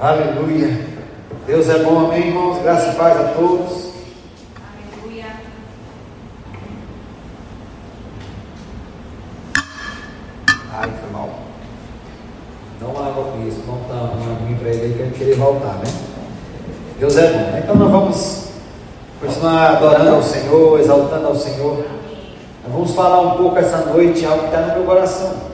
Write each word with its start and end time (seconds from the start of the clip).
Aleluia. 0.00 0.80
Deus 1.46 1.68
é 1.68 1.80
bom, 1.80 2.06
amém, 2.06 2.28
irmãos? 2.28 2.62
Graça 2.62 2.92
e 2.92 2.94
paz 2.94 3.20
a 3.20 3.34
todos. 3.34 3.90
Aleluia. 5.04 5.26
Ai, 10.72 10.90
foi 10.98 11.10
mal. 11.12 11.28
Dá 12.80 12.86
uma 12.86 13.08
água 13.08 13.24
com 13.24 13.46
isso, 13.46 13.60
conta 13.66 13.92
uma 13.92 14.36
aguinha 14.36 14.58
para 14.58 14.70
ele 14.70 14.94
que 14.94 15.02
ele 15.02 15.14
querer 15.18 15.36
voltar, 15.36 15.74
né? 15.74 15.92
Deus 16.98 17.16
é 17.18 17.32
bom. 17.32 17.58
Então 17.58 17.74
nós 17.74 17.90
vamos 17.90 18.48
continuar 19.20 19.72
adorando 19.72 20.14
ao 20.14 20.22
Senhor, 20.22 20.80
exaltando 20.80 21.26
ao 21.26 21.36
Senhor. 21.36 21.76
Nós 22.64 22.72
vamos 22.72 22.94
falar 22.94 23.20
um 23.20 23.36
pouco 23.36 23.58
essa 23.58 23.84
noite 23.84 24.24
algo 24.24 24.44
que 24.44 24.46
está 24.46 24.62
no 24.62 24.76
meu 24.76 24.84
coração. 24.84 25.49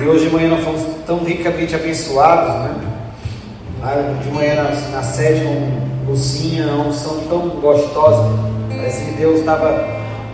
E 0.00 0.06
hoje 0.06 0.28
de 0.28 0.30
manhã 0.30 0.48
nós 0.48 0.64
fomos 0.64 0.82
tão 1.06 1.22
ricamente 1.24 1.74
abençoados, 1.74 2.54
né? 2.62 4.16
De 4.22 4.30
manhã 4.30 4.54
na, 4.54 4.70
na 4.96 5.02
sede 5.02 5.44
com 5.44 6.10
Lucinha, 6.10 6.66
uma 6.68 6.86
unção 6.86 7.20
tão 7.28 7.50
gostosa. 7.60 8.30
Parece 8.68 9.04
que 9.04 9.10
Deus 9.12 9.40
estava, 9.40 9.86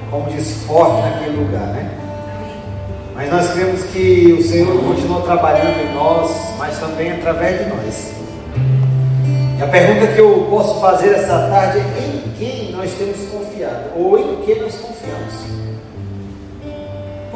como 0.08 0.30
diz, 0.30 0.62
forte 0.66 1.02
naquele 1.02 1.36
lugar, 1.38 1.66
né? 1.68 1.90
Mas 3.16 3.30
nós 3.30 3.50
cremos 3.50 3.82
que 3.84 4.36
o 4.38 4.42
Senhor 4.42 4.78
continua 4.84 5.22
trabalhando 5.22 5.80
em 5.80 5.94
nós, 5.94 6.30
mas 6.58 6.78
também 6.78 7.12
através 7.12 7.58
de 7.58 7.70
nós. 7.70 8.12
E 9.58 9.62
a 9.62 9.66
pergunta 9.66 10.12
que 10.12 10.20
eu 10.20 10.46
posso 10.48 10.78
fazer 10.80 11.14
essa 11.14 11.48
tarde 11.48 11.78
é 11.78 12.06
em 12.14 12.32
quem 12.38 12.72
nós 12.72 12.92
temos 12.92 13.16
confiado? 13.30 13.90
Ou 13.96 14.16
em 14.18 14.36
que 14.44 14.54
nós 14.60 14.74
confiamos? 14.76 15.45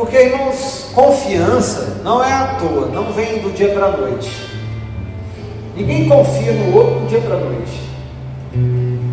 Porque, 0.01 0.17
irmãos, 0.17 0.87
confiança 0.95 2.01
não 2.03 2.25
é 2.25 2.33
à 2.33 2.57
toa, 2.59 2.87
não 2.87 3.13
vem 3.13 3.41
do 3.41 3.55
dia 3.55 3.69
para 3.69 3.85
a 3.85 3.91
noite. 3.91 4.31
Ninguém 5.77 6.09
confia 6.09 6.53
no 6.53 6.75
outro 6.75 7.01
do 7.01 7.07
dia 7.07 7.21
para 7.21 7.35
a 7.35 7.41
noite. 7.41 7.83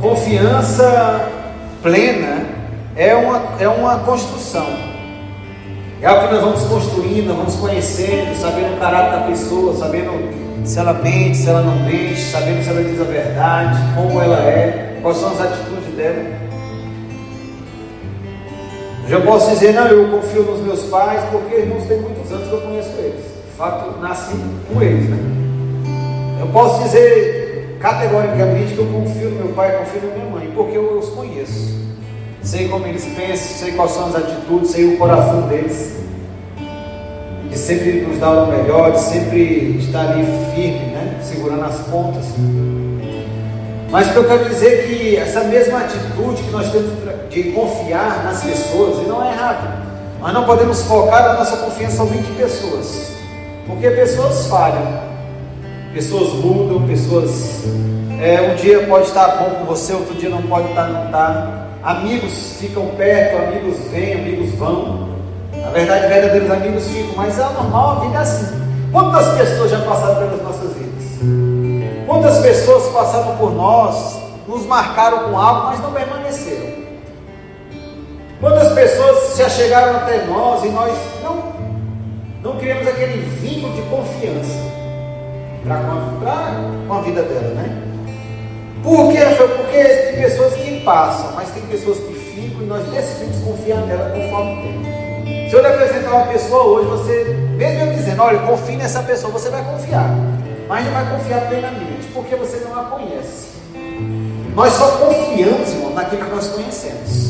Confiança 0.01 1.29
plena 1.83 2.45
é 2.95 3.13
uma, 3.13 3.41
é 3.59 3.67
uma 3.67 3.99
construção. 3.99 4.65
É 6.01 6.07
algo 6.07 6.29
que 6.29 6.33
nós 6.35 6.43
vamos 6.43 6.63
construindo, 6.63 7.35
vamos 7.35 7.55
conhecendo, 7.55 8.33
sabendo 8.39 8.75
o 8.75 8.79
caráter 8.79 9.19
da 9.19 9.25
pessoa, 9.27 9.75
sabendo 9.75 10.13
se 10.63 10.79
ela 10.79 10.93
mente, 10.93 11.35
se 11.35 11.49
ela 11.49 11.63
não 11.63 11.83
mente, 11.83 12.21
sabendo 12.21 12.63
se 12.63 12.69
ela 12.69 12.81
diz 12.81 13.01
a 13.01 13.03
verdade, 13.03 13.77
como 13.93 14.21
ela 14.21 14.37
é, 14.37 14.99
quais 15.01 15.17
são 15.17 15.33
as 15.33 15.41
atitudes 15.41 15.93
dela. 15.97 16.46
Já 19.07 19.21
posso 19.21 19.51
dizer, 19.51 19.73
não, 19.73 19.87
eu 19.87 20.09
confio 20.09 20.43
nos 20.43 20.61
meus 20.61 20.83
pais, 20.83 21.23
porque 21.31 21.55
irmãos 21.55 21.83
tem 21.85 22.01
muitos 22.01 22.31
anos 22.31 22.47
que 22.47 22.53
eu 22.53 22.61
conheço 22.61 22.89
eles. 22.97 23.23
De 23.23 23.57
fato, 23.57 23.99
nasci 24.01 24.35
com 24.71 24.81
eles, 24.81 25.09
né? 25.09 25.17
Eu 26.41 26.47
posso 26.47 26.83
dizer 26.83 27.77
categoricamente 27.79 28.73
que 28.73 28.79
eu 28.79 28.85
confio 28.85 29.29
no 29.29 29.45
meu 29.45 29.53
pai, 29.53 29.77
confio 29.77 30.01
na 30.09 30.15
minha 30.15 30.29
mãe, 30.29 30.51
porque 30.53 30.77
eu 30.77 30.97
os 30.97 31.09
conheço. 31.09 31.77
Sei 32.41 32.67
como 32.67 32.85
eles 32.85 33.05
pensam, 33.05 33.57
sei 33.57 33.71
quais 33.73 33.91
são 33.91 34.07
as 34.07 34.15
atitudes, 34.15 34.71
sei 34.71 34.93
o 34.93 34.97
coração 34.97 35.47
deles 35.47 35.97
de 37.49 37.57
sempre 37.57 38.01
nos 38.01 38.19
dar 38.19 38.43
o 38.43 38.47
melhor, 38.47 38.91
de 38.91 38.99
sempre 38.99 39.77
estar 39.79 40.11
ali 40.11 40.25
firme, 40.53 40.91
né? 40.91 41.19
segurando 41.23 41.63
as 41.63 41.79
pontas. 41.87 42.25
Mas 43.89 44.07
o 44.07 44.11
que 44.11 44.17
eu 44.17 44.27
quero 44.27 44.49
dizer 44.49 44.67
é 44.67 44.83
que 44.83 45.15
essa 45.15 45.43
mesma 45.45 45.79
atitude 45.79 46.43
que 46.43 46.51
nós 46.51 46.69
temos 46.71 46.91
de 47.29 47.43
confiar 47.51 48.23
nas 48.23 48.43
pessoas, 48.43 49.05
e 49.05 49.07
não 49.07 49.23
é 49.23 49.31
errado, 49.31 49.85
mas 50.19 50.33
não 50.33 50.43
podemos 50.45 50.81
focar 50.83 51.23
a 51.23 51.33
nossa 51.33 51.57
confiança 51.57 51.97
somente 51.97 52.29
em 52.29 52.35
pessoas, 52.35 53.11
porque 53.65 53.89
pessoas 53.91 54.47
falham, 54.47 54.99
pessoas 55.93 56.33
mudam, 56.33 56.85
pessoas. 56.87 57.63
É, 58.19 58.41
um 58.41 58.55
dia 58.55 58.85
pode 58.87 59.05
estar 59.05 59.27
bom 59.37 59.51
com 59.51 59.65
você, 59.65 59.93
outro 59.93 60.15
dia 60.15 60.29
não 60.29 60.41
pode 60.41 60.69
estar, 60.69 60.87
não 60.87 61.05
está. 61.05 61.67
Amigos 61.83 62.57
ficam 62.59 62.87
perto, 62.97 63.37
amigos 63.37 63.77
vêm, 63.91 64.15
amigos 64.15 64.51
vão. 64.55 65.09
Na 65.55 65.69
verdade, 65.69 66.07
verdadeiros 66.07 66.51
amigos 66.51 66.87
ficam, 66.87 67.13
mas 67.15 67.37
é 67.37 67.43
normal, 67.43 67.97
a 67.97 68.05
vida 68.05 68.17
é 68.17 68.21
assim. 68.21 68.47
Quantas 68.91 69.27
pessoas 69.37 69.69
já 69.71 69.79
passaram 69.81 70.15
pelas 70.15 70.41
nossas? 70.41 70.66
Quantas 72.17 72.39
pessoas 72.39 72.91
passaram 72.91 73.37
por 73.37 73.53
nós, 73.53 74.17
nos 74.47 74.65
marcaram 74.65 75.29
com 75.29 75.37
algo, 75.37 75.67
mas 75.67 75.79
não 75.79 75.91
permaneceram? 75.91 76.65
Quantas 78.41 78.73
pessoas 78.73 79.37
já 79.37 79.47
chegaram 79.47 79.97
até 79.97 80.25
nós 80.25 80.63
e 80.63 80.69
nós 80.69 80.97
não, 81.21 81.53
não 82.41 82.57
criamos 82.57 82.87
aquele 82.87 83.19
vínculo 83.19 83.71
de 83.71 83.83
confiança 83.83 84.57
para 85.63 85.77
com, 85.77 86.87
com 86.87 86.93
a 86.95 87.01
vida 87.01 87.21
dela, 87.21 87.53
né? 87.53 87.83
Por 88.81 89.11
quê? 89.11 89.19
Porque 89.37 89.83
tem 89.83 90.19
pessoas 90.19 90.55
que 90.55 90.81
passam, 90.81 91.33
mas 91.35 91.51
tem 91.51 91.61
pessoas 91.67 91.99
que 91.99 92.13
ficam 92.15 92.63
e 92.63 92.65
nós 92.65 92.83
decidimos 92.87 93.43
confiar 93.43 93.81
nela 93.81 94.09
conforme 94.09 94.53
o 94.53 94.61
tempo. 94.63 95.49
Se 95.51 95.55
eu 95.55 95.61
lhe 95.61 95.67
apresentar 95.67 96.15
uma 96.15 96.25
pessoa 96.25 96.63
hoje, 96.63 96.87
você, 96.87 97.23
mesmo 97.57 97.81
eu 97.81 97.93
dizendo, 97.93 98.23
olha, 98.23 98.39
confie 98.39 98.75
nessa 98.75 99.03
pessoa, 99.03 99.31
você 99.31 99.51
vai 99.51 99.63
confiar. 99.63 100.09
Mas 100.67 100.85
não 100.85 100.91
vai 100.91 101.17
confiar 101.17 101.47
plenamente, 101.47 102.07
porque 102.13 102.35
você 102.35 102.57
não 102.57 102.77
a 102.77 102.83
conhece. 102.85 103.47
Nós 104.53 104.73
só 104.73 104.97
confiamos, 104.97 105.69
irmão, 105.69 105.93
naquilo 105.93 106.25
que 106.25 106.31
nós 106.31 106.47
conhecemos. 106.49 107.27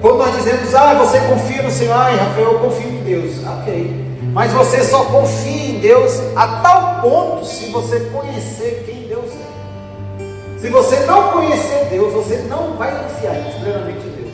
Quando 0.00 0.18
nós 0.18 0.36
dizemos, 0.36 0.74
ah, 0.74 0.94
você 0.94 1.18
confia 1.20 1.62
no 1.62 1.70
Senhor, 1.70 1.94
ai, 1.94 2.16
Rafael, 2.16 2.52
eu 2.52 2.58
confio 2.60 2.88
em 2.88 3.02
Deus. 3.02 3.44
Ok. 3.46 4.10
Mas 4.32 4.52
você 4.52 4.84
só 4.84 5.04
confia 5.06 5.70
em 5.70 5.80
Deus 5.80 6.20
a 6.36 6.60
tal 6.62 7.00
ponto 7.00 7.44
se 7.44 7.66
você 7.70 8.00
conhecer 8.12 8.84
quem 8.86 9.08
Deus 9.08 9.30
é. 9.32 10.58
Se 10.60 10.68
você 10.68 11.00
não 11.00 11.32
conhecer 11.32 11.86
Deus, 11.90 12.12
você 12.12 12.36
não 12.48 12.76
vai 12.76 12.92
confiar 13.02 13.34
plenamente 13.60 14.06
em 14.06 14.10
Deus. 14.10 14.30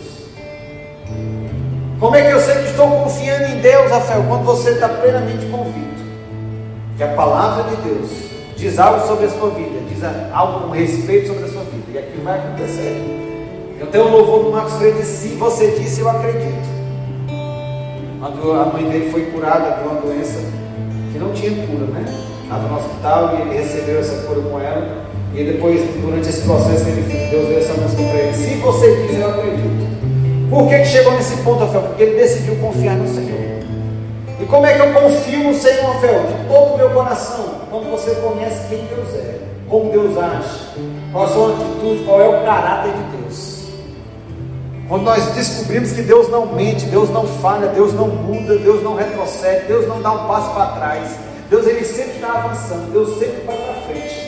Como 1.99 2.15
é 2.15 2.23
que 2.23 2.33
eu 2.33 2.41
sei 2.41 2.57
que 2.57 2.71
estou 2.71 2.91
confiando 2.91 3.45
em 3.45 3.61
Deus, 3.61 3.91
Rafael? 3.91 4.25
Quando 4.29 4.45
você 4.45 4.71
está 4.71 4.89
plenamente 4.89 5.47
convicto 5.47 5.96
que 6.97 7.03
a 7.03 7.09
palavra 7.09 7.65
de 7.65 7.77
Deus 7.83 8.11
diz 8.57 8.79
algo 8.79 9.07
sobre 9.07 9.27
a 9.27 9.31
sua 9.31 9.51
vida, 9.51 9.81
diz 9.89 10.03
algo 10.33 10.69
com 10.69 10.71
respeito 10.71 11.29
sobre 11.29 11.45
a 11.45 11.49
sua 11.49 11.63
vida, 11.63 11.85
e 11.93 11.99
aquilo 11.99 12.25
vai 12.25 12.39
acontecer. 12.39 13.03
Eu 13.79 13.87
tenho 13.89 14.07
um 14.07 14.11
louvor 14.13 14.45
do 14.45 14.51
Marcos 14.53 14.75
Freire, 14.75 15.03
se 15.05 15.29
você 15.35 15.73
disse, 15.73 16.01
eu 16.01 16.09
acredito. 16.09 16.67
Quando 18.19 18.53
a 18.53 18.65
mãe 18.67 18.89
dele 18.89 19.11
foi 19.11 19.27
curada 19.27 19.77
de 19.77 19.87
uma 19.87 20.01
doença 20.01 20.41
que 21.13 21.19
não 21.19 21.33
tinha 21.33 21.51
cura, 21.67 21.87
né? 21.87 22.05
Estava 22.43 22.69
no 22.69 22.77
hospital 22.77 23.37
e 23.37 23.43
ele 23.43 23.59
recebeu 23.61 24.01
essa 24.01 24.27
cura 24.27 24.41
com 24.41 24.59
ela. 24.59 25.05
E 25.35 25.45
depois, 25.45 25.81
durante 26.01 26.31
esse 26.31 26.41
processo, 26.43 26.89
ele, 26.89 27.03
Deus 27.31 27.49
deu 27.49 27.59
essa 27.59 27.75
música 27.75 28.03
para 28.03 28.19
ele. 28.21 28.35
Se 28.35 28.55
você 28.55 29.07
diz, 29.07 29.21
eu 29.21 29.29
acredito. 29.29 29.87
Por 30.49 30.69
que, 30.69 30.79
que 30.79 30.85
chegou 30.87 31.13
nesse 31.13 31.37
ponto, 31.43 31.61
Rafael? 31.61 31.83
Porque 31.89 32.03
ele 32.03 32.17
decidiu 32.17 32.57
confiar 32.57 32.97
no 32.97 33.07
Senhor. 33.07 33.66
E 34.39 34.45
como 34.45 34.67
é 34.67 34.75
que 34.75 34.81
eu 34.81 34.93
confio 34.93 35.45
no 35.45 35.55
Senhor, 35.55 35.95
Rafael? 35.95 36.25
De 36.25 36.49
todo 36.49 36.75
o 36.75 36.77
meu 36.77 36.91
coração. 36.91 37.45
Quando 37.71 37.91
você 37.91 38.15
conhece 38.17 38.69
quem 38.69 38.85
Deus 38.85 39.15
é, 39.15 39.41
como 39.69 39.91
Deus 39.91 40.17
age, 40.19 40.81
qual 41.11 41.25
a 41.25 41.29
sua 41.29 41.55
atitude, 41.55 42.05
qual 42.05 42.21
é 42.21 42.29
o 42.29 42.45
caráter 42.45 42.93
de 42.93 43.17
Deus. 43.17 43.67
Quando 44.89 45.03
nós 45.03 45.25
descobrimos 45.35 45.93
que 45.93 46.03
Deus 46.03 46.29
não 46.29 46.47
mente, 46.47 46.85
Deus 46.87 47.11
não 47.11 47.27
falha, 47.27 47.69
Deus 47.69 47.95
não 47.95 48.09
muda, 48.09 48.57
Deus 48.57 48.83
não 48.83 48.95
retrocede, 48.95 49.67
Deus 49.67 49.89
não 49.89 50.03
dá 50.03 50.13
um 50.13 50.29
passo 50.29 50.51
para 50.55 50.67
trás. 50.67 51.19
Deus 51.49 51.67
ele 51.67 51.85
sempre 51.85 52.13
está 52.13 52.33
avançando, 52.33 52.93
Deus 52.93 53.19
sempre 53.19 53.43
vai 53.47 53.57
para 53.57 53.75
frente. 53.87 54.27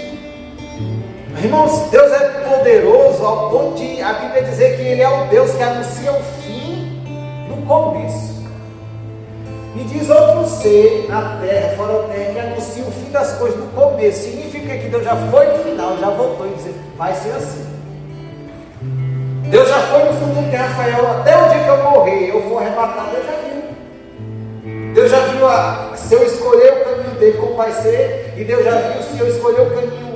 Irmãos, 1.43 1.91
Deus 1.91 2.11
é 2.11 2.29
poderoso 2.49 3.25
ao 3.25 3.51
ponto 3.51 3.77
de 3.77 4.03
a 4.03 4.15
Bíblia 4.15 4.43
dizer 4.43 4.77
que 4.77 4.83
Ele 4.83 5.03
é 5.03 5.09
o 5.09 5.27
Deus 5.27 5.53
que 5.53 5.63
anuncia 5.63 6.13
o 6.13 6.23
fim 6.43 7.01
no 7.49 7.65
começo. 7.65 8.38
Me 9.79 9.85
diz 9.85 10.11
outro 10.11 10.45
ser 10.49 11.07
na 11.09 11.39
terra, 11.41 11.77
fora 11.77 12.03
da 12.03 12.09
terra, 12.09 12.33
que 12.33 12.39
anuncia 12.41 12.83
o 12.83 12.91
fim 12.91 13.11
das 13.13 13.33
coisas 13.35 13.59
no 13.59 13.67
começo. 13.69 14.25
Significa 14.25 14.77
que 14.77 14.89
Deus 14.89 15.05
já 15.05 15.15
foi 15.15 15.47
no 15.47 15.59
final, 15.63 15.97
já 15.99 16.11
voltou 16.11 16.47
e 16.49 16.55
dizer, 16.55 16.75
vai 16.97 17.15
ser 17.15 17.31
assim. 17.31 17.65
Deus 19.49 19.69
já 19.69 19.81
foi 19.83 20.05
no 20.05 20.13
futuro 20.15 20.51
de 20.51 20.57
Rafael, 20.57 21.11
até 21.21 21.37
o 21.37 21.49
dia 21.49 21.63
que 21.63 21.69
eu 21.69 21.83
morrer, 21.91 22.29
eu 22.31 22.43
for 22.49 22.61
arrebatado, 22.61 23.11
Deus 23.13 23.27
já 23.27 23.33
viu. 23.33 24.95
Deus 24.95 25.11
já 25.11 25.21
viu 25.21 25.49
a, 25.49 25.93
se 25.95 26.15
eu 26.15 26.23
escolher 26.25 26.73
o 26.73 26.85
caminho 26.85 27.19
dele, 27.19 27.39
como 27.39 27.55
vai 27.55 27.73
ser, 27.73 28.35
e 28.37 28.45
Deus 28.45 28.65
já 28.65 28.73
viu 28.73 29.03
se 29.03 29.19
eu 29.19 29.29
escolher 29.29 29.61
o 29.63 29.71
caminho 29.71 30.09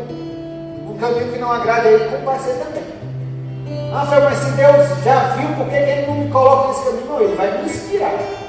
caminho 1.03 1.32
que 1.32 1.38
não 1.38 1.53
agrada 1.53 1.88
a 1.88 1.93
ele, 1.93 2.05
como 2.05 2.25
vai 2.25 2.38
ser 2.38 2.55
também. 2.55 3.91
Rafael, 3.91 4.23
mas 4.23 4.38
se 4.38 4.50
Deus 4.53 5.05
já 5.05 5.35
viu, 5.35 5.49
por 5.56 5.69
que 5.69 5.75
ele 5.75 6.06
não 6.06 6.14
me 6.14 6.31
coloca 6.31 6.69
nesse 6.69 6.85
caminho? 6.85 7.06
Não, 7.06 7.20
ele 7.20 7.35
vai 7.35 7.59
me 7.59 7.64
inspirar. 7.64 8.42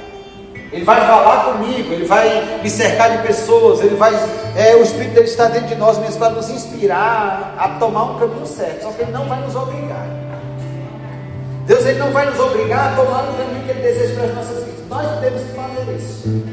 Ele 0.74 0.84
vai 0.84 1.02
falar 1.02 1.54
comigo, 1.54 1.94
ele 1.94 2.06
vai 2.06 2.60
me 2.64 2.68
cercar 2.68 3.12
de 3.12 3.20
pessoas, 3.28 3.80
ele 3.82 3.96
vai. 3.96 4.12
É, 4.56 4.76
o 4.76 4.82
Espírito 4.82 5.14
dele 5.14 5.28
está 5.28 5.46
dentro 5.46 5.68
de 5.68 5.76
nós 5.76 6.00
mesmo 6.00 6.18
para 6.18 6.32
nos 6.32 6.50
inspirar 6.50 7.54
a 7.60 7.70
tomar 7.78 8.04
um 8.06 8.20
caminho 8.20 8.48
certo. 8.48 8.82
Só 8.82 8.90
que 8.90 9.04
ele 9.04 9.12
não 9.12 9.28
vai 9.28 9.40
nos 9.42 9.56
obrigar. 9.56 10.08
Deus 11.68 11.86
ele 11.86 12.00
não 12.00 12.12
vai 12.12 12.26
nos 12.26 12.40
obrigar 12.40 12.92
a 12.92 12.96
tomar 12.96 13.24
o 13.30 13.34
caminho 13.38 13.64
que 13.64 13.70
ele 13.70 13.82
deseja 13.82 14.16
para 14.16 14.24
as 14.26 14.36
nossas 14.36 14.64
vidas. 14.64 14.88
Nós 14.90 15.20
temos 15.20 15.42
que 15.44 15.50
fazer 15.50 15.96
isso. 15.96 16.44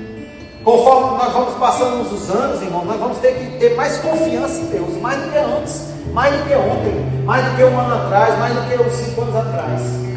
Conforme 0.63 1.17
nós 1.17 1.33
vamos 1.33 1.55
passando 1.55 2.03
os 2.03 2.31
anos, 2.31 2.61
irmão, 2.61 2.85
nós 2.85 3.01
vamos 3.01 3.19
ter 3.19 3.33
que 3.33 3.59
ter 3.59 3.75
mais 3.75 3.97
confiança 3.99 4.61
em 4.61 4.67
Deus, 4.67 5.01
mais 5.01 5.19
do 5.23 5.33
que 5.33 5.39
antes, 5.39 5.87
mais 6.13 6.37
do 6.37 6.47
que 6.47 6.55
ontem, 6.55 7.25
mais 7.25 7.43
do 7.47 7.57
que 7.57 7.65
um 7.65 7.81
ano 7.81 7.95
atrás, 7.95 8.39
mais 8.39 8.55
do 8.55 8.69
que 8.69 8.83
uns 8.83 8.93
cinco 8.93 9.23
anos 9.23 9.37
atrás. 9.37 10.10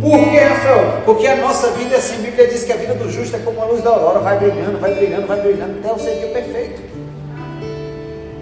Por 0.00 0.18
que, 0.30 0.38
Rafael? 0.38 1.02
Porque 1.04 1.26
a 1.26 1.36
nossa 1.36 1.70
vida, 1.72 1.96
assim, 1.96 2.16
a 2.16 2.18
Bíblia 2.18 2.48
diz 2.48 2.64
que 2.64 2.72
a 2.72 2.76
vida 2.76 2.94
do 2.94 3.10
justo 3.10 3.36
é 3.36 3.38
como 3.38 3.62
a 3.62 3.66
luz 3.66 3.82
da 3.82 3.90
aurora, 3.90 4.18
vai 4.18 4.38
brilhando, 4.38 4.78
vai 4.78 4.94
brilhando, 4.94 5.26
vai 5.26 5.40
brilhando, 5.40 5.78
até 5.78 5.92
o 5.92 5.98
ser 5.98 6.16
dia 6.16 6.28
perfeito. 6.28 6.82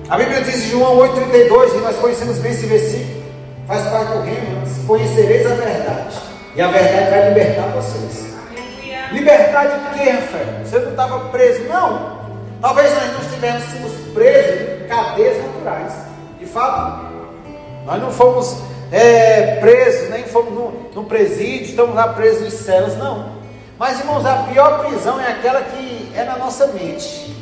A 0.09 0.17
Bíblia 0.17 0.41
diz 0.41 0.65
em 0.65 0.71
João 0.71 0.97
8,32, 0.97 1.75
e 1.75 1.81
nós 1.83 1.97
conhecemos 1.97 2.39
bem 2.39 2.53
esse 2.53 2.67
versículo, 2.67 3.23
faz 3.67 3.83
parte 3.89 4.13
do 4.13 4.23
reino, 4.23 4.87
conhecereis 4.87 5.47
a 5.47 5.55
verdade, 5.55 6.17
e 6.57 6.61
a 6.63 6.69
verdade 6.69 7.11
vai 7.11 7.29
libertar 7.29 7.69
vocês. 7.69 8.31
Libertar 9.13 9.67
de 9.67 9.99
quê, 9.99 10.11
Rafael? 10.11 10.65
Você 10.65 10.79
não 10.79 10.91
estava 10.91 11.19
preso, 11.31 11.65
não. 11.65 12.21
Talvez 12.61 12.95
nós 12.95 13.13
não 13.13 13.21
estivéssemos 13.21 13.93
presos 14.15 14.83
em 14.83 14.89
cadeias 14.89 15.37
naturais. 15.45 15.93
De 16.39 16.47
fato, 16.47 17.07
nós 17.85 18.01
não 18.01 18.11
fomos 18.11 18.63
é, 18.93 19.57
presos, 19.61 20.11
nem 20.11 20.25
fomos 20.25 20.53
no, 20.53 20.73
no 20.95 21.05
presídio, 21.05 21.67
estamos 21.67 21.95
lá 21.95 22.09
presos 22.09 22.47
em 22.47 22.57
celas, 22.57 22.97
não. 22.97 23.41
Mas, 23.79 23.99
irmãos, 24.01 24.27
a 24.27 24.37
pior 24.53 24.85
prisão 24.85 25.21
é 25.21 25.29
aquela 25.29 25.63
que 25.63 26.13
é 26.15 26.25
na 26.25 26.37
nossa 26.37 26.67
mente. 26.69 27.35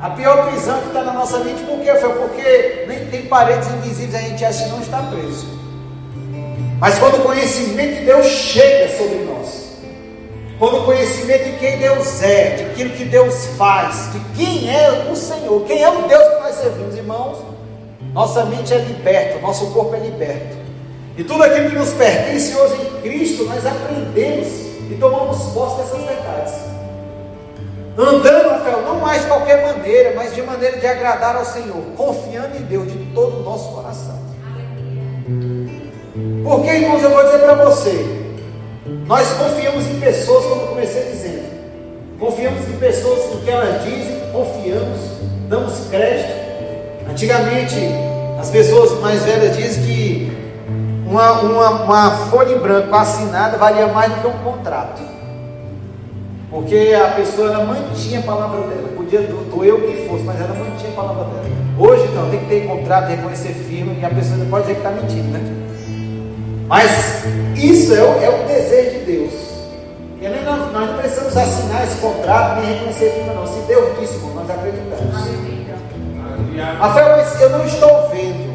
A 0.00 0.10
pior 0.10 0.48
prisão 0.48 0.80
que 0.80 0.88
está 0.88 1.02
na 1.02 1.12
nossa 1.12 1.38
mente, 1.38 1.62
por 1.62 1.80
quê? 1.80 1.94
Foi 1.96 2.14
porque 2.14 2.84
nem 2.86 3.06
tem 3.06 3.22
paredes 3.26 3.68
invisíveis, 3.68 4.14
a 4.14 4.28
gente 4.28 4.44
acha 4.44 4.64
que 4.64 4.70
não 4.70 4.80
está 4.80 4.98
preso. 5.02 5.46
Mas 6.78 6.98
quando 6.98 7.16
o 7.16 7.22
conhecimento 7.22 7.96
de 7.96 8.04
Deus 8.04 8.26
chega 8.26 8.96
sobre 8.96 9.24
nós, 9.24 9.66
quando 10.58 10.78
o 10.78 10.84
conhecimento 10.84 11.44
de 11.44 11.58
quem 11.58 11.78
Deus 11.78 12.22
é, 12.22 12.56
de 12.56 12.64
aquilo 12.64 12.90
que 12.90 13.04
Deus 13.04 13.46
faz, 13.58 14.10
de 14.12 14.20
quem 14.36 14.74
é 14.74 15.08
o 15.10 15.16
Senhor, 15.16 15.64
quem 15.66 15.82
é 15.82 15.88
o 15.88 16.02
Deus 16.06 16.22
que 16.22 16.40
nós 16.40 16.54
servimos, 16.54 16.94
irmãos, 16.94 17.38
nossa 18.12 18.44
mente 18.44 18.72
é 18.72 18.78
liberta, 18.78 19.40
nosso 19.40 19.66
corpo 19.72 19.94
é 19.94 19.98
liberto. 19.98 20.65
E 21.16 21.24
tudo 21.24 21.42
aquilo 21.42 21.70
que 21.70 21.76
nos 21.76 21.92
pertence 21.94 22.54
hoje 22.54 22.74
em 22.74 23.00
Cristo, 23.00 23.44
nós 23.44 23.64
aprendemos 23.64 24.48
e 24.90 24.96
tomamos 25.00 25.52
posse 25.52 25.76
dessas 25.78 26.06
verdades. 26.06 26.54
Andando, 27.98 28.50
Rafael, 28.50 28.82
não 28.82 29.00
mais 29.00 29.22
de 29.22 29.28
qualquer 29.28 29.62
maneira, 29.62 30.12
mas 30.14 30.34
de 30.34 30.42
maneira 30.42 30.76
de 30.76 30.86
agradar 30.86 31.36
ao 31.36 31.44
Senhor, 31.46 31.82
confiando 31.96 32.58
em 32.58 32.62
Deus 32.62 32.92
de 32.92 32.98
todo 33.14 33.40
o 33.40 33.42
nosso 33.42 33.72
coração. 33.72 34.18
Porque, 36.44 36.70
irmãos, 36.70 37.02
eu 37.02 37.10
vou 37.10 37.24
dizer 37.24 37.38
para 37.38 37.54
você, 37.54 38.26
nós 39.06 39.26
confiamos 39.32 39.86
em 39.86 39.98
pessoas, 39.98 40.44
como 40.44 40.66
comecei 40.68 41.04
dizendo. 41.04 41.46
Confiamos 42.18 42.68
em 42.68 42.76
pessoas 42.76 43.34
no 43.34 43.40
que 43.40 43.50
elas 43.50 43.82
dizem, 43.82 44.20
confiamos, 44.32 45.00
damos 45.48 45.88
crédito. 45.88 46.46
Antigamente, 47.10 47.76
as 48.38 48.50
pessoas 48.50 49.00
mais 49.00 49.22
velhas 49.22 49.56
dizem 49.56 49.82
que 49.82 50.35
uma, 51.06 51.32
uma, 51.40 51.70
uma 51.82 52.10
folha 52.10 52.54
em 52.54 52.58
branco 52.58 52.94
assinada 52.94 53.56
valia 53.56 53.86
mais 53.88 54.12
do 54.12 54.20
que 54.20 54.26
um 54.26 54.38
contrato. 54.42 55.02
Porque 56.50 56.96
a 57.00 57.08
pessoa 57.12 57.52
ela 57.52 57.64
mantinha 57.64 58.20
a 58.20 58.22
palavra 58.22 58.60
dela. 58.62 58.88
Podia 58.96 59.20
doer 59.22 59.74
o 59.74 59.80
que 59.82 60.08
fosse, 60.08 60.24
mas 60.24 60.40
ela 60.40 60.54
mantinha 60.54 60.90
a 60.90 60.94
palavra 60.94 61.24
dela. 61.24 61.44
Hoje 61.78 62.08
não, 62.14 62.30
tem 62.30 62.40
que 62.40 62.46
ter 62.46 62.66
contrato, 62.66 63.08
reconhecer 63.08 63.52
firme, 63.52 63.98
e 64.00 64.04
a 64.04 64.10
pessoa 64.10 64.38
não 64.38 64.46
pode 64.46 64.66
dizer 64.66 64.80
que 64.80 64.86
está 64.86 64.90
mentindo, 64.90 65.28
né? 65.28 65.40
Mas 66.66 67.24
isso 67.54 67.94
é 67.94 68.02
o, 68.02 68.22
é 68.22 68.28
o 68.28 68.46
desejo 68.46 68.98
de 68.98 69.04
Deus. 69.04 69.32
E 70.20 70.28
nem 70.28 70.42
nós, 70.42 70.72
nós 70.72 70.90
não 70.90 70.98
precisamos 70.98 71.36
assinar 71.36 71.84
esse 71.84 71.96
contrato 71.98 72.60
nem 72.60 72.72
reconhecer 72.72 73.10
firma, 73.10 73.34
não. 73.34 73.46
Se 73.46 73.60
Deus 73.68 73.98
disse, 74.00 74.18
nós 74.34 74.50
acreditamos. 74.50 75.14
Rafael, 76.78 77.16
mas 77.18 77.40
eu 77.40 77.50
não 77.50 77.64
estou 77.64 78.08
vendo. 78.08 78.45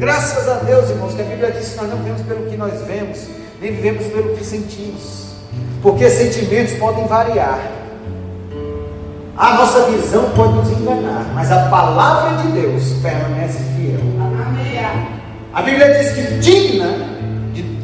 Graças 0.00 0.48
a 0.48 0.54
Deus, 0.54 0.88
irmãos, 0.88 1.14
que 1.14 1.20
a 1.20 1.24
Bíblia 1.26 1.52
diz 1.52 1.68
que 1.68 1.76
nós 1.76 1.90
não 1.90 1.98
vemos 1.98 2.22
pelo 2.22 2.50
que 2.50 2.56
nós 2.56 2.72
vemos, 2.86 3.28
nem 3.60 3.72
vivemos 3.72 4.06
pelo 4.06 4.34
que 4.34 4.42
sentimos. 4.42 5.34
Porque 5.82 6.08
sentimentos 6.08 6.72
podem 6.78 7.06
variar. 7.06 7.60
A 9.36 9.54
nossa 9.54 9.82
visão 9.90 10.30
pode 10.30 10.54
nos 10.54 10.70
enganar, 10.70 11.30
mas 11.34 11.52
a 11.52 11.68
palavra 11.68 12.42
de 12.42 12.48
Deus 12.48 12.82
permanece 13.02 13.58
fiel. 13.76 14.00
A 15.52 15.62
Bíblia 15.62 15.92
diz 15.98 16.12
que 16.12 16.22
digna 16.38 17.10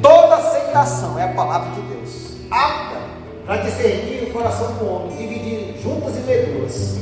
Toda 0.06 0.36
aceitação 0.36 1.18
é 1.18 1.24
a 1.24 1.28
palavra 1.28 1.70
de 1.70 1.80
Deus, 1.80 2.36
apta 2.48 2.96
para 3.44 3.56
discernir 3.56 4.22
o 4.22 4.32
coração 4.32 4.72
do 4.74 4.88
homem, 4.88 5.16
dividir 5.16 5.74
juntas 5.82 6.14
e 6.16 6.20
medulas. 6.20 6.98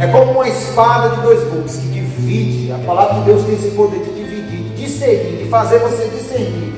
É 0.00 0.06
como 0.08 0.32
uma 0.32 0.48
espada 0.48 1.16
de 1.16 1.22
dois 1.22 1.42
gumes 1.48 1.76
que 1.76 1.88
divide. 1.88 2.72
A 2.72 2.78
palavra 2.78 3.20
de 3.20 3.26
Deus 3.26 3.44
tem 3.44 3.54
esse 3.54 3.70
poder 3.70 4.00
de 4.00 4.12
dividir, 4.12 4.64
de 4.64 4.74
discernir, 4.74 5.44
de 5.44 5.48
fazer 5.48 5.78
você 5.78 6.08
discernir. 6.08 6.74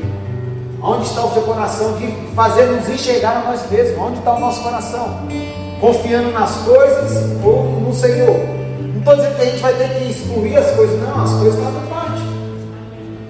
Onde 0.83 1.07
está 1.07 1.25
o 1.25 1.33
seu 1.33 1.43
coração? 1.43 1.97
De 1.97 2.07
fazer 2.35 2.67
nos 2.67 2.89
enxergar 2.89 3.39
a 3.39 3.51
nós 3.51 3.71
mesmos. 3.71 3.99
Onde 3.99 4.19
está 4.19 4.35
o 4.35 4.41
nosso 4.41 4.63
coração? 4.63 5.21
Confiando 5.81 6.31
nas 6.31 6.57
coisas 6.59 7.43
ou 7.43 7.65
no 7.81 7.95
Senhor? 7.95 8.39
Não 8.79 8.99
estou 8.99 9.17
dizendo 9.17 9.37
que 9.37 9.43
a 9.43 9.45
gente 9.47 9.61
vai 9.61 9.75
ter 9.75 9.89
que 9.89 10.11
excluir 10.11 10.57
as 10.57 10.71
coisas, 10.73 11.01
não, 11.01 11.23
as 11.23 11.31
coisas 11.33 11.65
fazem 11.65 11.81
parte. 11.89 12.23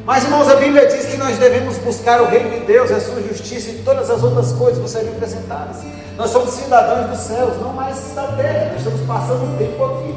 Mas, 0.04 0.24
irmãos, 0.24 0.48
a 0.48 0.56
Bíblia 0.56 0.86
diz 0.86 1.06
que 1.06 1.16
nós 1.16 1.36
devemos 1.36 1.78
buscar 1.78 2.20
o 2.22 2.26
reino 2.26 2.50
de 2.50 2.60
Deus, 2.60 2.90
a 2.90 3.00
sua 3.00 3.20
justiça 3.22 3.70
e 3.70 3.82
todas 3.84 4.08
as 4.08 4.22
outras 4.22 4.52
coisas 4.52 4.78
vão 4.78 4.86
ser 4.86 5.08
acrescentadas. 5.08 5.78
Nós 6.16 6.30
somos 6.30 6.50
cidadãos 6.50 7.10
dos 7.10 7.18
céus, 7.18 7.60
não 7.60 7.72
mais 7.74 8.14
da 8.14 8.22
terra. 8.28 8.70
Nós 8.72 8.78
estamos 8.78 9.00
passando 9.02 9.44
um 9.44 9.56
tempo 9.58 9.84
aqui. 9.84 10.14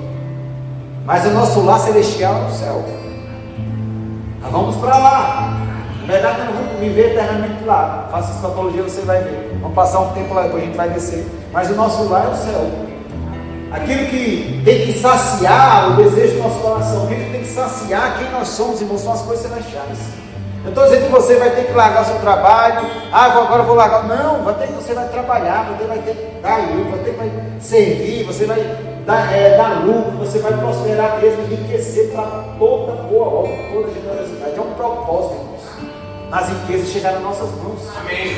Mas 1.05 1.25
o 1.25 1.31
nosso 1.31 1.61
lar 1.61 1.79
celestial 1.79 2.35
é 2.35 2.41
no 2.43 2.51
céu. 2.51 2.85
Nós 4.41 4.51
vamos 4.51 4.75
para 4.77 4.97
lá. 4.97 5.57
Na 6.05 6.13
verdade, 6.13 6.39
nós 6.39 6.55
vamos 6.55 6.79
viver 6.79 7.11
eternamente 7.11 7.65
lá. 7.65 8.07
Faça 8.09 8.31
escatologia, 8.33 8.83
você 8.83 9.01
vai 9.01 9.21
ver. 9.23 9.57
Vamos 9.61 9.75
passar 9.75 9.99
um 9.99 10.13
tempo 10.13 10.33
lá, 10.33 10.43
depois 10.43 10.63
a 10.63 10.65
gente 10.65 10.77
vai 10.77 10.89
descer. 10.89 11.27
Mas 11.51 11.69
o 11.69 11.75
nosso 11.75 12.03
lar 12.07 12.25
é 12.25 12.29
o 12.29 12.35
céu. 12.35 12.71
Aquilo 13.71 14.07
que 14.07 14.61
tem 14.63 14.85
que 14.85 14.99
saciar 14.99 15.91
o 15.91 15.95
desejo 15.97 16.37
do 16.37 16.43
nosso 16.43 16.59
coração, 16.59 17.03
aquilo 17.03 17.25
que 17.25 17.31
tem 17.31 17.41
que 17.41 17.49
saciar 17.49 18.17
quem 18.17 18.31
nós 18.31 18.47
somos, 18.47 18.81
irmãos, 18.81 19.01
são 19.01 19.13
as 19.13 19.21
coisas 19.21 19.45
celestiais. 19.45 19.99
Eu 20.63 20.69
estou 20.69 20.83
dizendo 20.83 21.05
que 21.05 21.11
você 21.11 21.35
vai 21.35 21.51
ter 21.51 21.67
que 21.67 21.71
largar 21.71 22.01
o 22.01 22.05
seu 22.05 22.19
trabalho, 22.19 22.85
ah, 23.13 23.25
agora 23.25 23.61
eu 23.61 23.65
vou 23.65 23.75
largar. 23.75 24.05
Não, 24.05 24.43
vai 24.43 24.53
ter 24.55 24.67
que 24.67 24.73
você 24.73 24.93
vai 24.93 25.07
trabalhar, 25.07 25.65
você 25.77 25.87
vai 25.87 25.99
ter 25.99 26.13
que 26.13 26.41
dar 26.41 26.57
lucro, 26.57 26.91
vai 26.91 26.99
ter 26.99 27.13
que 27.13 27.63
servir, 27.63 28.23
você 28.25 28.45
vai 28.45 28.77
dar, 29.05 29.33
é, 29.33 29.55
dar 29.55 29.85
lucro, 29.85 30.17
você 30.17 30.39
vai 30.39 30.53
prosperar 30.53 31.17
mesmo, 31.21 31.43
enriquecer 31.43 32.09
para 32.09 32.23
toda 32.59 32.91
boa 33.03 33.25
obra, 33.25 33.51
toda 33.71 33.87
generosidade. 33.89 34.57
É 34.57 34.61
um 34.61 34.73
propósito, 34.73 35.35
irmãos. 35.35 36.29
Nas 36.29 36.49
riquezas 36.49 36.89
chegar 36.89 37.13
nas 37.13 37.23
nossas 37.23 37.49
mãos. 37.51 37.79
Amém. 37.97 38.35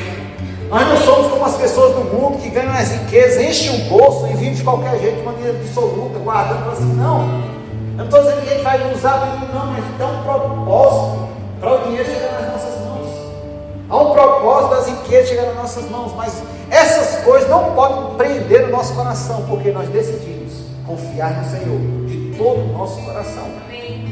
Nós 0.69 0.87
não 0.87 0.97
somos 0.97 1.31
como 1.31 1.43
as 1.43 1.57
pessoas 1.57 1.95
do 1.95 2.03
mundo 2.05 2.37
que 2.37 2.49
ganham 2.49 2.71
as 2.71 2.91
riquezas, 2.91 3.43
enchem 3.43 3.81
o 3.81 3.89
bolso 3.89 4.27
e 4.27 4.33
vivem 4.35 4.53
de 4.53 4.63
qualquer 4.63 4.97
jeito, 4.99 5.17
de 5.17 5.23
maneira 5.23 5.57
absoluta, 5.57 6.19
guardando 6.19 6.71
assim. 6.71 6.93
Não. 6.93 7.19
Eu 7.97 7.97
não 7.97 8.05
estou 8.05 8.21
dizendo 8.21 8.41
que 8.41 8.49
a 8.49 8.53
gente 8.53 8.63
vai 8.63 8.93
usar 8.93 9.49
não, 9.53 9.65
mas 9.65 9.83
tem 9.97 10.07
um 10.07 10.23
propósito 10.23 11.20
para 11.61 11.75
o 11.75 11.83
dinheiro 11.83 12.09
chegar 12.09 12.41
nas 12.41 12.51
nossas 12.53 12.81
mãos. 12.81 13.07
Há 13.87 13.97
um 13.97 14.11
propósito 14.11 14.75
das 14.75 14.87
riquezas 14.87 15.29
chegar 15.29 15.45
nas 15.45 15.55
nossas 15.55 15.89
mãos, 15.89 16.11
mas 16.17 16.41
essas 16.71 17.23
coisas 17.23 17.47
não 17.47 17.75
podem 17.75 18.15
prender 18.15 18.65
o 18.65 18.71
nosso 18.71 18.95
coração, 18.95 19.45
porque 19.47 19.71
nós 19.71 19.87
decidimos 19.89 20.53
confiar 20.87 21.31
no 21.37 21.49
Senhor 21.49 22.07
de 22.07 22.35
todo 22.35 22.61
o 22.61 22.77
nosso 22.77 22.99
coração. 23.03 23.43
Amém. 23.67 24.07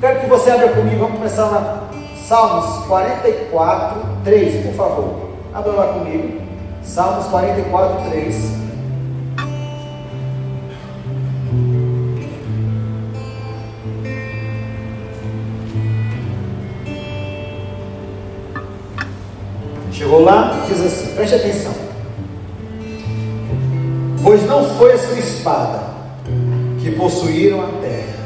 Quero 0.00 0.20
que 0.20 0.26
você 0.26 0.50
abra 0.50 0.70
comigo, 0.70 0.98
vamos 0.98 1.18
começar 1.18 1.44
lá. 1.46 1.84
Salmos 2.26 2.84
44, 2.86 4.00
3, 4.24 4.66
por 4.66 4.74
favor. 4.74 5.14
Abra 5.54 5.72
lá 5.72 5.86
comigo. 5.92 6.40
Salmos 6.82 7.26
44, 7.26 8.10
3. 8.10 8.65
Chegou 19.96 20.22
lá 20.22 20.62
e 20.62 20.74
diz 20.74 20.84
assim: 20.84 21.14
preste 21.14 21.36
atenção. 21.36 21.72
Pois 24.22 24.42
não 24.46 24.62
foi 24.76 24.92
a 24.92 24.98
sua 24.98 25.18
espada 25.18 25.80
que 26.82 26.90
possuíram 26.92 27.62
a 27.62 27.68
terra, 27.80 28.18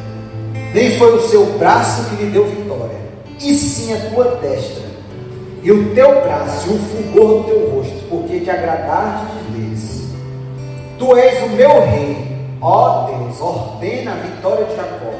nem 0.75 0.99
foi 0.99 1.17
o 1.17 1.29
seu 1.29 1.47
braço 1.59 2.11
que 2.11 2.25
lhe 2.25 2.31
deu 2.31 2.45
vitória, 2.45 2.99
e 3.39 3.55
sim 3.55 3.93
a 3.93 4.11
tua 4.11 4.37
destra 4.37 4.91
e 5.63 5.71
o 5.71 5.95
teu 5.95 6.23
braço 6.23 6.71
e 6.71 6.75
o 6.75 6.79
fulgor 6.79 7.43
do 7.43 7.45
teu 7.45 7.71
rosto, 7.71 8.05
porque 8.09 8.41
te 8.41 8.51
agradaste 8.51 9.37
deles. 9.53 10.09
Tu 10.99 11.17
és 11.17 11.43
o 11.45 11.49
meu 11.51 11.83
rei, 11.83 12.17
ó 12.61 13.07
Deus, 13.07 13.41
ordena 13.41 14.13
a 14.13 14.15
vitória 14.15 14.65
de 14.65 14.75
Jacó. 14.75 15.13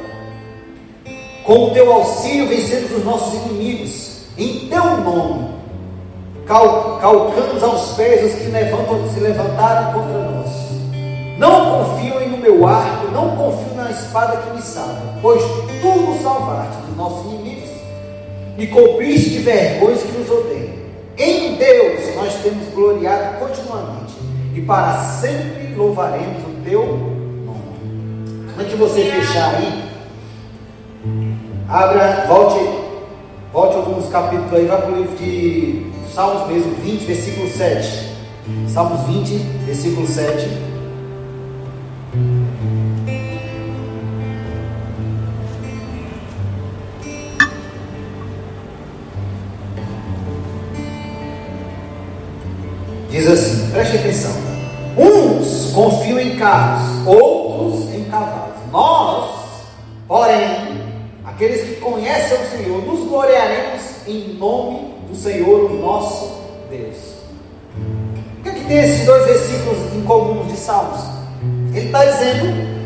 Com 1.45 1.67
o 1.67 1.71
teu 1.71 1.93
auxílio 1.93 2.47
vencemos 2.47 2.91
os 2.91 3.05
nossos 3.05 3.45
inimigos, 3.45 4.25
em 4.37 4.67
teu 4.67 4.97
nome 5.01 5.60
cal, 6.45 6.99
calcamos 7.01 7.63
aos 7.63 7.95
pés 7.95 8.33
os 8.33 8.39
que 8.39 8.51
levantam, 8.51 9.09
se 9.13 9.19
levantaram 9.19 9.93
contra 9.93 10.19
nós. 10.19 10.49
Não 11.37 11.85
confio 11.85 12.29
no 12.29 12.37
meu 12.37 12.67
arco, 12.67 13.07
não 13.11 13.35
confio 13.35 13.75
na 13.75 13.89
espada 13.89 14.37
que 14.37 14.55
me 14.55 14.61
salva, 14.61 15.15
pois 15.21 15.41
tu 15.81 15.87
nos 15.87 16.21
salvaste 16.21 16.81
dos 16.87 16.97
nossos 16.97 17.25
inimigos 17.33 17.69
e 18.57 18.67
cobriste 18.67 19.29
de 19.31 19.39
vergonhas 19.39 20.03
que 20.03 20.17
nos 20.17 20.29
odeiam. 20.29 20.81
Em 21.17 21.55
Deus 21.55 22.15
nós 22.15 22.33
temos 22.43 22.67
gloriado 22.73 23.39
continuamente 23.39 24.13
e 24.55 24.61
para 24.61 24.97
sempre 24.99 25.73
louvaremos 25.75 26.43
o 26.43 26.63
teu 26.63 26.85
nome. 26.85 28.53
Antes 28.57 28.71
de 28.71 28.75
você 28.75 29.03
fechar 29.05 29.55
aí, 29.55 29.83
abra, 31.67 32.25
volte, 32.27 32.59
volte 33.51 33.75
alguns 33.77 34.09
capítulos 34.09 34.53
aí, 34.53 34.65
vai 34.65 34.81
para 34.81 34.91
o 34.91 34.95
livro 34.95 35.15
de 35.15 35.91
Salmos 36.13 36.45
mesmo, 36.49 36.75
20, 36.75 37.05
versículo 37.05 37.49
7. 37.49 38.11
Salmos 38.67 39.07
20, 39.07 39.37
versículo 39.65 40.05
7. 40.05 40.49
Diz 53.09 53.27
assim, 53.27 53.71
preste 53.71 53.97
atenção. 53.97 54.31
Uns 54.97 55.71
confiam 55.73 56.19
em 56.19 56.35
carros, 56.35 57.07
outros 57.07 57.93
em 57.93 58.03
cavalos. 58.05 58.55
Nós, 58.69 59.29
porém, 60.09 60.81
aqueles 61.23 61.61
que 61.61 61.75
conhecem 61.75 62.37
o 62.37 62.49
Senhor, 62.49 62.85
nos 62.85 63.07
gloriaremos 63.07 63.81
em 64.05 64.33
nome 64.33 64.90
do 65.11 65.17
Senhor, 65.17 65.71
o 65.71 65.77
nosso 65.77 66.41
Deus. 66.69 66.97
O 68.39 68.43
que, 68.43 68.49
é 68.49 68.53
que 68.53 68.65
tem 68.65 68.77
esses 68.77 69.05
dois 69.05 69.25
versículos 69.25 69.93
em 69.93 70.01
comum 70.03 70.47
de 70.47 70.57
Salmos? 70.57 71.01
Ele 71.73 71.85
está 71.85 72.05
dizendo 72.05 72.81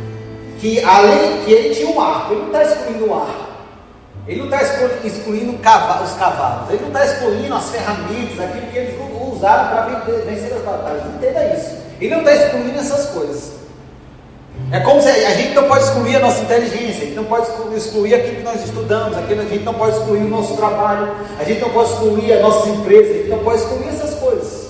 que 0.60 0.84
além 0.84 1.44
que 1.46 1.52
ele 1.52 1.76
tinha 1.76 1.90
um 1.90 2.02
arco, 2.02 2.34
ele 2.34 2.42
não 2.42 2.48
está 2.48 2.64
excluindo 2.64 3.06
o 3.06 3.14
arco. 3.14 3.46
Ele 4.28 4.40
não 4.40 4.46
está 4.46 4.64
excluindo 5.04 5.52
os 5.52 5.62
cavalos, 6.18 6.70
ele 6.70 6.82
não 6.82 6.88
está 6.88 7.06
excluindo 7.06 7.54
as 7.54 7.70
ferramentas, 7.70 8.40
aquilo 8.40 8.68
que 8.72 8.78
eles 8.78 8.96
usaram 9.32 9.70
para 9.70 10.00
vencer 10.26 10.52
as 10.52 10.64
batalhas. 10.64 11.06
Entenda 11.16 11.46
isso. 11.56 11.78
Ele 12.02 12.10
não 12.10 12.20
está 12.20 12.34
excluindo 12.34 12.80
essas 12.80 13.06
coisas. 13.12 13.55
É 14.72 14.80
como 14.80 15.02
se 15.02 15.08
a 15.08 15.34
gente 15.34 15.54
não 15.54 15.68
pode 15.68 15.84
excluir 15.84 16.16
a 16.16 16.20
nossa 16.20 16.42
inteligência, 16.42 17.04
a 17.04 17.06
gente 17.06 17.16
não 17.16 17.26
pode 17.26 17.48
excluir 17.76 18.16
aquilo 18.16 18.38
que 18.38 18.44
nós 18.44 18.64
estudamos, 18.64 19.18
aquilo, 19.18 19.42
a 19.42 19.46
gente 19.46 19.64
não 19.64 19.74
pode 19.74 19.98
excluir 19.98 20.22
o 20.22 20.30
nosso 20.30 20.56
trabalho, 20.58 21.12
a 21.40 21.44
gente 21.44 21.62
não 21.62 21.70
pode 21.70 21.92
excluir 21.92 22.34
as 22.34 22.42
nossas 22.42 22.68
empresas, 22.68 23.12
a 23.12 23.18
gente 23.20 23.30
não 23.30 23.40
pode 23.40 23.62
excluir 23.62 23.88
essas 23.88 24.16
coisas. 24.16 24.66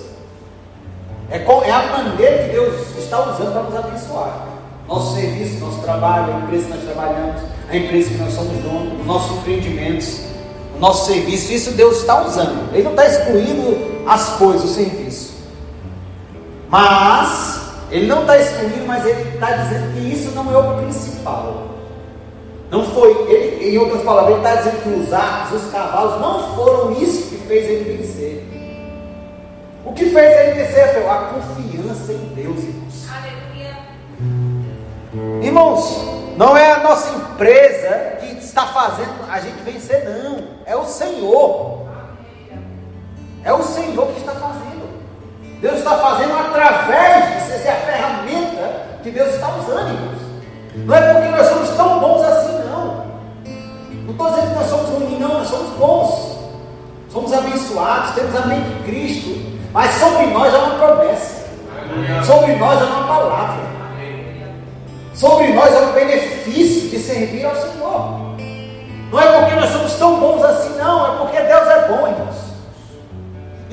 É, 1.32 1.38
é 1.38 1.72
a 1.72 1.84
maneira 1.88 2.44
que 2.44 2.50
Deus 2.52 2.98
está 2.98 3.20
usando 3.32 3.54
para 3.54 3.64
nos 3.64 3.76
abençoar. 3.76 4.48
Nosso 4.88 5.16
serviço, 5.16 5.60
nosso 5.60 5.82
trabalho, 5.82 6.34
a 6.34 6.40
empresa 6.40 6.66
que 6.66 6.70
nós 6.72 6.84
trabalhamos, 6.84 7.42
a 7.70 7.76
empresa 7.76 8.10
que 8.10 8.18
nós 8.18 8.34
somos 8.34 8.58
donos, 8.62 9.00
os 9.00 9.06
nossos 9.06 9.38
empreendimentos, 9.38 10.20
o 10.76 10.80
nosso 10.80 11.08
serviço, 11.08 11.52
isso 11.52 11.72
Deus 11.72 12.02
está 12.02 12.24
usando. 12.24 12.72
Ele 12.74 12.84
não 12.84 12.92
está 12.92 13.08
excluindo 13.08 14.06
as 14.06 14.30
coisas, 14.32 14.64
o 14.66 14.74
serviço. 14.74 15.34
Mas, 16.70 17.65
ele 17.90 18.08
não 18.08 18.22
está 18.22 18.38
excluindo, 18.38 18.86
mas 18.86 19.06
ele 19.06 19.36
está 19.36 19.52
dizendo 19.52 19.94
que 19.94 20.00
isso 20.12 20.32
não 20.32 20.52
é 20.52 20.58
o 20.58 20.84
principal. 20.84 21.76
Não 22.70 22.84
foi, 22.84 23.12
ele, 23.32 23.70
em 23.70 23.78
outras 23.78 24.02
palavras, 24.02 24.36
ele 24.36 24.40
está 24.40 24.56
dizendo 24.56 24.84
que 24.84 24.90
os 24.90 25.14
arcos, 25.14 25.64
os 25.64 25.72
cavalos, 25.72 26.20
não 26.20 26.56
foram 26.56 26.92
isso 26.94 27.30
que 27.30 27.38
fez 27.48 27.70
ele 27.70 27.98
vencer. 27.98 28.44
O 29.86 29.94
que 29.94 30.06
fez 30.06 30.40
ele 30.40 30.64
vencer 30.64 30.94
foi 30.94 31.08
a 31.08 31.16
confiança 31.16 32.12
em 32.12 32.34
Deus, 32.34 32.58
irmãos. 32.58 33.08
Aleluia. 33.12 33.78
Irmãos, 35.44 36.16
não 36.38 36.58
é 36.58 36.72
a 36.72 36.80
nossa 36.80 37.16
empresa 37.16 38.18
que 38.20 38.40
está 38.40 38.66
fazendo 38.68 39.30
a 39.30 39.40
gente 39.40 39.62
vencer, 39.64 40.04
não. 40.06 40.44
É 40.66 40.76
o 40.76 40.86
Senhor. 40.86 41.86
É 43.44 43.54
o 43.54 43.62
Senhor 43.62 44.08
que 44.08 44.20
está 44.20 44.34
fazendo. 44.34 44.76
Deus 45.62 45.76
está 45.76 45.98
fazendo 45.98 46.34
através. 46.34 47.35
Essa 47.56 47.70
é 47.70 47.72
a 47.72 47.76
ferramenta 47.76 48.74
que 49.02 49.12
Deus 49.12 49.34
está 49.34 49.48
usando, 49.56 49.94
irmãos. 49.94 50.22
Não 50.76 50.94
é 50.94 51.14
porque 51.14 51.30
nós 51.30 51.48
somos 51.48 51.70
tão 51.70 52.00
bons 52.00 52.22
assim, 52.22 52.60
não. 52.70 53.06
Não 54.04 54.12
estou 54.12 54.30
dizendo 54.30 54.50
que 54.50 54.56
nós 54.56 54.68
somos 54.68 54.90
ruins, 54.90 55.20
não. 55.20 55.30
Nós 55.30 55.48
somos 55.48 55.78
bons. 55.78 56.36
Somos 57.10 57.32
abençoados, 57.32 58.12
temos 58.12 58.36
a 58.36 58.46
mente 58.48 58.68
de 58.68 58.84
Cristo. 58.84 59.56
Mas 59.72 59.92
sobre 59.92 60.26
nós 60.28 60.54
é 60.54 60.58
uma 60.58 60.76
promessa. 60.76 61.46
Sobre 62.26 62.56
nós 62.56 62.82
é 62.82 62.84
uma 62.84 63.08
palavra. 63.08 63.64
Sobre 65.14 65.48
nós 65.54 65.74
é 65.74 65.80
o 65.80 65.94
benefício 65.94 66.90
de 66.90 67.00
servir 67.00 67.46
ao 67.46 67.56
Senhor. 67.56 68.36
Não 69.12 69.20
é 69.22 69.40
porque 69.40 69.56
nós 69.56 69.70
somos 69.70 69.94
tão 69.94 70.20
bons 70.20 70.44
assim, 70.44 70.78
não. 70.78 71.14
É 71.14 71.18
porque 71.20 71.40
Deus 71.40 71.68
é 71.70 71.88
bom, 71.88 72.06
irmãos. 72.06 72.55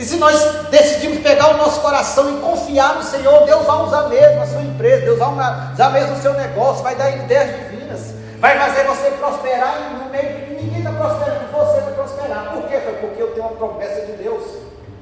E 0.02 0.04
se 0.04 0.16
nós 0.16 0.66
decidimos 0.68 1.20
pegar 1.20 1.54
o 1.54 1.58
nosso 1.58 1.80
coração 1.80 2.28
e 2.28 2.40
confiar 2.40 2.96
no 2.96 3.04
Senhor, 3.04 3.44
Deus 3.44 3.64
vai 3.64 3.82
usar 3.84 4.08
mesmo 4.08 4.42
a 4.42 4.46
sua 4.48 4.60
empresa, 4.60 5.04
Deus 5.04 5.16
vai 5.16 5.28
usar 5.72 5.90
mesmo 5.90 6.16
o 6.16 6.20
seu 6.20 6.34
negócio, 6.34 6.82
vai 6.82 6.96
dar 6.96 7.08
ideias 7.08 7.56
divinas, 7.56 8.12
vai 8.40 8.58
fazer 8.58 8.82
você 8.82 9.12
prosperar 9.12 9.92
no 9.92 10.10
meio 10.10 10.40
que 10.40 10.54
ninguém 10.60 10.78
está 10.78 10.90
prosperando, 10.90 11.52
você 11.52 11.80
vai 11.82 11.92
prosperar. 11.92 12.50
Por 12.52 12.62
quê? 12.64 12.80
Foi 12.80 12.94
porque 12.94 13.22
eu 13.22 13.28
tenho 13.28 13.46
uma 13.46 13.54
promessa 13.54 14.00
de 14.06 14.12
Deus. 14.14 14.42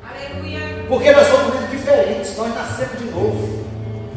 Aleluia. 0.07 0.85
Porque 0.87 1.13
nós 1.13 1.29
somos 1.29 1.71
diferentes, 1.71 2.37
nós 2.37 2.55
nascemos 2.55 2.99
de 2.99 3.05
novo 3.07 3.61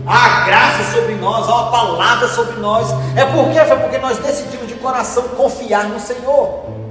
há 0.06 0.42
graça 0.46 0.92
sobre 0.92 1.16
nós, 1.16 1.48
há 1.48 1.62
uma 1.62 1.72
palavra 1.72 2.28
sobre 2.28 2.60
nós. 2.60 2.90
É 3.16 3.24
porque 3.24 3.58
foi 3.64 3.78
porque 3.78 3.98
nós 4.00 4.18
decidimos 4.18 4.68
de 4.68 4.76
coração 4.76 5.24
confiar 5.30 5.86
no 5.86 5.98
Senhor. 5.98 6.83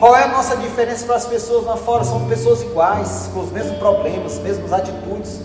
Qual 0.00 0.16
é 0.16 0.24
a 0.24 0.28
nossa 0.28 0.56
diferença 0.56 1.04
para 1.04 1.16
as 1.16 1.26
pessoas 1.26 1.66
lá 1.66 1.76
fora? 1.76 2.02
São 2.04 2.26
pessoas 2.26 2.62
iguais, 2.62 3.28
com 3.34 3.40
os 3.40 3.52
mesmos 3.52 3.76
problemas, 3.76 4.32
as 4.32 4.38
mesmas 4.38 4.72
atitudes. 4.72 5.42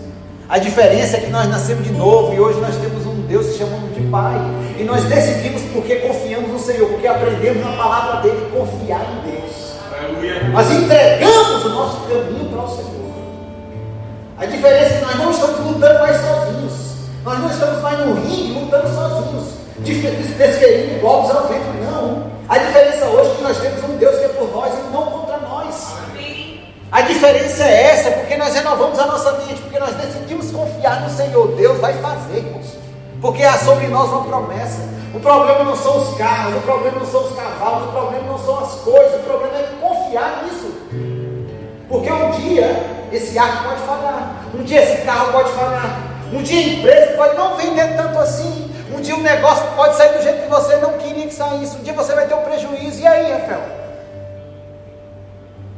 A 0.48 0.56
diferença 0.56 1.18
é 1.18 1.20
que 1.20 1.30
nós 1.30 1.46
nascemos 1.46 1.84
de 1.84 1.92
novo 1.92 2.32
e 2.32 2.40
hoje 2.40 2.58
nós 2.58 2.74
temos 2.76 3.04
um 3.04 3.20
Deus 3.26 3.48
que 3.48 3.58
chamamos 3.58 3.94
de 3.94 4.00
Pai. 4.04 4.40
E 4.78 4.84
nós 4.84 5.04
decidimos 5.04 5.60
porque 5.74 5.96
confiamos 5.96 6.48
no 6.50 6.58
Senhor, 6.58 6.88
porque 6.88 7.06
aprendemos 7.06 7.62
na 7.62 7.72
palavra 7.76 8.22
dele 8.22 8.50
confiar 8.50 9.02
em 9.02 9.30
Deus. 9.30 9.74
Nós 10.50 10.70
entregamos 10.70 11.64
o 11.66 11.68
nosso 11.68 12.00
caminho 12.08 12.48
para 12.48 12.62
o 12.62 12.68
Senhor. 12.68 13.12
A 14.38 14.46
diferença 14.46 14.94
é 14.94 14.98
que 15.00 15.04
nós 15.04 15.16
não 15.18 15.30
estamos 15.32 15.60
lutando 15.66 15.98
mais 15.98 16.16
sozinhos. 16.16 16.72
Nós 17.22 17.38
não 17.40 17.50
estamos 17.50 17.82
mais 17.82 18.06
no 18.06 18.14
ringue 18.14 18.58
lutando 18.58 18.88
sozinhos, 18.88 19.48
desferindo 19.80 21.00
golpes 21.02 21.30
ao 21.36 21.46
vento, 21.46 21.66
não. 21.84 22.36
A 22.48 22.58
diferença 22.58 23.06
hoje 23.06 23.32
é 23.32 23.34
que 23.34 23.42
nós 23.42 23.58
temos 23.58 23.82
um 23.82 23.96
Deus 23.96 24.16
que 24.18 24.24
é 24.24 24.28
por 24.28 24.48
nós 24.52 24.72
e 24.72 24.92
não 24.92 25.06
contra 25.06 25.38
nós. 25.38 25.96
A 26.92 27.02
diferença 27.56 27.64
é 27.64 27.90
essa, 27.90 28.10
porque 28.10 28.36
nós 28.36 28.54
renovamos 28.54 28.98
a 28.98 29.06
nossa 29.06 29.32
mente, 29.32 29.60
porque 29.62 29.78
nós 29.78 29.94
decidimos 29.94 30.50
confiar 30.50 31.00
no 31.00 31.10
Senhor. 31.10 31.48
Deus 31.56 31.78
vai 31.78 31.94
fazer. 31.94 32.44
Porque 33.20 33.42
há 33.42 33.56
sobre 33.58 33.86
nós 33.88 34.10
uma 34.10 34.24
promessa. 34.24 34.82
O 35.14 35.20
problema 35.20 35.64
não 35.64 35.74
são 35.74 35.96
os 35.96 36.16
carros, 36.18 36.56
o 36.56 36.60
problema 36.60 36.98
não 36.98 37.06
são 37.06 37.24
os 37.24 37.34
cavalos, 37.34 37.88
o 37.88 37.92
problema 37.92 38.24
não 38.26 38.38
são 38.38 38.58
as 38.58 38.74
coisas, 38.80 39.20
o 39.20 39.24
problema 39.24 39.56
é 39.56 39.68
confiar 39.80 40.44
nisso. 40.44 40.74
Porque 41.88 42.12
um 42.12 42.30
dia 42.32 43.08
esse 43.10 43.38
arco 43.38 43.64
pode 43.64 43.80
falhar, 43.82 44.44
um 44.54 44.62
dia 44.62 44.82
esse 44.82 45.02
carro 45.02 45.32
pode 45.32 45.48
falhar, 45.50 46.00
um 46.32 46.42
dia 46.42 46.58
a 46.58 46.68
empresa 46.74 47.16
pode 47.16 47.36
não 47.36 47.56
vender 47.56 47.96
tanto 47.96 48.18
assim, 48.18 48.70
um 48.94 49.00
dia 49.00 49.14
o 49.14 49.22
negócio 49.22 49.64
pode 49.76 49.96
sair 49.96 50.18
do 50.18 50.22
jeito 50.22 50.42
que 50.42 50.50
você 50.50 50.76
não 50.76 50.94
queria 50.94 51.26
que 51.26 51.34
saísse, 51.34 51.76
um 51.76 51.82
dia 51.82 51.94
você 51.94 52.14
vai 52.14 52.26
ter 52.26 52.34
um 52.34 52.42
prejuízo, 52.42 53.00
e 53.00 53.06
aí, 53.06 53.32
Rafael? 53.32 53.62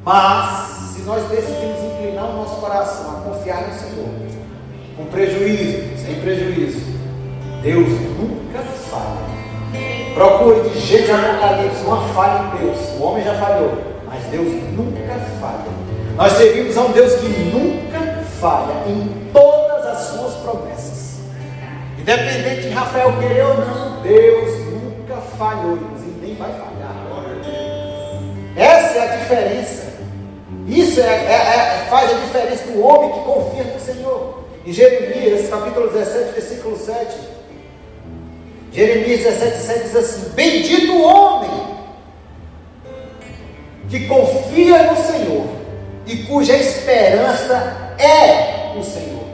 Mas, 0.05 0.78
se 0.99 1.05
nós 1.05 1.29
decidimos 1.29 1.81
inclinar 1.85 2.31
o 2.31 2.37
nosso 2.39 2.57
coração 2.57 3.11
a 3.11 3.21
confiar 3.21 3.69
no 3.69 3.79
Senhor, 3.79 4.09
com 4.97 5.05
prejuízo, 5.07 5.97
sem 6.05 6.17
prejuízo, 6.17 6.81
Deus 7.63 7.89
nunca 7.89 8.59
falha. 8.91 9.29
Procure 10.15 10.71
de 10.71 10.81
jeito 10.81 11.07
de 11.07 11.13
Apocalipse 11.13 11.85
uma 11.85 12.09
falha 12.09 12.43
em 12.43 12.65
Deus. 12.65 12.79
O 12.99 13.03
homem 13.05 13.25
já 13.25 13.35
falhou, 13.35 13.79
mas 14.07 14.25
Deus 14.25 14.49
nunca 14.77 15.15
falha. 15.41 15.71
Nós 16.17 16.33
servimos 16.33 16.77
a 16.77 16.81
um 16.81 16.91
Deus 16.91 17.15
que 17.15 17.29
nunca 17.29 18.01
falha 18.41 18.75
em 18.89 19.31
todas 19.33 19.87
as 19.87 19.99
suas 19.99 20.35
promessas. 20.43 21.21
Independente 21.97 22.63
de 22.63 22.71
Rafael 22.71 23.13
querer 23.21 23.45
ou 23.45 23.57
não, 23.59 24.03
Deus 24.03 24.67
nunca 24.67 25.21
falhou 25.39 25.77
e 25.77 26.27
nem 26.27 26.35
vai 26.35 26.51
falhar. 26.51 26.69
Essa 28.57 28.99
é 28.99 29.13
a 29.13 29.17
diferença. 29.17 29.98
Isso 30.69 31.01
é, 31.01 31.05
é, 31.05 31.33
é, 31.33 31.87
faz 31.89 32.11
a 32.11 32.15
diferença 32.15 32.65
do 32.67 32.85
homem 32.85 33.13
que 33.13 33.21
confia 33.21 33.65
no 33.65 33.81
Senhor. 33.81 34.45
Em 34.67 34.73
Jeremias, 34.73 35.49
capítulo 35.49 35.91
17, 35.91 36.33
versículo 36.33 36.77
7. 36.77 37.17
Jeremias 38.71 39.21
17, 39.21 39.57
7 39.57 39.83
diz 39.85 39.97
assim: 39.97 40.29
Bendito 40.35 40.93
o 40.93 41.03
homem 41.03 41.79
que 43.89 44.07
confia 44.07 44.93
no 44.93 44.97
Senhor 44.97 45.47
e 46.07 46.17
cuja 46.25 46.55
esperança 46.55 47.95
é 47.99 48.79
o 48.79 48.85
Senhor. 48.85 49.25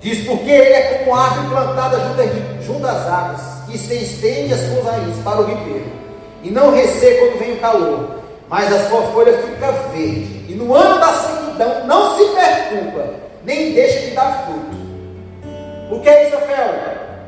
Diz, 0.00 0.24
porque 0.24 0.50
ele 0.50 0.72
é 0.72 0.82
como 0.98 1.16
árvore 1.16 1.48
plantada 1.48 1.98
junto, 1.98 2.62
junto 2.64 2.86
às 2.86 3.06
águas, 3.08 3.40
que 3.68 3.76
se 3.76 3.94
estende 3.96 4.54
as 4.54 4.60
suas 4.60 4.84
raízes 4.84 5.22
para 5.22 5.40
o 5.40 5.44
ribeiro, 5.44 5.90
e 6.42 6.50
não 6.50 6.72
resseca 6.72 7.26
quando 7.26 7.38
vem 7.40 7.52
o 7.52 7.60
calor, 7.60 8.19
mas 8.50 8.72
a 8.72 8.88
sua 8.88 9.02
folha 9.12 9.32
fica 9.38 9.70
verde, 9.92 10.44
e 10.48 10.54
no 10.54 10.74
ano 10.74 10.98
da 10.98 11.12
sequidão 11.12 11.86
não 11.86 12.16
se 12.16 12.24
perturba, 12.34 13.14
nem 13.44 13.72
deixa 13.72 14.00
de 14.00 14.10
dar 14.10 14.44
fruto. 14.44 14.76
O 15.88 16.00
que 16.00 16.08
é 16.08 16.26
isso, 16.26 16.36
Rafael? 16.36 16.74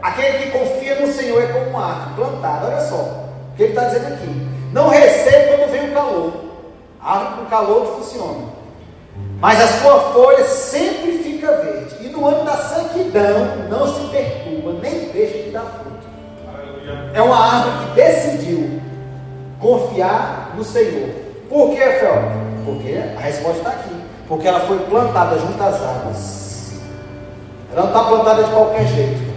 Aquele 0.02 0.38
que 0.38 0.50
confia 0.50 0.96
no 0.96 1.12
Senhor 1.12 1.40
é 1.40 1.46
como 1.46 1.70
uma 1.70 1.86
árvore 1.86 2.14
plantada, 2.16 2.66
olha 2.66 2.80
só, 2.80 2.96
o 2.96 3.56
que 3.56 3.62
ele 3.62 3.72
está 3.72 3.84
dizendo 3.84 4.14
aqui. 4.14 4.48
Não 4.72 4.88
resseca 4.88 5.58
quando 5.58 5.70
vem 5.70 5.90
o 5.90 5.94
calor. 5.94 6.32
A 7.00 7.18
árvore 7.18 7.36
com 7.36 7.46
calor 7.46 7.86
funciona. 7.98 8.48
Mas 9.38 9.60
a 9.60 9.68
sua 9.80 10.00
folha 10.12 10.44
sempre 10.44 11.18
fica 11.18 11.52
verde. 11.58 12.04
E 12.04 12.08
no 12.08 12.26
ano 12.26 12.44
da 12.44 12.56
sequidão 12.56 13.68
não 13.70 13.86
se 13.86 14.08
perturba, 14.08 14.72
nem 14.82 15.08
deixa 15.10 15.38
de 15.38 15.50
dar 15.50 15.60
fruto. 15.60 16.02
É 17.14 17.22
uma 17.22 17.38
árvore 17.38 17.86
que 17.86 17.94
decidiu 17.94 18.82
confiar 19.62 20.52
no 20.56 20.64
Senhor. 20.64 21.08
Por 21.48 21.70
que, 21.70 21.76
Fel? 21.76 22.22
Porque 22.64 23.00
a 23.16 23.20
resposta 23.20 23.58
está 23.58 23.70
aqui. 23.70 23.94
Porque 24.28 24.48
ela 24.48 24.60
foi 24.60 24.78
plantada 24.80 25.38
junto 25.38 25.62
às 25.62 25.76
águas. 25.76 26.72
Ela 27.72 27.82
não 27.82 27.88
está 27.88 28.04
plantada 28.04 28.44
de 28.44 28.50
qualquer 28.50 28.86
jeito. 28.86 29.32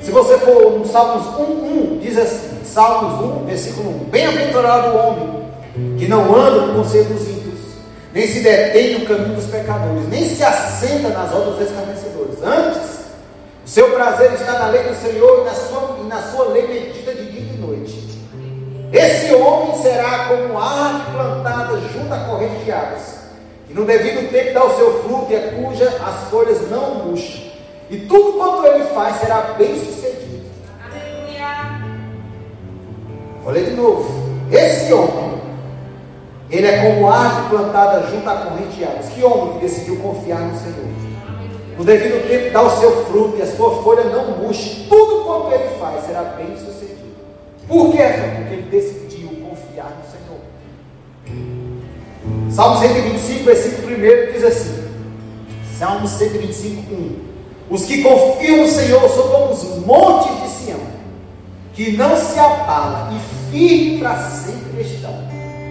Se 0.00 0.10
você 0.10 0.36
for 0.38 0.78
no 0.78 0.86
Salmos 0.86 1.26
1, 1.38 1.42
1, 1.42 1.98
diz 2.00 2.18
assim: 2.18 2.64
Salmos 2.64 3.42
1, 3.42 3.46
versículo 3.46 3.90
1: 3.90 3.98
Bem-aventurado 4.10 4.88
o 4.88 4.96
homem 4.96 5.42
que 5.98 6.08
não 6.08 6.34
anda 6.34 6.66
no 6.66 6.82
conselho 6.82 7.04
dos 7.04 7.22
ímpios, 7.28 7.60
nem 8.12 8.26
se 8.26 8.40
detém 8.40 8.98
no 8.98 9.06
caminho 9.06 9.34
dos 9.34 9.46
pecadores, 9.46 10.08
nem 10.08 10.28
se 10.28 10.42
assenta 10.42 11.08
nas 11.10 11.30
rodas 11.30 11.54
dos 11.54 11.68
escarnecedores. 11.68 12.42
Antes, 12.42 12.82
o 13.64 13.68
seu 13.68 13.90
prazer 13.90 14.32
está 14.32 14.58
na 14.58 14.66
lei 14.68 14.82
do 14.82 14.94
Senhor 14.94 15.42
e 15.42 15.44
na 15.44 15.54
sua, 15.54 15.96
e 16.00 16.06
na 16.08 16.22
sua 16.22 16.48
lei 16.48 16.66
medita 16.66 17.14
de. 17.14 17.31
Esse 18.92 19.34
homem 19.34 19.74
será 19.80 20.26
como 20.26 20.58
árvore 20.58 21.12
plantada 21.12 21.78
junto 21.92 22.12
à 22.12 22.18
corrente 22.18 22.62
de 22.62 22.70
águas, 22.70 23.20
que 23.66 23.72
no 23.72 23.86
devido 23.86 24.30
tempo 24.30 24.52
dá 24.52 24.64
o 24.64 24.76
seu 24.76 25.02
fruto 25.02 25.32
e 25.32 25.36
a 25.36 25.52
cuja 25.52 25.88
as 26.04 26.28
folhas 26.28 26.70
não 26.70 26.96
murcham. 26.96 27.40
E 27.88 28.00
tudo 28.00 28.34
quanto 28.34 28.66
ele 28.66 28.84
faz 28.86 29.16
será 29.16 29.54
bem 29.56 29.74
sucedido. 29.82 30.44
Aleluia. 30.84 31.82
Olha 33.46 33.62
de 33.62 33.70
novo. 33.70 34.30
Esse 34.50 34.92
homem, 34.92 35.40
ele 36.50 36.66
é 36.66 36.82
como 36.82 37.08
árvore 37.08 37.48
plantada 37.48 38.06
junto 38.08 38.28
à 38.28 38.36
corrente 38.36 38.76
de 38.76 38.84
águas. 38.84 39.08
Que 39.08 39.24
homem 39.24 39.54
que 39.54 39.60
decidiu 39.60 39.96
confiar 40.00 40.40
no 40.40 40.58
Senhor? 40.58 40.92
No 41.78 41.84
devido 41.84 42.28
tempo 42.28 42.52
dá 42.52 42.60
o 42.60 42.78
seu 42.78 43.06
fruto 43.06 43.38
e 43.38 43.42
a 43.42 43.46
sua 43.46 43.82
folha 43.82 44.04
não 44.04 44.36
murcha. 44.36 44.84
Tudo 44.90 45.24
quanto 45.24 45.54
ele 45.54 45.78
faz 45.80 46.04
será 46.04 46.22
bem 46.36 46.54
sucedido. 46.58 46.91
Por 47.72 47.90
quê? 47.90 48.02
Porque 48.36 48.52
ele 48.52 48.68
decidiu 48.70 49.30
confiar 49.48 49.96
no 49.96 50.04
Senhor. 50.04 50.40
Salmo 52.50 52.78
125, 52.78 53.44
versículo 53.44 53.96
1 53.96 54.32
diz 54.32 54.44
assim: 54.44 54.84
Salmo 55.78 56.06
125, 56.06 56.92
1. 56.92 57.16
Os 57.70 57.86
que 57.86 58.02
confiam 58.02 58.58
no 58.58 58.68
Senhor 58.68 59.08
são 59.08 59.26
como 59.26 59.52
os 59.54 59.86
montes 59.86 60.42
de 60.42 60.48
Sião, 60.50 60.80
que 61.72 61.96
não 61.96 62.14
se 62.14 62.38
abala 62.38 63.10
e 63.14 63.50
firme 63.50 64.00
para 64.00 64.18
sempre 64.18 64.82
estão. 64.82 65.16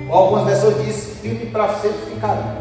Algumas 0.10 0.50
pessoas 0.52 0.84
dizem 0.84 1.16
firme 1.22 1.52
para 1.52 1.72
sempre 1.76 2.00
ficarão. 2.16 2.58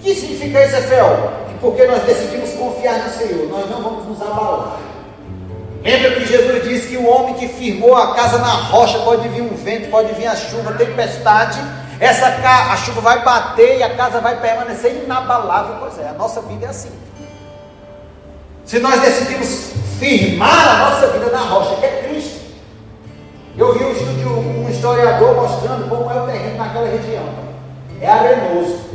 O 0.00 0.02
que 0.02 0.16
significa 0.16 0.66
isso, 0.66 0.76
Efel? 0.78 1.32
Que 1.46 1.58
porque 1.60 1.86
nós 1.86 2.02
decidimos 2.02 2.50
confiar 2.54 3.06
no 3.06 3.12
Senhor, 3.12 3.48
nós 3.48 3.70
não 3.70 3.82
vamos 3.82 4.04
nos 4.04 4.20
abalar. 4.20 4.80
Lembra 5.88 6.10
que 6.10 6.26
Jesus 6.26 6.64
disse 6.64 6.88
que 6.88 6.96
o 6.98 7.08
homem 7.08 7.32
que 7.32 7.48
firmou 7.48 7.96
a 7.96 8.14
casa 8.14 8.36
na 8.36 8.52
rocha 8.52 8.98
pode 8.98 9.26
vir 9.28 9.40
um 9.40 9.56
vento, 9.56 9.88
pode 9.88 10.12
vir 10.12 10.26
a 10.26 10.36
chuva, 10.36 10.74
tempestade. 10.74 11.58
Essa 11.98 12.26
a 12.26 12.76
chuva 12.76 13.00
vai 13.00 13.24
bater 13.24 13.78
e 13.78 13.82
a 13.82 13.96
casa 13.96 14.20
vai 14.20 14.38
permanecer 14.38 15.02
inabalável. 15.02 15.76
Pois 15.80 15.98
é, 15.98 16.10
a 16.10 16.12
nossa 16.12 16.42
vida 16.42 16.66
é 16.66 16.68
assim. 16.68 16.92
Se 18.66 18.78
nós 18.80 19.00
decidimos 19.00 19.70
firmar 19.98 20.68
a 20.68 20.90
nossa 20.90 21.06
vida 21.06 21.30
na 21.30 21.38
rocha, 21.38 21.76
que 21.76 21.86
é 21.86 22.02
Cristo. 22.06 22.38
Eu 23.56 23.72
vi 23.72 23.82
um, 24.26 24.66
um 24.66 24.68
historiador 24.68 25.36
mostrando 25.36 25.88
como 25.88 26.10
é 26.10 26.20
o 26.20 26.26
terreno 26.26 26.58
naquela 26.58 26.86
região. 26.86 27.24
É 27.98 28.06
arenoso. 28.06 28.90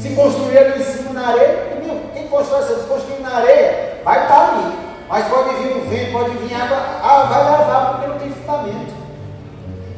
Se 0.00 0.08
construir 0.16 0.58
ali 0.58 0.82
em 0.82 0.84
cima 0.84 1.12
na 1.12 1.28
areia, 1.28 1.68
quem 2.12 2.26
constrói, 2.26 2.64
se 2.64 2.84
construir 2.88 3.20
na 3.20 3.36
areia, 3.36 4.00
vai 4.04 4.24
estar 4.24 4.48
ali. 4.48 4.91
Mas 5.12 5.28
pode 5.28 5.50
vir 5.56 5.76
um 5.76 5.90
vento, 5.90 6.10
pode 6.10 6.30
vir 6.38 6.54
água, 6.54 6.78
ah, 7.02 7.26
vai 7.28 7.44
lavar 7.44 7.90
porque 7.90 8.06
não 8.06 8.18
tem 8.18 8.30
fundamento. 8.30 8.94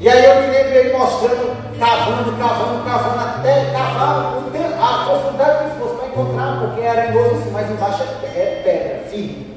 E 0.00 0.08
aí 0.08 0.24
eu 0.24 0.40
me 0.40 0.46
lembro 0.48 0.74
ele 0.74 0.98
mostrando, 0.98 1.56
cavando, 1.78 2.36
cavando, 2.36 2.84
cavando, 2.84 3.20
até 3.20 3.70
cavar 3.70 4.42
a 4.76 5.04
profundidade 5.04 5.70
que 5.70 5.78
fosse 5.78 5.94
para 5.94 6.08
encontrar, 6.08 6.58
porque 6.58 6.80
era 6.80 7.02
arenoso 7.02 7.36
assim, 7.36 7.50
mas 7.52 7.70
embaixo 7.70 8.02
é, 8.02 8.26
é 8.26 8.62
pedra, 8.64 9.08
firme. 9.08 9.56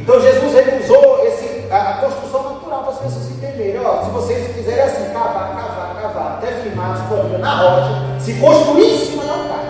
Então 0.00 0.18
Jesus 0.18 0.54
ele 0.54 0.82
usou 0.82 1.26
esse, 1.26 1.70
a, 1.70 1.76
a 1.76 1.92
construção 1.98 2.54
natural 2.54 2.84
para 2.84 2.92
as 2.92 2.98
pessoas 3.00 3.30
entenderem. 3.30 3.84
Ó, 3.84 4.02
se 4.02 4.10
vocês 4.12 4.56
fizerem 4.56 4.80
assim, 4.80 5.12
cavar, 5.12 5.54
cavar, 5.56 5.94
cavar, 6.00 6.38
até 6.38 6.52
firmar 6.52 7.06
sua 7.06 7.22
vida 7.24 7.36
na 7.36 7.54
rocha, 7.54 8.18
se 8.18 8.32
construir 8.40 8.94
em 8.94 8.98
cima 8.98 9.24
cai. 9.24 9.68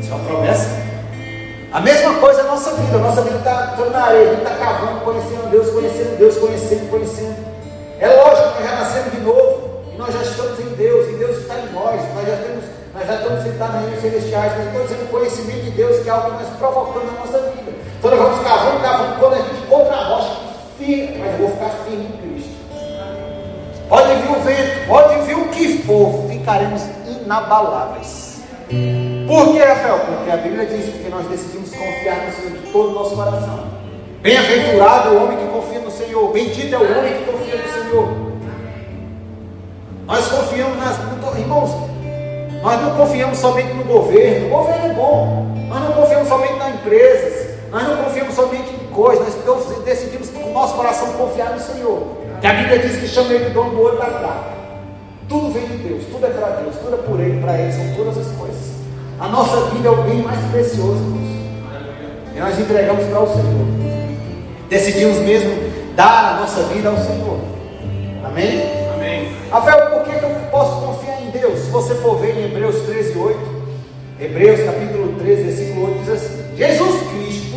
Isso 0.00 0.10
é 0.10 0.14
uma 0.16 0.24
promessa. 0.24 0.85
A 1.76 1.80
mesma 1.82 2.14
coisa 2.14 2.40
a 2.40 2.44
nossa 2.44 2.70
vida, 2.70 2.96
a 2.96 3.00
nossa 3.00 3.20
vida 3.20 3.36
está 3.36 3.76
na 3.92 4.04
areia, 4.06 4.30
a 4.30 4.34
gente 4.34 4.44
está 4.44 4.56
cavando, 4.56 5.00
conhecendo 5.00 5.50
Deus, 5.50 5.68
conhecendo 5.68 6.16
Deus, 6.16 6.38
conhecendo, 6.38 6.90
conhecendo. 6.90 7.36
É 8.00 8.08
lógico 8.08 8.56
que 8.56 8.62
já 8.62 8.76
nascemos 8.76 9.12
de 9.12 9.20
novo, 9.20 9.82
e 9.92 9.98
nós 9.98 10.14
já 10.14 10.22
estamos 10.22 10.58
em 10.58 10.74
Deus, 10.74 11.06
e 11.10 11.16
Deus 11.16 11.36
está 11.36 11.58
em 11.58 11.70
nós, 11.74 12.00
nós 12.14 12.26
já 12.26 12.36
temos, 12.38 12.64
nós 12.94 13.06
já 13.06 13.16
estamos 13.16 13.42
sentados 13.42 13.80
regiões 13.82 14.00
celestiais, 14.00 14.52
mas 14.56 14.66
estou 14.68 14.82
dizendo 14.84 15.10
conhecimento 15.10 15.64
de 15.64 15.70
Deus, 15.72 16.02
que 16.02 16.08
é 16.08 16.12
algo 16.12 16.30
que 16.30 16.44
nós 16.44 16.56
provocamos 16.56 17.12
na 17.12 17.20
nossa 17.20 17.38
vida. 17.50 17.72
Então 17.98 18.10
nós 18.10 18.20
vamos 18.20 18.42
cavando, 18.42 18.80
cavando, 18.80 19.20
quando 19.20 19.34
a 19.34 19.36
gente 19.36 19.60
encontra 19.60 19.96
a 19.96 20.04
rocha, 20.04 20.36
firme, 20.78 21.18
mas 21.18 21.32
eu 21.32 21.38
vou 21.40 21.50
ficar 21.50 21.70
firme 21.84 22.04
em 22.06 22.30
Cristo. 22.30 22.56
Pode 23.86 24.14
vir 24.14 24.30
o 24.30 24.40
vento, 24.40 24.88
pode 24.88 25.20
vir 25.26 25.36
o 25.36 25.48
que 25.48 25.82
for, 25.82 26.24
ficaremos 26.26 26.80
inabaláveis. 27.06 28.40
Por 29.26 29.52
que, 29.52 29.58
Rafael? 29.58 29.98
Porque 30.06 30.30
a 30.30 30.36
Bíblia 30.36 30.66
diz 30.66 30.84
que 30.94 31.08
nós 31.10 31.26
decidimos 31.26 31.70
confiar 31.70 32.26
no 32.26 32.32
Senhor 32.32 32.50
de 32.52 32.70
todo 32.70 32.90
o 32.90 32.92
nosso 32.92 33.16
coração. 33.16 33.64
Bem-aventurado 34.22 35.10
o 35.10 35.24
homem 35.24 35.38
que 35.38 35.46
confia 35.46 35.80
no 35.80 35.90
Senhor. 35.90 36.32
Bendito 36.32 36.72
é 36.72 36.78
o 36.78 36.98
homem 36.98 37.12
que 37.14 37.24
confia 37.24 37.56
no 37.56 37.68
Senhor. 37.68 38.08
Nós 40.06 40.28
confiamos 40.28 40.78
nas. 40.78 40.96
Irmãos, 41.38 41.70
nós 42.62 42.80
não 42.80 42.96
confiamos 42.96 43.38
somente 43.38 43.74
no 43.74 43.84
governo. 43.84 44.46
O 44.46 44.50
governo 44.50 44.86
é 44.86 44.94
bom. 44.94 45.46
Nós 45.68 45.80
não 45.80 45.92
confiamos 45.92 46.28
somente 46.28 46.54
nas 46.54 46.74
empresas. 46.74 47.56
Nós 47.70 47.82
não 47.82 47.96
confiamos 48.04 48.34
somente 48.34 48.72
em 48.72 48.86
coisas. 48.94 49.36
Nós 49.44 49.84
decidimos 49.84 50.30
com 50.30 50.50
o 50.50 50.52
nosso 50.52 50.74
coração 50.76 51.12
confiar 51.14 51.52
no 51.52 51.60
Senhor. 51.60 52.02
Que 52.40 52.46
a 52.46 52.54
Bíblia 52.54 52.78
diz 52.78 52.96
que 52.98 53.08
chama 53.08 53.32
ele 53.32 53.50
dono 53.50 53.70
do 53.70 53.82
olho 53.82 53.98
da 53.98 54.06
prata. 54.06 54.56
Tudo 55.28 55.52
vem 55.52 55.66
de 55.66 55.76
Deus, 55.78 56.04
tudo 56.04 56.24
é 56.24 56.30
para 56.30 56.60
Deus, 56.60 56.76
tudo 56.76 56.94
é 56.94 56.98
por 56.98 57.18
Ele, 57.18 57.40
para 57.40 57.58
Ele, 57.58 57.72
são 57.72 57.94
todas 57.96 58.16
as 58.16 58.36
coisas. 58.36 58.75
A 59.26 59.28
nossa 59.28 59.70
vida 59.70 59.88
é 59.88 59.90
o 59.90 60.04
bem 60.04 60.22
mais 60.22 60.38
precioso, 60.52 61.00
irmãos. 61.00 61.26
E 62.32 62.38
nós 62.38 62.60
entregamos 62.60 63.04
para 63.06 63.22
o 63.22 63.26
Senhor. 63.26 63.66
Decidimos 64.68 65.18
mesmo 65.18 65.50
dar 65.96 66.34
a 66.34 66.40
nossa 66.42 66.62
vida 66.72 66.90
ao 66.90 66.96
Senhor. 66.96 67.40
Amém? 68.24 68.62
Amém. 68.94 69.32
Rafael, 69.50 69.90
por 69.90 70.04
que, 70.04 70.24
eu 70.24 70.30
posso 70.52 70.80
confiar 70.80 71.20
em 71.22 71.30
Deus? 71.30 71.58
Se 71.58 71.70
você 71.70 71.96
for 71.96 72.20
ver 72.20 72.38
em 72.38 72.44
Hebreus 72.44 72.82
13, 72.82 73.18
8, 73.18 73.38
Hebreus 74.20 74.60
capítulo 74.64 75.18
13, 75.18 75.42
versículo 75.42 75.86
8 75.86 75.98
diz 75.98 76.08
assim: 76.08 76.56
Jesus 76.56 77.02
Cristo, 77.10 77.56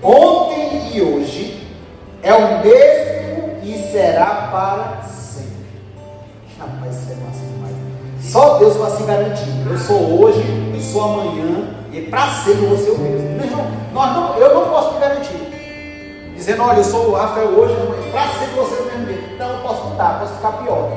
ontem 0.00 0.92
e 0.94 1.02
hoje, 1.02 1.66
é 2.22 2.32
o 2.32 2.62
mesmo 2.62 3.58
e 3.64 3.90
será 3.90 4.50
para 4.52 5.02
sempre. 5.02 5.66
Rapaz, 6.60 6.94
isso 6.94 7.10
é 7.10 7.14
massa. 7.16 7.53
Só 8.34 8.58
Deus 8.58 8.74
vai 8.74 8.90
se 8.90 9.04
garantir. 9.04 9.48
Eu 9.64 9.78
sou 9.78 10.20
hoje, 10.20 10.42
eu 10.74 10.80
sou 10.80 11.04
amanhã, 11.04 11.68
e 11.92 12.00
para 12.00 12.26
sempre 12.32 12.64
eu 12.64 12.70
vou 12.70 12.78
ser 12.78 12.90
o 12.90 12.98
mesmo. 12.98 13.28
Meu 13.28 13.44
irmão, 13.44 13.64
nós 13.92 14.12
não, 14.12 14.36
eu 14.38 14.52
não 14.52 14.70
posso 14.70 14.94
me 14.94 14.98
garantir. 14.98 16.32
Dizendo, 16.34 16.64
olha, 16.64 16.78
eu 16.78 16.84
sou 16.84 17.10
o 17.10 17.14
Rafael 17.14 17.46
hoje, 17.46 17.76
para 18.10 18.26
sempre 18.32 18.56
você 18.56 18.82
o 18.82 18.86
mesmo 18.86 19.06
jeito. 19.06 19.38
Não, 19.38 19.52
eu 19.52 19.58
posso 19.60 19.84
mudar, 19.84 20.18
posso 20.18 20.34
ficar 20.34 20.50
pior. 20.50 20.90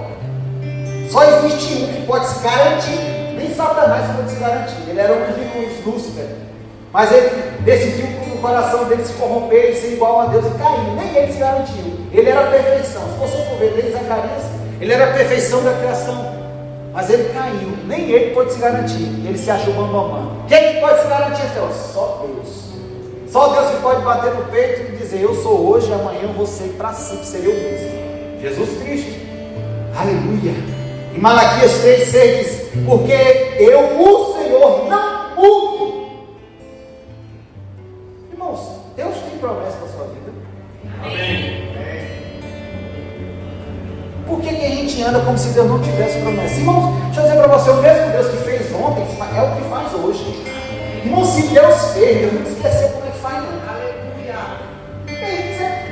Só 1.11 1.23
existe 1.25 1.83
um 1.83 1.93
que 1.93 2.07
pode 2.07 2.25
se 2.25 2.39
garantir. 2.39 3.35
Nem 3.37 3.53
Satanás 3.53 4.15
pode 4.15 4.31
se 4.31 4.39
garantir. 4.39 4.89
Ele 4.89 4.99
era 4.99 5.13
um 5.13 5.31
de 5.31 5.87
Lúcifer. 5.87 6.25
Mas 6.91 7.11
ele 7.11 7.29
decidiu 7.59 8.07
no 8.29 8.41
coração 8.41 8.85
dele 8.85 9.05
se 9.05 9.13
corromper 9.13 9.73
e 9.73 9.75
ser 9.75 9.93
igual 9.93 10.21
a 10.21 10.25
Deus 10.25 10.43
e 10.43 10.57
cair. 10.57 10.95
Nem 10.95 11.15
ele 11.15 11.31
se 11.31 11.37
garantiu. 11.37 11.99
Ele 12.11 12.29
era 12.31 12.47
a 12.47 12.49
perfeição. 12.49 13.03
Se 13.03 13.19
você 13.19 13.37
for 13.43 13.59
ver 13.59 13.85
em 13.85 13.91
Zacarias, 13.91 14.43
ele 14.81 14.91
era 14.91 15.11
a 15.11 15.13
perfeição 15.13 15.63
da 15.63 15.73
criação. 15.73 16.36
Mas 16.97 17.11
ele 17.11 17.31
caiu, 17.31 17.77
nem 17.85 18.09
ele 18.09 18.33
pode 18.33 18.53
se 18.53 18.59
garantir. 18.59 19.03
Ele 19.23 19.37
se 19.37 19.51
achou 19.51 19.71
bambambam. 19.71 20.43
Quem 20.47 20.73
que 20.73 20.79
pode 20.79 20.99
se 20.99 21.07
garantir, 21.07 21.47
Senhor? 21.53 21.71
Só 21.71 22.25
Deus. 22.25 22.71
Só 23.31 23.49
Deus 23.49 23.69
que 23.69 23.81
pode 23.83 24.01
bater 24.01 24.33
no 24.33 24.45
peito 24.45 24.93
e 24.93 24.97
dizer: 24.97 25.21
Eu 25.21 25.35
sou 25.35 25.69
hoje, 25.69 25.93
amanhã 25.93 26.33
você 26.35 26.69
para 26.69 26.93
sempre 26.93 27.23
seria 27.23 27.51
o 27.51 27.53
mesmo. 27.53 28.41
Jesus 28.41 28.81
Cristo. 28.81 29.11
Aleluia. 29.95 30.53
Em 31.13 31.19
Malaquias 31.19 31.81
3, 31.81 32.09
6 32.09 32.37
diz: 32.39 32.83
Porque 32.87 33.13
eu, 33.59 34.01
o 34.01 34.33
Senhor, 34.33 34.89
não 34.89 35.35
mudo. 35.35 36.07
Irmãos, 38.31 38.59
Deus 38.95 39.13
tem 39.17 39.37
promessa 39.37 39.77
para 39.77 39.85
a 39.85 39.91
sua 39.91 40.05
vida. 40.07 40.33
Amém. 41.03 41.66
Que, 44.97 45.03
que 45.03 45.03
a 45.03 45.03
gente 45.03 45.03
anda 45.03 45.19
como 45.19 45.37
se 45.37 45.49
Deus 45.49 45.67
não 45.67 45.79
tivesse 45.79 46.19
promessa? 46.19 46.55
Irmãos, 46.55 46.95
deixa 47.05 47.19
eu 47.19 47.23
dizer 47.23 47.37
para 47.37 47.57
você: 47.57 47.69
o 47.69 47.75
mesmo 47.75 48.11
Deus 48.11 48.27
que 48.27 48.37
fez 48.37 48.73
ontem 48.73 49.01
é 49.35 49.41
o 49.41 49.55
que 49.55 49.69
faz 49.69 49.93
hoje. 49.93 50.45
Irmão, 51.05 51.23
se 51.23 51.41
Deus 51.47 51.75
fez, 51.93 52.21
Deus 52.21 52.33
não 52.33 52.41
esqueceu 52.41 52.89
como 52.89 53.07
é 53.07 53.11
que 53.11 53.17
faz, 53.19 53.43
não. 53.43 53.57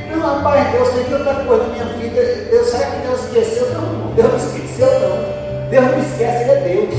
Não, 0.09 0.37
rapaz, 0.37 0.71
Deus 0.71 0.89
tem 0.89 1.03
tanta 1.05 1.35
coisa 1.43 1.63
na 1.65 1.69
minha 1.73 1.85
vida. 1.85 2.21
Deus, 2.49 2.67
será 2.67 2.85
que 2.87 3.07
Deus 3.07 3.23
esqueceu? 3.25 3.73
Não, 3.73 4.13
Deus 4.15 4.31
não 4.31 4.37
esqueceu, 4.37 4.99
não. 4.99 5.69
Deus 5.69 5.85
não 5.85 5.99
esquece, 5.99 6.43
Ele 6.43 6.51
é 6.51 6.55
Deus. 6.55 6.95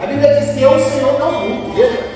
A 0.00 0.06
Bíblia 0.06 0.40
diz 0.40 0.54
que 0.54 0.62
eu, 0.62 0.70
o 0.70 0.80
Senhor, 0.80 1.18
não 1.18 1.32
mudo. 1.32 1.74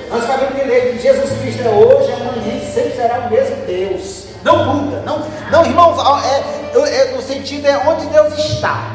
Nós 0.09 0.23
acabamos 0.23 0.55
de 0.55 0.63
ler 0.63 0.93
que 0.93 0.99
Jesus 0.99 1.29
Cristo 1.41 1.61
é 1.63 1.69
hoje, 1.69 2.11
amanhã 2.13 2.55
e 2.55 2.73
sempre 2.73 2.93
será 2.93 3.27
o 3.27 3.29
mesmo 3.29 3.55
Deus. 3.67 4.27
Não 4.43 4.65
muda. 4.65 5.01
Não, 5.05 5.23
não 5.51 5.65
irmãos, 5.65 5.97
é, 6.25 6.71
é, 6.79 7.11
no 7.11 7.21
sentido 7.21 7.67
é 7.67 7.77
onde 7.77 8.05
Deus 8.07 8.37
está. 8.37 8.92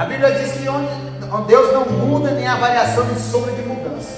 A 0.00 0.06
Bíblia 0.06 0.32
diz 0.32 0.52
que 0.52 0.66
onde, 0.66 0.88
Deus 1.46 1.74
não 1.74 1.84
muda 1.84 2.30
nem 2.30 2.48
a 2.48 2.56
variação 2.56 3.04
de 3.04 3.20
sombra 3.20 3.52
de 3.52 3.60
mudança. 3.60 4.16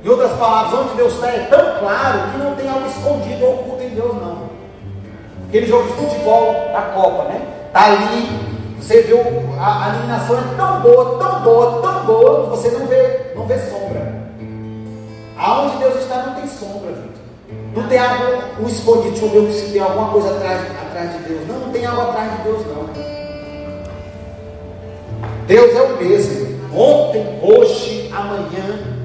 Em 0.00 0.08
outras 0.08 0.30
palavras, 0.38 0.78
onde 0.78 0.94
Deus 0.94 1.14
está 1.14 1.26
é 1.26 1.40
tão 1.50 1.80
claro 1.80 2.30
que 2.30 2.38
não 2.38 2.54
tem 2.54 2.68
algo 2.68 2.86
escondido 2.88 3.44
ou 3.46 3.54
oculto 3.54 3.82
em 3.82 3.88
Deus, 3.88 4.14
não. 4.14 4.48
Aquele 5.48 5.66
jogo 5.66 5.88
de 5.88 5.92
futebol 5.94 6.70
da 6.72 6.82
Copa, 6.94 7.24
né? 7.24 7.42
Está 7.66 7.86
ali, 7.86 8.28
você 8.78 9.02
vê 9.02 9.14
a, 9.58 9.88
eliminação 9.88 10.38
é 10.38 10.56
tão 10.56 10.80
boa, 10.80 11.18
tão 11.18 11.40
boa, 11.40 11.82
tão 11.82 12.06
boa, 12.06 12.42
que 12.44 12.50
você 12.50 12.70
não 12.70 12.86
vê, 12.86 13.32
não 13.34 13.44
vê 13.44 13.58
sombra. 13.58 14.22
Aonde 15.36 15.78
Deus 15.78 15.96
está 15.96 16.22
não 16.22 16.34
tem 16.34 16.46
sombra. 16.46 16.94
Não 17.74 17.88
tem 17.88 17.98
algo 17.98 18.40
um 18.60 18.68
escondido, 18.68 19.18
deixa 19.18 19.36
eu 19.36 19.46
ver 19.46 19.52
se 19.52 19.72
tem 19.72 19.82
alguma 19.82 20.12
coisa 20.12 20.30
atrás, 20.30 20.60
atrás 20.80 21.12
de 21.12 21.18
Deus. 21.24 21.48
Não, 21.48 21.58
não 21.58 21.72
tem 21.72 21.84
algo 21.84 22.02
atrás 22.02 22.30
de 22.30 22.42
Deus, 22.44 22.64
não. 22.68 23.15
Deus 25.46 25.76
é 25.76 25.82
o 25.82 25.96
mesmo. 25.96 26.56
Ontem, 26.74 27.40
hoje, 27.42 28.12
amanhã 28.14 28.96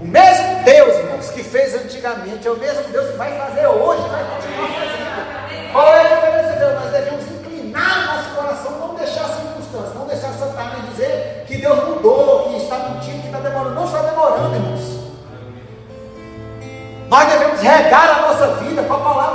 o 0.00 0.04
mesmo 0.04 0.64
Deus, 0.64 0.96
irmãos, 0.96 1.30
que 1.30 1.44
fez 1.44 1.74
antigamente, 1.74 2.48
é 2.48 2.50
o 2.50 2.56
mesmo 2.56 2.82
Deus 2.90 3.10
que 3.10 3.16
vai 3.16 3.38
fazer 3.38 3.66
hoje, 3.66 4.02
vai 4.08 4.24
continuar 4.24 4.68
fazendo. 4.68 5.72
Qual 5.72 5.94
é 5.94 6.00
a 6.00 6.14
diferença, 6.14 6.58
Deus? 6.58 6.74
Nós 6.74 6.90
devemos 6.90 7.24
inclinar 7.30 8.16
nosso 8.16 8.34
coração, 8.34 8.78
não 8.78 8.94
deixar 8.94 9.24
circunstâncias, 9.24 9.94
não 9.94 10.06
deixar 10.06 10.32
Satanás 10.32 10.88
dizer 10.90 11.44
que 11.46 11.58
Deus 11.58 11.88
mudou, 11.88 12.50
que 12.50 12.56
está 12.56 12.78
mentindo, 12.78 13.20
que 13.20 13.26
está 13.26 13.38
demorando. 13.38 13.74
Não 13.74 13.84
está 13.84 14.02
demorando, 14.02 14.54
irmãos. 14.54 15.02
Nós 17.08 17.28
devemos 17.28 17.60
regar 17.60 18.18
a 18.18 18.22
nossa 18.22 18.46
vida 18.54 18.82
com 18.82 18.94
a 18.94 18.98
palavra 18.98 19.31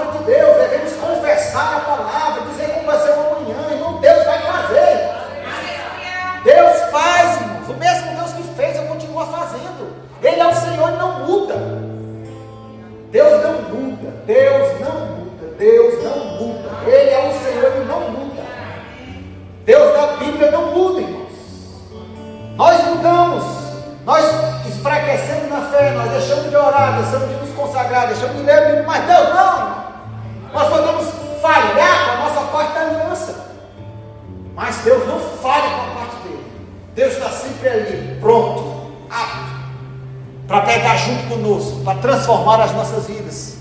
transformar 42.28 42.62
as 42.62 42.74
nossas 42.74 43.08
vidas. 43.08 43.56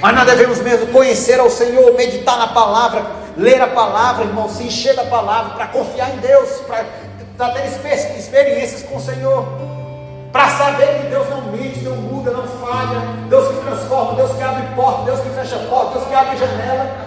Mas 0.00 0.14
nós 0.14 0.26
devemos 0.26 0.60
mesmo 0.60 0.88
conhecer 0.88 1.40
ao 1.40 1.48
Senhor, 1.48 1.94
meditar 1.94 2.36
na 2.36 2.48
palavra, 2.48 3.06
ler 3.36 3.60
a 3.60 3.68
palavra, 3.68 4.24
irmão, 4.24 4.48
se 4.50 4.64
encher 4.64 4.94
da 4.94 5.04
palavra, 5.04 5.54
para 5.54 5.68
confiar 5.68 6.10
em 6.10 6.18
Deus, 6.18 6.60
para 6.66 7.48
ter 7.50 7.64
experiências 8.18 8.82
com 8.82 8.96
o 8.96 9.00
Senhor, 9.00 9.46
para 10.30 10.50
saber 10.50 11.00
que 11.00 11.06
Deus 11.06 11.26
não 11.30 11.40
mente, 11.52 11.80
não 11.80 11.96
muda, 11.96 12.30
não 12.32 12.46
falha, 12.46 13.00
Deus 13.30 13.48
que 13.48 13.64
transforma, 13.64 14.14
Deus 14.14 14.32
que 14.32 14.42
abre 14.42 14.66
porta, 14.74 15.02
Deus 15.04 15.20
que 15.20 15.30
fecha 15.30 15.56
porta, 15.70 15.98
Deus 15.98 16.08
que 16.08 16.14
abre 16.14 16.36
janela. 16.36 17.06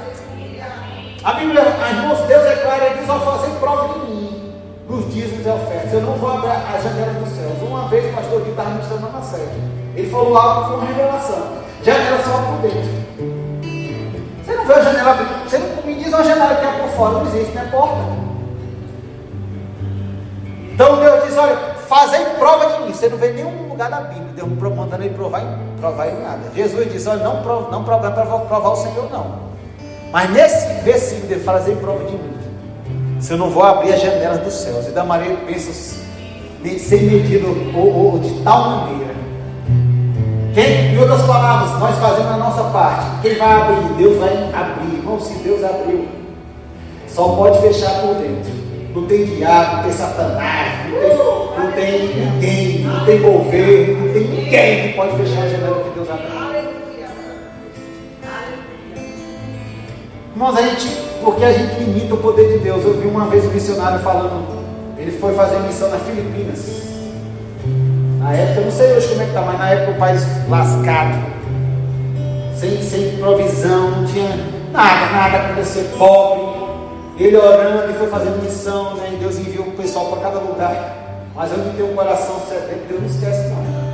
A 1.23 1.33
Bíblia, 1.33 1.61
irmãos, 1.61 2.19
Deus 2.27 2.45
é 2.45 2.55
claro, 2.55 2.83
ele 2.83 2.99
diz 3.01 3.09
ao 3.09 3.19
fazer 3.19 3.51
prova 3.59 3.93
de 3.93 3.99
mim 4.07 4.55
nos 4.89 5.13
dízimos 5.13 5.45
e 5.45 5.49
ofertas. 5.49 5.93
Eu 5.93 6.01
não 6.01 6.13
vou 6.13 6.31
abrir 6.31 6.49
a 6.49 6.79
janela 6.81 7.13
dos 7.13 7.29
céus. 7.29 7.61
Uma 7.61 7.87
vez 7.89 8.11
o 8.11 8.15
pastor 8.15 8.47
estava 8.47 8.69
ministrando 8.69 9.11
na 9.11 9.21
sede. 9.21 9.78
Ele 9.95 10.09
falou 10.09 10.37
algo 10.37 10.61
que 10.61 10.67
foi 10.67 10.77
uma 10.77 10.85
revelação. 10.87 11.47
Janela 11.83 12.23
só 12.23 12.37
por 12.41 12.61
dentro. 12.61 12.99
Você 14.43 14.55
não 14.55 14.65
vê 14.65 14.73
a 14.73 14.81
janela 14.81 15.13
Você 15.45 15.57
não 15.57 15.83
me 15.83 15.95
diz 15.95 16.07
uma 16.07 16.23
janela 16.23 16.55
que 16.55 16.65
é 16.65 16.71
por 16.71 16.89
fora. 16.89 17.13
Não 17.13 17.25
existe, 17.27 17.55
não 17.55 17.61
é 17.61 17.65
porta. 17.65 17.97
Então 20.73 20.99
Deus 20.99 21.23
diz: 21.25 21.37
olha, 21.37 21.55
fazei 21.87 22.25
prova 22.37 22.65
de 22.65 22.83
mim. 22.83 22.93
Você 22.93 23.09
não 23.09 23.17
vê 23.17 23.31
nenhum 23.31 23.69
lugar 23.69 23.89
da 23.89 24.01
Bíblia. 24.01 24.33
Deus 24.35 24.49
mandando 24.75 25.03
ele 25.03 25.13
provar 25.13 25.41
provar 25.79 26.07
em 26.07 26.21
nada. 26.21 26.51
Jesus 26.55 26.91
diz: 26.91 27.07
olha, 27.07 27.23
não, 27.23 27.41
prova, 27.41 27.71
não 27.71 27.83
prova 27.83 28.11
para 28.11 28.25
provar 28.25 28.69
o 28.69 28.75
Senhor, 28.75 29.09
não. 29.11 29.49
Mas 30.11 30.29
nesse 30.31 30.81
versículo 30.83 31.27
de 31.27 31.39
fazer 31.39 31.75
prova 31.77 32.03
de 32.05 32.13
mim 32.13 32.39
se 33.19 33.33
eu 33.33 33.37
não 33.37 33.49
vou 33.49 33.63
abrir 33.63 33.93
as 33.93 34.01
janelas 34.01 34.39
dos 34.39 34.53
céus. 34.53 34.87
E 34.87 34.91
da 34.91 35.03
Maria 35.03 35.35
pensa 35.45 35.71
sem 36.79 37.01
medida 37.03 37.47
ou, 37.75 38.13
ou, 38.13 38.19
de 38.19 38.41
tal 38.43 38.69
maneira. 38.69 39.18
Quem, 40.53 40.93
em 40.93 40.97
outras 40.97 41.21
palavras, 41.23 41.79
nós 41.79 41.97
fazemos 41.97 42.31
a 42.31 42.37
nossa 42.37 42.63
parte. 42.71 43.05
Quem 43.21 43.35
vai 43.35 43.51
abrir? 43.51 43.93
Deus 43.97 44.17
vai 44.17 44.49
abrir. 44.53 44.95
Irmão, 44.95 45.19
se 45.19 45.33
Deus 45.35 45.63
abriu, 45.63 46.07
só 47.07 47.29
pode 47.29 47.59
fechar 47.61 48.01
por 48.01 48.15
dentro. 48.15 48.51
Não 48.93 49.05
tem 49.05 49.25
diabo, 49.25 49.77
não 49.77 49.83
tem 49.83 49.91
satanás, 49.91 50.89
não 50.91 50.99
tem, 50.99 51.17
não 51.65 51.71
tem 51.71 52.15
ninguém, 52.15 52.79
não 52.79 53.05
tem 53.05 53.21
governo, 53.21 54.05
não 54.05 54.13
tem 54.13 54.23
ninguém 54.23 54.81
que 54.81 54.93
pode 54.95 55.15
fechar 55.17 55.43
a 55.43 55.47
janela 55.47 55.83
que 55.83 55.89
Deus 55.91 56.09
abriu. 56.09 56.39
Irmãos, 60.33 60.57
a 60.57 60.61
gente 60.61 61.09
porque 61.23 61.43
a 61.43 61.51
gente 61.51 61.79
limita 61.79 62.13
o 62.13 62.17
poder 62.17 62.53
de 62.53 62.59
Deus. 62.59 62.83
Eu 62.83 62.99
vi 62.99 63.07
uma 63.07 63.27
vez 63.27 63.45
um 63.45 63.51
missionário 63.51 63.99
falando, 63.99 64.63
ele 64.97 65.11
foi 65.19 65.33
fazer 65.33 65.59
missão 65.59 65.89
nas 65.89 66.01
Filipinas. 66.03 66.98
Na 68.19 68.33
época, 68.33 68.61
não 68.61 68.71
sei 68.71 68.91
hoje 68.91 69.07
como 69.07 69.21
é 69.21 69.23
que 69.23 69.29
está, 69.29 69.41
mas 69.41 69.57
na 69.57 69.69
época 69.69 69.91
o 69.91 69.95
país 69.95 70.21
lascado, 70.49 71.17
sem, 72.53 72.81
sem 72.83 73.17
provisão, 73.17 73.91
não 73.91 74.05
tinha 74.05 74.29
nada, 74.73 75.11
nada 75.11 75.37
acontecer, 75.37 75.89
pobre. 75.97 76.59
Ele 77.17 77.37
orando 77.37 77.91
e 77.91 77.95
foi 77.95 78.07
fazendo 78.07 78.43
missão, 78.43 78.95
né? 78.95 79.11
E 79.13 79.15
Deus 79.17 79.37
enviou 79.37 79.67
o 79.67 79.71
pessoal 79.71 80.07
para 80.07 80.21
cada 80.21 80.39
lugar. 80.39 80.95
Mas 81.33 81.51
eu 81.51 81.57
não 81.59 81.73
tenho 81.73 81.91
um 81.91 81.95
coração 81.95 82.41
sedento, 82.47 82.87
Deus 82.89 83.01
não 83.01 83.09
esquece 83.09 83.47
não. 83.49 83.89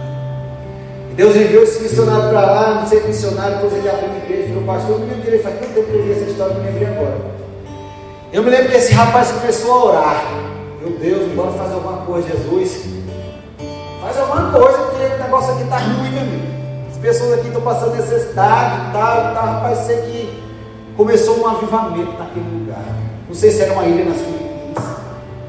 Deus 1.15 1.35
enviou 1.35 1.63
esse 1.63 1.81
missionário 1.81 2.29
para 2.29 2.41
lá, 2.41 2.75
não 2.81 2.87
sei 2.87 3.01
missionário, 3.05 3.55
depois 3.57 3.73
ele 3.73 3.89
abriu 3.89 4.09
uma 4.09 4.17
igreja, 4.17 4.47
virou 4.47 4.63
pastor. 4.63 4.91
Eu 4.91 4.99
me 4.99 5.05
lembro 5.05 5.23
dele, 5.23 5.43
faz 5.43 5.55
tanto 5.59 5.73
tempo 5.73 5.87
que 5.87 5.97
eu 5.97 6.03
vi 6.03 6.11
essa 6.11 6.25
história, 6.25 6.53
não 6.55 6.61
me 6.61 6.71
lembrei 6.71 6.87
agora. 6.87 7.17
Eu 8.33 8.43
me 8.43 8.49
lembro 8.49 8.69
que 8.69 8.77
esse 8.77 8.93
rapaz 8.93 9.31
começou 9.31 9.71
a 9.71 9.85
orar. 9.85 10.25
Meu 10.81 10.97
Deus, 10.97 11.31
bora 11.33 11.51
fazer 11.51 11.75
alguma 11.75 12.05
coisa, 12.05 12.27
Jesus. 12.27 12.85
Faz 14.05 14.19
alguma 14.19 14.51
coisa, 14.51 14.77
porque 14.77 15.03
o 15.03 15.17
negócio 15.17 15.53
aqui 15.53 15.63
está 15.63 15.77
ruim, 15.77 16.09
meu 16.11 16.21
amigo. 16.21 16.47
As 16.91 16.97
pessoas 16.99 17.33
aqui 17.33 17.47
estão 17.47 17.61
passando 17.63 17.95
necessidade 17.95 18.89
e 18.89 18.93
tal, 18.93 19.17
e 19.17 19.33
tal. 19.33 19.45
Rapaz, 19.45 19.79
sei 19.79 19.97
que 19.97 20.43
começou 20.95 21.39
um 21.39 21.47
avivamento 21.47 22.11
naquele 22.11 22.59
lugar. 22.59 22.85
Não 23.27 23.33
sei 23.33 23.49
se 23.49 23.63
era 23.63 23.73
uma 23.73 23.83
ilha 23.85 24.05
nas 24.05 24.17
Filipinas. 24.17 24.45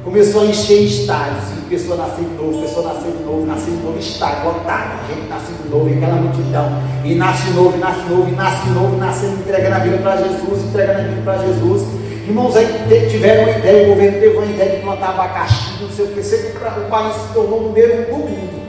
Começou 0.03 0.41
a 0.41 0.45
encher 0.47 0.85
estádios, 0.85 1.45
e 1.59 1.69
pessoa 1.69 1.99
nascer 1.99 2.25
de 2.25 2.35
novo, 2.35 2.63
pessoa 2.63 2.95
nascer 2.95 3.11
de 3.11 3.25
novo, 3.25 3.45
nascer 3.45 3.71
de 3.73 3.83
novo, 3.85 3.99
estádio 3.99 4.45
lotado, 4.45 5.07
gente 5.09 5.29
nasce 5.29 5.53
de 5.53 5.69
novo, 5.69 5.93
aquela 5.93 6.15
multidão, 6.15 6.83
e 7.05 7.15
nasce 7.17 7.51
novo, 7.51 7.77
e 7.77 7.81
nasce 7.81 8.09
novo, 8.09 8.29
e 8.29 8.33
nasce 8.37 8.69
novo, 8.71 8.97
nascendo, 8.97 9.41
entregando 9.41 9.75
a 9.75 9.79
vida 9.81 9.99
para 9.99 10.17
Jesus, 10.17 10.65
entregando 10.65 11.01
a 11.01 11.03
vida 11.03 11.23
para 11.23 11.39
Jesus. 11.39 11.83
Irmãos, 12.27 12.57
aí 12.57 12.67
tiveram 13.09 13.45
uma 13.45 13.59
ideia, 13.59 13.87
o 13.87 13.91
governo 13.91 14.21
teve 14.21 14.37
uma 14.37 14.47
ideia 14.47 14.77
de 14.77 14.83
plantar 14.83 15.11
abacaxi, 15.11 15.81
não 15.81 15.89
sei 15.91 16.07
o 16.07 16.09
que, 16.09 16.21
o 16.21 16.91
país 16.91 17.15
se 17.15 17.33
tornou 17.33 17.61
número 17.63 18.15
um 18.15 18.21
do 18.21 18.29
mundo. 18.29 18.67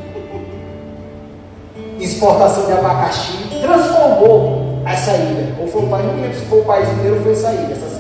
Exportação 2.00 2.67
de 2.67 2.74
abacaxi 2.74 3.50
transformou 3.60 4.84
essa 4.86 5.15
ilha. 5.15 5.56
Ou 5.60 5.67
foi 5.67 5.84
o 5.84 5.88
país, 5.88 6.06
não 6.06 6.22
lembro 6.22 6.38
se 6.38 6.46
foi 6.46 6.60
o 6.60 6.65
país 6.65 6.88
inteiro 6.89 7.20
foi 7.24 7.32
essa 7.32 7.52
ilha, 7.52 7.74
essa 7.74 7.98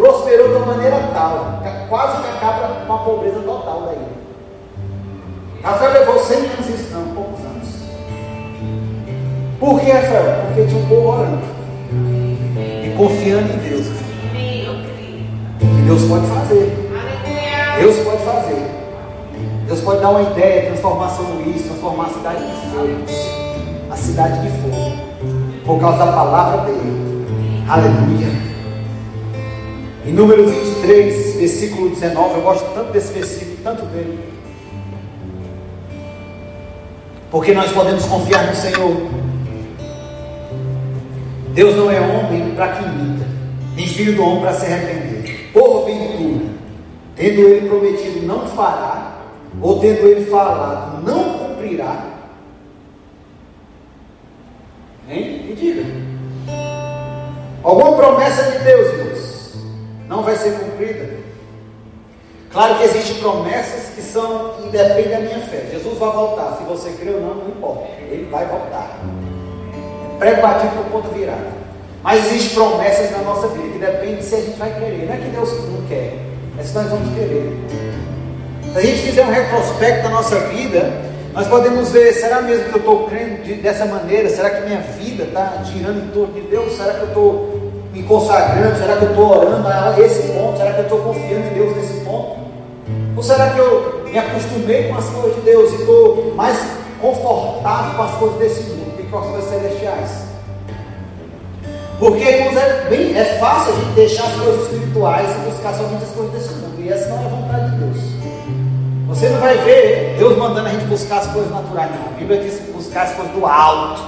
prosperou 0.00 0.48
de 0.48 0.54
uma 0.54 0.66
maneira 0.66 0.96
tal, 1.12 1.62
quase 1.88 2.22
que 2.22 2.28
acaba 2.28 2.86
com 2.86 2.92
a 2.92 2.98
pobreza 2.98 3.40
total 3.40 3.82
da 3.82 3.92
ilha. 3.92 4.20
Rafael 5.62 5.92
levou 5.92 6.18
100 6.18 6.38
anos 6.38 6.68
isso, 6.70 6.90
não, 6.92 7.14
poucos 7.14 7.40
anos. 7.40 7.68
Por 9.58 9.78
que, 9.78 9.90
Rafael? 9.90 10.46
Porque 10.46 10.64
tinha 10.64 10.82
um 10.82 10.88
povo 10.88 11.08
orando 11.08 11.42
e 12.56 12.94
confiando 12.96 13.52
em 13.52 13.58
Deus. 13.58 14.09
Deus 15.90 16.02
pode 16.02 16.26
fazer. 16.28 16.88
Deus 17.80 17.96
pode 18.04 18.22
fazer. 18.22 18.64
Deus 19.66 19.80
pode 19.80 20.00
dar 20.00 20.10
uma 20.10 20.22
ideia, 20.22 20.66
transformar 20.66 21.08
São 21.08 21.24
Luís, 21.32 21.62
transformar 21.62 22.04
a 22.04 22.10
cidade 22.10 22.46
de 22.46 22.70
fogo. 22.70 23.90
A 23.90 23.96
cidade 23.96 24.40
de 24.40 24.48
fogo. 24.60 24.92
Por 25.66 25.80
causa 25.80 25.98
da 25.98 26.12
palavra 26.12 26.58
dele. 26.66 27.26
Aleluia. 27.68 28.28
Em 30.06 30.12
Números 30.12 30.52
23, 30.52 31.34
versículo 31.34 31.88
19, 31.88 32.34
eu 32.34 32.42
gosto 32.42 32.72
tanto 32.72 32.92
desse 32.92 33.12
versículo, 33.12 33.56
tanto 33.64 33.84
dele. 33.86 34.20
Porque 37.32 37.52
nós 37.52 37.72
podemos 37.72 38.04
confiar 38.04 38.46
no 38.46 38.54
Senhor. 38.54 38.96
Deus 41.52 41.74
não 41.74 41.90
é 41.90 41.98
homem 41.98 42.54
para 42.54 42.68
que 42.74 42.84
imita, 42.84 43.26
nem 43.74 43.88
filho 43.88 44.14
do 44.14 44.22
homem 44.22 44.42
para 44.42 44.52
se 44.52 44.66
arrepender. 44.66 45.09
Porventura, 45.52 46.46
tendo 47.16 47.40
ele 47.40 47.68
prometido, 47.68 48.26
não 48.26 48.46
fará, 48.46 49.18
ou 49.60 49.78
tendo 49.80 50.06
ele 50.06 50.30
falado, 50.30 51.02
não 51.04 51.38
cumprirá. 51.38 52.06
Hein? 55.08 55.44
Me 55.46 55.54
diga. 55.54 55.84
Alguma 57.62 57.96
promessa 57.96 58.52
de 58.52 58.64
Deus, 58.64 59.54
não 60.08 60.22
vai 60.22 60.36
ser 60.36 60.58
cumprida. 60.58 61.20
Claro 62.50 62.78
que 62.78 62.84
existem 62.84 63.18
promessas 63.18 63.94
que 63.94 64.02
são 64.02 64.56
independem 64.64 65.08
da 65.08 65.20
minha 65.20 65.38
fé. 65.40 65.68
Jesus 65.70 65.98
vai 65.98 66.10
voltar, 66.10 66.56
se 66.56 66.64
você 66.64 66.90
crê 66.92 67.10
ou 67.10 67.20
não, 67.20 67.34
não 67.36 67.48
importa. 67.48 67.86
Ele 68.10 68.28
vai 68.28 68.44
voltar. 68.46 68.98
Prego 70.18 70.42
batido 70.42 70.74
por 70.76 71.02
ponta 71.02 71.08
virada. 71.14 71.59
Mas 72.02 72.26
existem 72.26 72.54
promessas 72.54 73.10
na 73.10 73.18
nossa 73.18 73.48
vida 73.48 73.68
que 73.68 73.78
dependem 73.78 74.22
se 74.22 74.34
a 74.34 74.40
gente 74.40 74.58
vai 74.58 74.72
querer. 74.72 75.06
Não 75.06 75.14
é 75.14 75.18
que 75.18 75.28
Deus 75.28 75.50
não 75.68 75.82
quer, 75.86 76.18
é 76.58 76.62
se 76.62 76.74
nós 76.74 76.88
vamos 76.88 77.14
querer. 77.14 77.58
Se 78.72 78.78
a 78.78 78.80
gente 78.80 79.02
fizer 79.02 79.24
um 79.24 79.30
retrospecto 79.30 80.04
da 80.04 80.08
nossa 80.08 80.38
vida, 80.48 80.92
nós 81.34 81.46
podemos 81.46 81.90
ver, 81.90 82.12
será 82.14 82.40
mesmo 82.40 82.64
que 82.64 82.74
eu 82.74 82.78
estou 82.78 83.06
crendo 83.08 83.42
de, 83.42 83.54
dessa 83.54 83.84
maneira? 83.84 84.28
Será 84.30 84.50
que 84.50 84.66
minha 84.66 84.80
vida 84.80 85.24
está 85.24 85.62
girando 85.64 86.04
em 86.04 86.08
torno 86.08 86.34
de 86.34 86.40
Deus? 86.42 86.72
Será 86.72 86.94
que 86.94 87.00
eu 87.00 87.08
estou 87.08 87.60
me 87.92 88.02
consagrando? 88.04 88.78
Será 88.78 88.96
que 88.96 89.04
eu 89.04 89.10
estou 89.10 89.28
orando 89.28 89.68
a 89.68 89.94
esse 89.98 90.28
ponto? 90.28 90.56
Será 90.56 90.72
que 90.72 90.78
eu 90.78 90.84
estou 90.84 90.98
confiando 91.00 91.46
em 91.48 91.54
Deus 91.54 91.76
nesse 91.76 92.00
ponto? 92.04 92.40
Ou 93.16 93.22
será 93.22 93.50
que 93.50 93.58
eu 93.58 94.04
me 94.10 94.18
acostumei 94.18 94.88
com 94.88 94.96
as 94.96 95.08
coisas 95.10 95.34
de 95.34 95.40
Deus 95.42 95.72
e 95.72 95.74
estou 95.76 96.34
mais 96.34 96.56
confortável 97.00 97.96
com 97.96 98.02
as 98.02 98.14
coisas 98.14 98.38
desse 98.38 98.70
mundo 98.70 98.96
do 98.96 98.96
que 98.96 99.10
com 99.10 99.18
as 99.18 99.26
coisas 99.26 99.50
celestiais? 99.50 100.29
Porque, 102.00 102.24
é, 102.24 102.86
bem, 102.88 103.14
é 103.14 103.24
fácil 103.38 103.74
a 103.74 103.76
gente 103.76 103.90
deixar 103.90 104.24
as 104.24 104.32
coisas 104.32 104.62
espirituais 104.62 105.28
e 105.30 105.50
buscar 105.50 105.74
somente 105.74 106.02
as 106.02 106.10
coisas 106.10 106.32
desse 106.32 106.54
mundo. 106.54 106.82
E 106.82 106.88
essa 106.88 107.10
não 107.10 107.22
é 107.22 107.26
a 107.26 107.28
vontade 107.28 107.70
de 107.72 107.76
Deus. 107.76 107.98
Você 109.08 109.28
não 109.28 109.38
vai 109.38 109.58
ver 109.58 110.16
Deus 110.16 110.38
mandando 110.38 110.68
a 110.68 110.70
gente 110.70 110.86
buscar 110.86 111.18
as 111.18 111.26
coisas 111.26 111.50
naturais, 111.50 111.90
não. 111.90 112.14
A 112.14 112.16
Bíblia 112.18 112.40
diz 112.40 112.58
buscar 112.72 113.02
as 113.02 113.12
coisas 113.12 113.34
do 113.34 113.44
alto. 113.44 114.02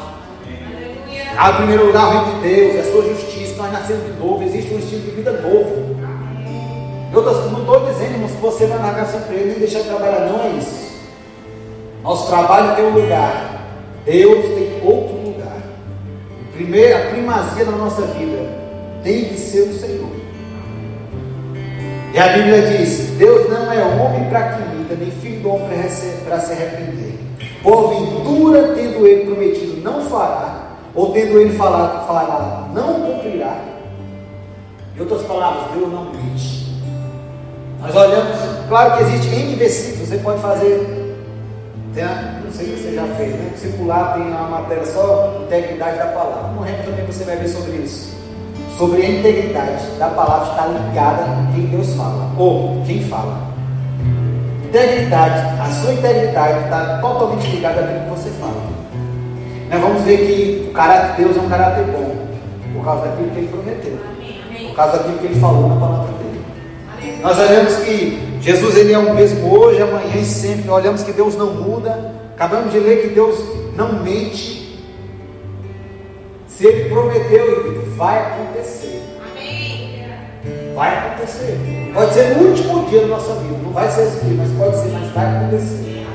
Ah, 1.36 1.50
em 1.50 1.56
primeiro 1.56 1.86
lugar, 1.86 2.06
o 2.06 2.10
reino 2.10 2.40
de 2.40 2.48
Deus, 2.48 2.86
a 2.86 2.90
sua 2.90 3.02
justiça 3.02 3.56
nós 3.56 3.72
nascemos 3.72 4.06
de 4.06 4.12
novo, 4.12 4.42
existe 4.42 4.72
um 4.72 4.78
estilo 4.78 5.02
de 5.02 5.10
vida 5.10 5.32
novo. 5.32 5.96
Eu 7.12 7.22
não 7.22 7.60
estou 7.60 7.80
dizendo, 7.86 8.12
irmãos, 8.12 8.30
que 8.30 8.38
você 8.38 8.66
vai 8.66 8.78
largar 8.78 9.06
seu 9.06 9.20
emprego 9.20 9.48
nem 9.48 9.58
deixar 9.58 9.80
de 9.80 9.88
trabalhar, 9.88 10.30
não 10.30 10.42
é 10.44 10.48
isso. 10.56 10.92
Nosso 12.02 12.26
trabalho 12.28 12.74
tem 12.74 12.86
um 12.86 12.94
lugar, 12.94 13.66
Deus 14.06 14.44
tem 14.46 14.80
outro 14.82 15.14
lugar. 15.16 15.21
Primeiro, 16.62 16.96
a 16.96 17.10
primazia 17.10 17.64
da 17.64 17.72
nossa 17.72 18.02
vida 18.02 18.38
tem 19.02 19.24
que 19.24 19.36
ser 19.36 19.62
o 19.62 19.74
Senhor. 19.74 20.12
E 22.14 22.18
a 22.18 22.28
Bíblia 22.28 22.62
diz: 22.62 23.10
Deus 23.18 23.50
não 23.50 23.72
é 23.72 23.82
homem 23.82 24.28
para 24.28 24.52
que 24.52 24.62
imita, 24.62 24.94
nem 24.94 25.10
filho 25.10 25.40
do 25.40 25.48
homem 25.50 25.68
para 26.24 26.38
se 26.38 26.52
arrepender. 26.52 27.18
Porventura, 27.64 28.74
tendo 28.76 29.04
ele 29.04 29.24
prometido, 29.24 29.82
não 29.82 30.02
fará, 30.02 30.76
ou 30.94 31.12
tendo 31.12 31.40
ele 31.40 31.56
falado, 31.56 32.06
fará, 32.06 32.68
não 32.72 33.00
cumprirá. 33.00 33.56
Em 34.96 35.00
outras 35.00 35.22
palavras, 35.22 35.72
Deus 35.76 35.92
não 35.92 36.12
mente. 36.12 36.80
Nós 37.80 37.96
olhamos, 37.96 38.36
claro 38.68 38.96
que 38.96 39.02
existe 39.02 39.34
N 39.34 39.56
versículos, 39.56 40.08
você 40.08 40.18
pode 40.18 40.40
fazer, 40.40 41.16
tem, 41.92 42.04
não 42.04 42.41
sei 42.52 42.66
se 42.66 42.82
você 42.82 42.94
já 42.94 43.04
fez, 43.16 43.34
né? 43.34 43.52
Circular 43.56 44.14
tem 44.14 44.22
uma 44.22 44.48
matéria 44.48 44.84
só 44.86 45.42
integridade 45.44 45.98
da 45.98 46.06
palavra. 46.06 46.50
No 46.52 46.62
reino 46.62 46.84
também 46.84 47.06
você 47.06 47.24
vai 47.24 47.36
ver 47.36 47.48
sobre 47.48 47.72
isso. 47.78 48.12
Sobre 48.78 49.02
a 49.02 49.10
integridade 49.10 49.84
da 49.98 50.08
palavra 50.08 50.50
está 50.50 50.66
ligada 50.66 51.24
com 51.24 51.52
quem 51.52 51.66
Deus 51.66 51.94
fala, 51.94 52.30
ou 52.38 52.82
quem 52.86 53.02
fala. 53.04 53.52
Integridade, 54.64 55.60
a 55.60 55.70
sua 55.70 55.92
integridade 55.92 56.64
está 56.64 56.98
totalmente 57.00 57.46
ligada 57.48 57.80
a 57.80 57.86
que 57.86 58.10
você 58.10 58.30
fala. 58.40 58.62
Nós 59.70 59.80
vamos 59.80 60.02
ver 60.02 60.18
que 60.18 60.68
o 60.70 60.72
caráter 60.72 61.16
de 61.16 61.22
Deus 61.24 61.36
é 61.36 61.40
um 61.40 61.48
caráter 61.48 61.84
bom, 61.84 62.16
por 62.74 62.84
causa 62.84 63.06
daquilo 63.06 63.30
que 63.30 63.38
ele 63.38 63.48
prometeu, 63.48 63.98
por 64.68 64.76
causa 64.76 64.96
daquilo 64.98 65.18
que 65.18 65.26
ele 65.26 65.40
falou 65.40 65.68
na 65.68 65.76
palavra 65.76 66.12
dele. 66.14 67.20
Nós 67.22 67.38
olhamos 67.38 67.76
que 67.76 68.38
Jesus 68.40 68.76
ele 68.76 68.92
é 68.92 68.98
o 68.98 69.14
mesmo 69.14 69.54
hoje, 69.54 69.80
amanhã 69.82 70.16
e 70.16 70.24
sempre. 70.24 70.64
Nós 70.64 70.76
olhamos 70.76 71.02
que 71.02 71.12
Deus 71.12 71.36
não 71.36 71.52
muda. 71.54 72.21
Acabamos 72.34 72.72
de 72.72 72.78
ler 72.78 73.02
que 73.02 73.14
Deus 73.14 73.38
não 73.76 74.02
mente. 74.02 74.82
Se 76.46 76.66
ele 76.66 76.88
prometeu, 76.88 77.82
vai 77.96 78.18
acontecer. 78.18 79.02
Vai 80.74 80.98
acontecer. 80.98 81.58
Pode 81.94 82.14
ser 82.14 82.36
no 82.36 82.48
último 82.48 82.86
dia 82.88 83.02
da 83.02 83.06
nossa 83.08 83.34
vida. 83.34 83.56
Não 83.62 83.72
vai 83.72 83.90
ser 83.90 84.02
esse 84.02 84.24
dia, 84.24 84.36
mas 84.36 84.50
pode 84.52 84.76
ser, 84.76 84.88
mas 84.92 85.10
vai 85.12 85.36
acontecer. 85.36 86.06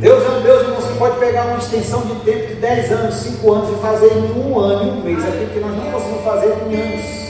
Deus 0.00 0.24
é 0.24 0.28
um 0.28 0.42
Deus 0.42 0.62
que 0.86 0.98
pode 0.98 1.18
pegar 1.18 1.46
uma 1.46 1.58
extensão 1.58 2.02
de 2.02 2.14
tempo 2.24 2.46
de 2.46 2.54
10 2.54 2.92
anos, 2.92 3.14
5 3.14 3.52
anos 3.52 3.70
e 3.70 3.82
fazer 3.82 4.12
em 4.12 4.40
um 4.40 4.58
ano 4.58 4.84
e 4.84 4.90
um 4.90 5.02
mês, 5.02 5.24
aquilo 5.24 5.46
que 5.46 5.60
nós 5.60 5.76
não 5.76 5.90
conseguimos 5.90 6.24
fazer 6.24 6.46
em 6.46 6.80
anos. 6.80 7.28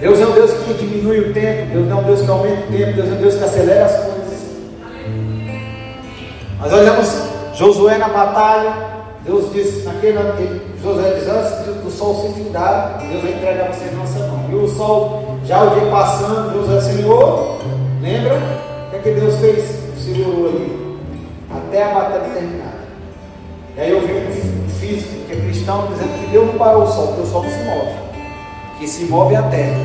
Deus 0.00 0.20
é 0.20 0.26
um 0.26 0.32
Deus 0.32 0.50
que 0.50 0.74
diminui 0.74 1.20
o 1.20 1.32
tempo, 1.32 1.72
Deus 1.72 1.90
é 1.90 1.94
um 1.94 2.02
Deus 2.02 2.20
que 2.20 2.30
aumenta 2.30 2.66
o 2.66 2.72
tempo, 2.76 2.92
Deus 2.92 3.08
é 3.08 3.12
um 3.12 3.16
Deus 3.16 3.34
que 3.36 3.44
acelera 3.44 3.84
as 3.86 3.96
coisas. 3.96 4.13
Nós 6.64 6.72
olhamos 6.72 7.08
Josué 7.52 7.98
na 7.98 8.08
batalha, 8.08 8.72
Deus 9.22 9.52
disse, 9.52 9.84
naquele 9.84 10.18
Josué 10.82 11.10
diz, 11.10 11.28
antes 11.28 11.82
do 11.82 11.90
sol 11.90 12.22
se 12.22 12.42
findar, 12.42 12.96
Deus 13.06 13.22
vai 13.22 13.32
entregar 13.32 13.70
vocês 13.70 13.92
na 13.92 13.98
nossa 13.98 14.18
mão. 14.20 14.46
E 14.50 14.54
o 14.54 14.66
sol, 14.66 15.36
já 15.44 15.62
o 15.62 15.78
dia 15.78 15.90
passando, 15.90 16.52
Deus 16.52 16.82
Senhor, 16.82 17.58
lembra? 18.00 18.36
O 18.86 18.90
que, 18.90 18.96
é 18.96 18.98
que 18.98 19.20
Deus 19.20 19.34
fez? 19.40 19.84
segurou 20.04 20.48
ali 20.48 20.98
até 21.54 21.82
a 21.82 21.94
batalha 21.94 22.30
terminar. 22.32 22.74
E 23.76 23.80
aí 23.82 23.90
eu 23.90 24.00
vi 24.00 24.14
um 24.14 24.68
físico 24.70 25.26
que 25.26 25.32
é 25.34 25.36
cristão 25.36 25.88
dizendo 25.88 26.18
que 26.18 26.30
Deus 26.30 26.46
não 26.46 26.54
parou 26.54 26.84
o 26.84 26.86
sol, 26.86 27.08
porque 27.08 27.22
o 27.22 27.26
sol 27.26 27.42
não 27.42 27.50
se 27.50 27.58
move. 27.58 27.92
Que 28.78 28.88
se 28.88 29.04
move 29.04 29.34
é 29.34 29.38
a 29.38 29.42
Terra. 29.42 29.80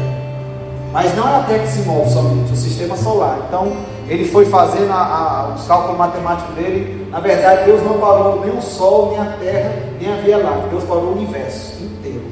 Mas 0.93 1.13
não 1.13 1.27
é 1.27 1.35
a 1.35 1.43
Terra 1.43 1.59
que 1.59 1.67
se 1.67 1.81
move 1.81 2.09
somente, 2.09 2.53
o 2.53 2.55
sistema 2.55 2.95
solar. 2.95 3.39
Então 3.49 3.67
ele 4.09 4.27
foi 4.27 4.45
fazendo 4.45 4.91
a, 4.91 4.95
a, 4.95 5.53
os 5.53 5.67
cálculos 5.67 5.97
matemáticos 5.97 6.55
dele. 6.55 7.07
Na 7.11 7.19
verdade, 7.19 7.65
Deus 7.65 7.83
não 7.83 7.99
parou 7.99 8.43
nem 8.43 8.57
o 8.57 8.61
Sol, 8.61 9.11
nem 9.11 9.19
a 9.19 9.33
Terra, 9.39 9.71
nem 10.01 10.11
a 10.11 10.15
Via 10.15 10.37
Láctea. 10.37 10.69
Deus 10.71 10.83
parou 10.83 11.03
o 11.03 11.11
universo 11.11 11.83
inteiro. 11.83 12.25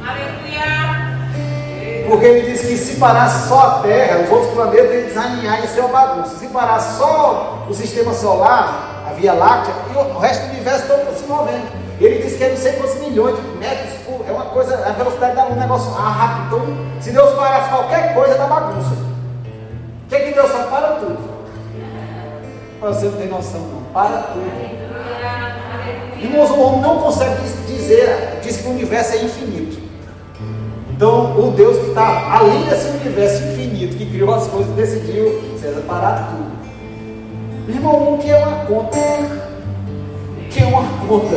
Aleluia! 0.00 1.16
Porque 2.08 2.26
ele 2.26 2.52
diz 2.52 2.60
que 2.60 2.76
se 2.76 2.96
parar 2.96 3.28
só 3.28 3.58
a 3.58 3.70
Terra, 3.80 4.22
os 4.22 4.30
outros 4.30 4.52
planetas 4.52 4.94
iam 4.94 5.06
desalinhar 5.06 5.64
e 5.64 5.66
ser 5.66 5.80
uma 5.80 5.88
bagunça. 5.88 6.36
Se 6.36 6.46
parar 6.46 6.78
só 6.78 7.66
o 7.68 7.74
sistema 7.74 8.14
solar, 8.14 9.04
a 9.08 9.12
Via 9.14 9.32
Láctea, 9.32 9.74
e 9.92 9.96
o 9.96 10.18
resto 10.18 10.46
do 10.46 10.52
universo 10.52 10.86
todo 10.86 11.00
está 11.00 11.12
se 11.12 11.26
movendo. 11.26 11.66
Ele 11.98 12.22
diz 12.22 12.36
que 12.36 12.44
é 12.44 12.50
não 12.50 12.56
sei 12.56 12.72
quantos 12.74 13.00
milhões 13.00 13.34
de 13.34 13.42
metros 13.58 13.94
por. 14.04 14.24
É 14.28 14.30
uma 14.30 14.44
coisa, 14.44 14.76
a 14.86 14.92
velocidade 14.92 15.34
da 15.34 15.44
luz, 15.44 15.56
um 15.56 15.60
negócio 15.60 15.90
rápido. 15.90 16.46
Então, 16.46 17.00
se 17.00 17.10
Deus 17.10 17.34
parasse 17.34 17.70
qualquer 17.70 18.14
coisa, 18.14 18.36
dá 18.36 18.46
bagunça. 18.46 19.05
O 20.06 20.08
que, 20.08 20.14
é 20.14 20.20
que 20.20 20.34
Deus 20.34 20.50
faz? 20.52 20.66
Para 20.66 20.88
tudo. 21.00 21.18
Você 22.80 23.06
não 23.06 23.12
tem 23.12 23.28
noção, 23.28 23.60
não. 23.60 23.82
Para 23.92 24.18
tudo. 24.18 24.46
Irmãos, 26.22 26.50
o 26.50 26.60
homem 26.60 26.80
não 26.80 26.98
consegue 26.98 27.42
dizer, 27.66 28.38
diz 28.40 28.58
que 28.58 28.68
o 28.68 28.70
universo 28.70 29.14
é 29.14 29.24
infinito. 29.24 29.78
Então, 30.90 31.36
o 31.36 31.50
Deus 31.50 31.76
que 31.78 31.88
está 31.88 32.36
além 32.38 32.62
desse 32.66 32.88
universo 32.88 33.42
infinito, 33.48 33.96
que 33.96 34.06
criou 34.06 34.32
as 34.32 34.46
coisas, 34.46 34.72
decidiu, 34.76 35.42
César, 35.60 35.82
parar 35.88 36.30
tudo. 36.30 36.56
Irmão, 37.68 38.14
o 38.14 38.18
que 38.18 38.30
é 38.30 38.38
uma 38.38 38.64
conta? 38.64 38.98
O 38.98 40.48
que 40.48 40.62
é 40.62 40.66
uma 40.66 40.84
conta 41.08 41.36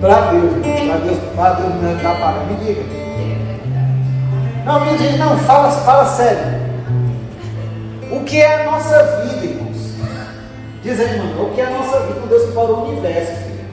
para 0.00 0.30
Deus? 0.30 0.52
Para 0.62 0.96
Deus, 0.98 1.18
para 1.34 1.54
Deus 1.54 1.74
não 1.82 1.96
dar 1.96 2.20
para 2.20 2.44
Me 2.44 2.54
diga. 2.64 2.82
Não, 4.64 4.84
me 4.84 4.96
diga, 4.96 5.24
não, 5.24 5.36
fala, 5.40 5.70
fala 5.72 6.06
sério. 6.06 6.55
O 8.26 8.28
que 8.28 8.40
é 8.40 8.60
a 8.60 8.64
nossa 8.72 9.22
vida, 9.22 9.46
irmãos? 9.46 9.94
Diz 10.82 10.98
aí, 10.98 11.16
mano, 11.16 11.46
o 11.46 11.54
que 11.54 11.60
é 11.60 11.64
a 11.64 11.70
nossa 11.70 12.00
vida? 12.00 12.18
O 12.24 12.26
Deus 12.26 12.42
que 12.46 12.52
parou 12.54 12.78
o 12.78 12.88
universo, 12.88 13.32
filho. 13.44 13.64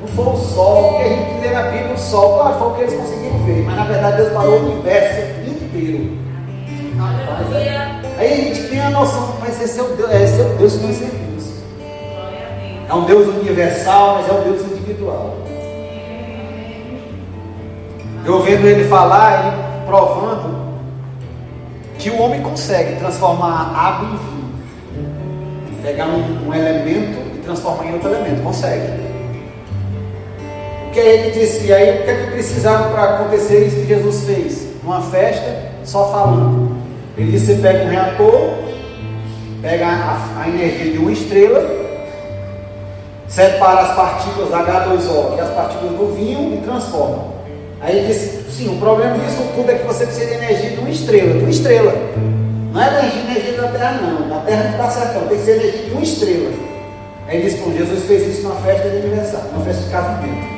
Não 0.00 0.06
foi 0.06 0.24
o 0.24 0.36
sol, 0.36 0.94
o 0.94 0.96
que 0.98 1.02
a 1.02 1.08
gente 1.08 1.40
lê 1.40 1.48
na 1.52 1.62
Bíblia, 1.62 1.92
o 1.92 1.98
sol, 1.98 2.38
claro, 2.38 2.58
foi 2.60 2.68
o 2.68 2.74
que 2.74 2.80
eles 2.82 2.94
conseguiram 2.94 3.38
ver, 3.44 3.64
mas 3.64 3.74
na 3.74 3.84
verdade 3.86 4.18
Deus 4.18 4.32
parou 4.32 4.52
o 4.52 4.70
universo 4.70 5.20
inteiro. 5.50 6.16
Aí 8.18 8.32
a 8.32 8.36
gente 8.36 8.68
tem 8.68 8.80
a 8.80 8.90
noção, 8.90 9.34
mas 9.40 9.60
esse 9.60 9.80
é 9.80 9.82
o 9.82 9.88
Deus, 9.96 10.12
esse 10.12 10.40
é 10.40 10.44
o 10.44 10.48
Deus 10.58 10.72
que 10.76 10.86
nós 10.86 10.96
servimos. 10.96 11.44
É 12.88 12.94
um 12.94 13.04
Deus 13.04 13.26
universal, 13.26 14.14
mas 14.14 14.28
é 14.28 14.32
um 14.32 14.42
Deus 14.44 14.62
individual. 14.62 15.38
Eu 18.24 18.42
vendo 18.42 18.64
ele 18.64 18.88
falar, 18.88 19.44
ele 19.44 19.86
provando 19.86 20.65
que 21.98 22.10
o 22.10 22.20
homem 22.20 22.42
consegue 22.42 22.96
transformar 22.96 23.72
água 23.74 24.08
em 24.08 24.16
vinho. 24.16 24.36
Pegar 25.82 26.06
um, 26.06 26.48
um 26.48 26.54
elemento 26.54 27.18
e 27.36 27.38
transformar 27.42 27.86
em 27.86 27.94
outro 27.94 28.10
elemento. 28.10 28.42
Consegue. 28.42 29.06
Porque 30.84 31.00
ele 31.00 31.30
disse, 31.30 31.66
e 31.66 31.72
aí 31.72 32.00
o 32.00 32.04
que 32.04 32.10
é 32.10 32.14
que 32.14 32.30
precisava 32.32 32.90
para 32.90 33.02
acontecer 33.16 33.66
isso 33.66 33.76
que 33.76 33.86
Jesus 33.86 34.24
fez? 34.24 34.66
Uma 34.82 35.02
festa, 35.02 35.72
só 35.84 36.10
falando. 36.10 36.76
Ele 37.16 37.32
disse: 37.32 37.46
você 37.46 37.54
pega 37.60 37.84
um 37.84 37.88
reator, 37.88 38.50
pega 39.60 39.86
a, 39.86 40.42
a 40.42 40.48
energia 40.48 40.92
de 40.92 40.98
uma 40.98 41.12
estrela, 41.12 41.68
separa 43.28 43.80
as 43.80 43.94
partículas 43.94 44.50
H2O 44.50 45.36
e 45.36 45.40
as 45.40 45.50
partículas 45.50 45.96
do 45.96 46.14
vinho 46.14 46.54
e 46.54 46.58
transforma. 46.62 47.35
Aí 47.86 47.98
ele 47.98 48.08
disse: 48.08 48.42
sim, 48.50 48.68
o 48.68 48.80
problema 48.80 49.16
disso 49.16 49.44
tudo 49.54 49.70
é 49.70 49.76
que 49.76 49.86
você 49.86 50.06
precisa 50.06 50.26
de 50.26 50.34
energia 50.34 50.70
de 50.70 50.78
uma 50.80 50.90
estrela, 50.90 51.32
de 51.34 51.38
uma 51.38 51.50
estrela. 51.50 51.94
Não 52.72 52.82
é 52.82 52.98
energia, 52.98 53.22
energia 53.22 53.62
da 53.62 53.68
Terra, 53.68 54.00
não. 54.02 54.28
Da 54.28 54.40
Terra 54.40 54.64
não 54.64 54.70
está 54.72 54.90
certo, 54.90 55.28
tem 55.28 55.38
que 55.38 55.44
ser 55.44 55.52
energia 55.52 55.82
de 55.84 55.92
uma 55.92 56.02
estrela. 56.02 56.50
Aí 57.28 57.36
ele 57.36 57.48
disse: 57.48 57.62
Bom, 57.62 57.70
Jesus 57.70 58.04
fez 58.06 58.26
isso 58.26 58.42
numa 58.42 58.56
festa 58.56 58.90
de 58.90 58.96
aniversário, 58.96 59.52
numa 59.52 59.64
festa 59.64 59.82
de 59.84 59.90
casamento. 59.90 60.56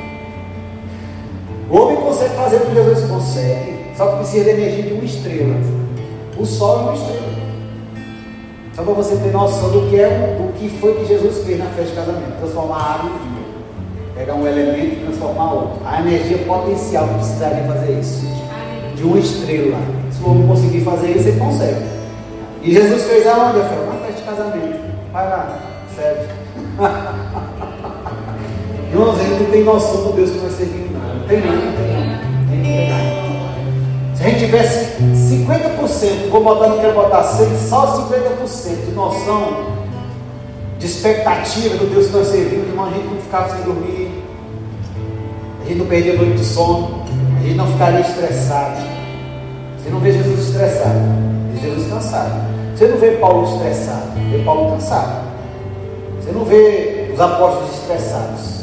O 1.69 1.77
homem 1.77 1.97
consegue 1.97 2.33
fazer 2.33 2.55
o 2.55 2.59
que 2.61 2.73
Jesus 2.73 3.11
consegue, 3.11 3.75
só 3.95 4.07
que 4.07 4.15
precisa 4.17 4.43
de 4.45 4.49
energia 4.49 4.83
de 4.85 4.93
uma 4.93 5.05
estrela. 5.05 5.55
O 6.35 6.45
sol 6.47 6.79
é 6.79 6.81
uma 6.81 6.93
estrela. 6.95 7.29
Só 8.73 8.81
para 8.81 8.93
você 8.93 9.15
ter 9.17 9.31
noção 9.31 9.69
do 9.69 9.87
que, 9.87 9.99
é, 9.99 10.09
do 10.09 10.51
que 10.53 10.67
foi 10.79 10.95
que 10.95 11.05
Jesus 11.05 11.45
fez 11.45 11.59
na 11.59 11.65
festa 11.65 11.91
de 11.91 11.95
casamento: 11.95 12.39
transformar 12.39 12.75
a 12.75 12.93
água 12.95 13.11
em 13.11 13.29
vinho. 13.29 13.38
Pegar 14.19 14.33
um 14.33 14.45
elemento 14.45 14.99
e 14.99 15.05
transformar 15.05 15.53
outro. 15.53 15.79
A 15.85 16.01
energia 16.01 16.39
potencial 16.39 17.07
que 17.07 17.13
precisaria 17.13 17.63
fazer 17.63 17.99
isso. 18.01 18.27
De 18.93 19.03
uma 19.03 19.17
estrela. 19.17 19.77
Se 20.11 20.21
o 20.21 20.29
homem 20.29 20.45
conseguir 20.45 20.81
fazer 20.81 21.11
isso, 21.11 21.29
ele 21.29 21.39
consegue. 21.39 21.85
E 22.61 22.73
Jesus 22.73 23.05
fez 23.05 23.25
aonde, 23.25 23.59
Rafael? 23.59 23.85
Na 23.85 23.93
festa 24.05 24.19
de 24.19 24.23
casamento. 24.23 24.77
Vai 25.13 25.29
lá, 25.29 25.57
serve. 25.95 26.27
Irmãos, 28.91 29.17
a 29.17 29.23
gente 29.23 29.43
não 29.43 29.51
tem 29.51 29.63
noção 29.63 30.03
do 30.03 30.11
Deus 30.11 30.31
que 30.31 30.39
nós 30.39 30.51
servimos, 30.51 30.91
não. 30.91 31.15
Não 31.15 31.25
tem 31.25 31.39
não, 31.39 31.55
não 31.55 31.71
tem 31.71 31.87
não. 32.89 34.15
Se 34.15 34.23
a 34.25 34.27
gente 34.27 34.39
tivesse 34.39 35.01
50%, 35.01 36.29
vou 36.29 36.43
botar, 36.43 36.67
não 36.67 36.79
quero 36.79 36.93
botar 36.93 37.23
100, 37.23 37.57
só 37.69 38.05
50% 38.09 38.85
de 38.85 38.91
noção, 38.91 39.77
de 40.77 40.87
expectativa 40.87 41.77
do 41.77 41.89
Deus 41.89 42.07
que 42.07 42.17
nós 42.17 42.27
servimos, 42.27 42.67
irmão, 42.67 42.87
a 42.87 42.89
gente 42.89 43.05
não 43.05 43.15
ficava 43.21 43.55
sem 43.55 43.63
dormir, 43.63 44.08
gente 45.69 45.79
não 45.79 45.85
perdia 45.85 46.13
noite 46.15 46.33
de 46.33 46.45
sono, 46.45 47.05
gente 47.43 47.55
não 47.55 47.67
ficaria 47.67 48.01
estressado. 48.01 48.81
Você 49.77 49.89
não 49.91 49.99
vê 49.99 50.11
Jesus 50.11 50.47
estressado, 50.47 50.99
vê 51.53 51.61
Jesus 51.61 51.87
cansado. 51.87 52.49
Você 52.75 52.87
não 52.87 52.97
vê 52.97 53.11
Paulo 53.11 53.53
estressado, 53.53 54.03
vê 54.31 54.39
Paulo 54.39 54.71
cansado. 54.71 55.29
Você 56.19 56.31
não 56.31 56.43
vê 56.43 57.11
os 57.13 57.19
apóstolos 57.19 57.71
estressados. 57.75 58.59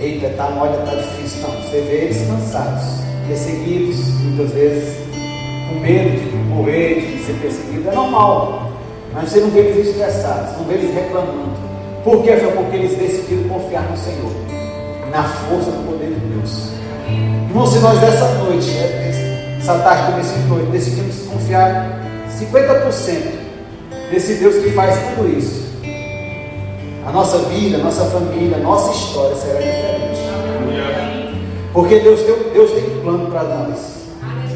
Eita, 0.00 0.30
tá, 0.30 0.48
olha, 0.58 0.78
tá 0.78 0.94
difícil. 0.94 1.42
Não, 1.42 1.50
você 1.50 1.80
vê 1.82 1.96
eles 2.04 2.26
cansados 2.26 2.84
perseguidos, 3.28 3.98
muitas 4.20 4.50
vezes 4.52 4.96
com 5.68 5.80
medo 5.80 6.18
de 6.18 6.36
morrer, 6.48 6.94
de 6.94 7.24
ser 7.24 7.34
perseguido, 7.34 7.90
é 7.90 7.94
normal. 7.94 8.70
Mas 9.12 9.28
você 9.28 9.40
não 9.40 9.50
vê 9.50 9.60
eles 9.60 9.88
estressados, 9.88 10.56
não 10.56 10.64
vê 10.64 10.74
eles 10.74 10.94
reclamando. 10.94 11.50
Por 12.02 12.22
quê? 12.22 12.36
Foi 12.38 12.52
porque 12.52 12.76
eles 12.76 12.96
decidiram 12.96 13.50
confiar 13.50 13.82
no 13.90 13.96
Senhor, 13.98 14.32
na 15.10 15.24
força 15.24 15.70
do 15.70 15.86
poder 15.86 16.08
de 16.08 16.20
Deus. 16.20 16.70
Irmão, 17.48 17.66
se 17.66 17.78
nós 17.80 17.98
dessa 17.98 18.26
noite, 18.34 18.70
né, 18.70 19.56
essa 19.58 19.78
tarde 19.78 20.12
desse 20.12 20.38
noite, 20.40 20.70
decidimos 20.70 21.26
confiar 21.26 22.00
50% 22.28 23.40
nesse 24.12 24.34
Deus 24.34 24.56
que 24.56 24.70
faz 24.72 24.96
tudo 25.14 25.28
isso, 25.36 25.70
a 27.06 27.12
nossa 27.12 27.38
vida, 27.38 27.76
a 27.76 27.80
nossa 27.80 28.04
família, 28.04 28.56
a 28.56 28.60
nossa 28.60 28.92
história 28.92 29.34
será 29.34 29.58
diferente. 29.58 30.20
Porque 31.72 32.00
Deus 32.00 32.20
tem, 32.20 32.52
Deus 32.52 32.70
tem 32.72 32.84
um 32.84 33.00
plano 33.02 33.30
para 33.30 33.42
nós. 33.44 34.00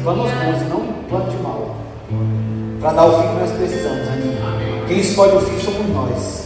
Planos 0.03 0.31
bons 0.31 0.61
e 0.61 0.65
não 0.65 0.81
um 0.81 1.03
plano 1.09 1.29
de 1.29 1.37
mal. 1.37 1.75
Para 2.79 2.93
dar 2.93 3.05
o 3.05 3.21
fim 3.21 3.27
que 3.29 3.39
nós 3.39 3.51
precisamos. 3.51 4.07
Quem 4.87 4.99
escolhe 4.99 5.35
o 5.35 5.41
fim 5.41 5.59
somos 5.59 5.89
nós. 5.89 6.44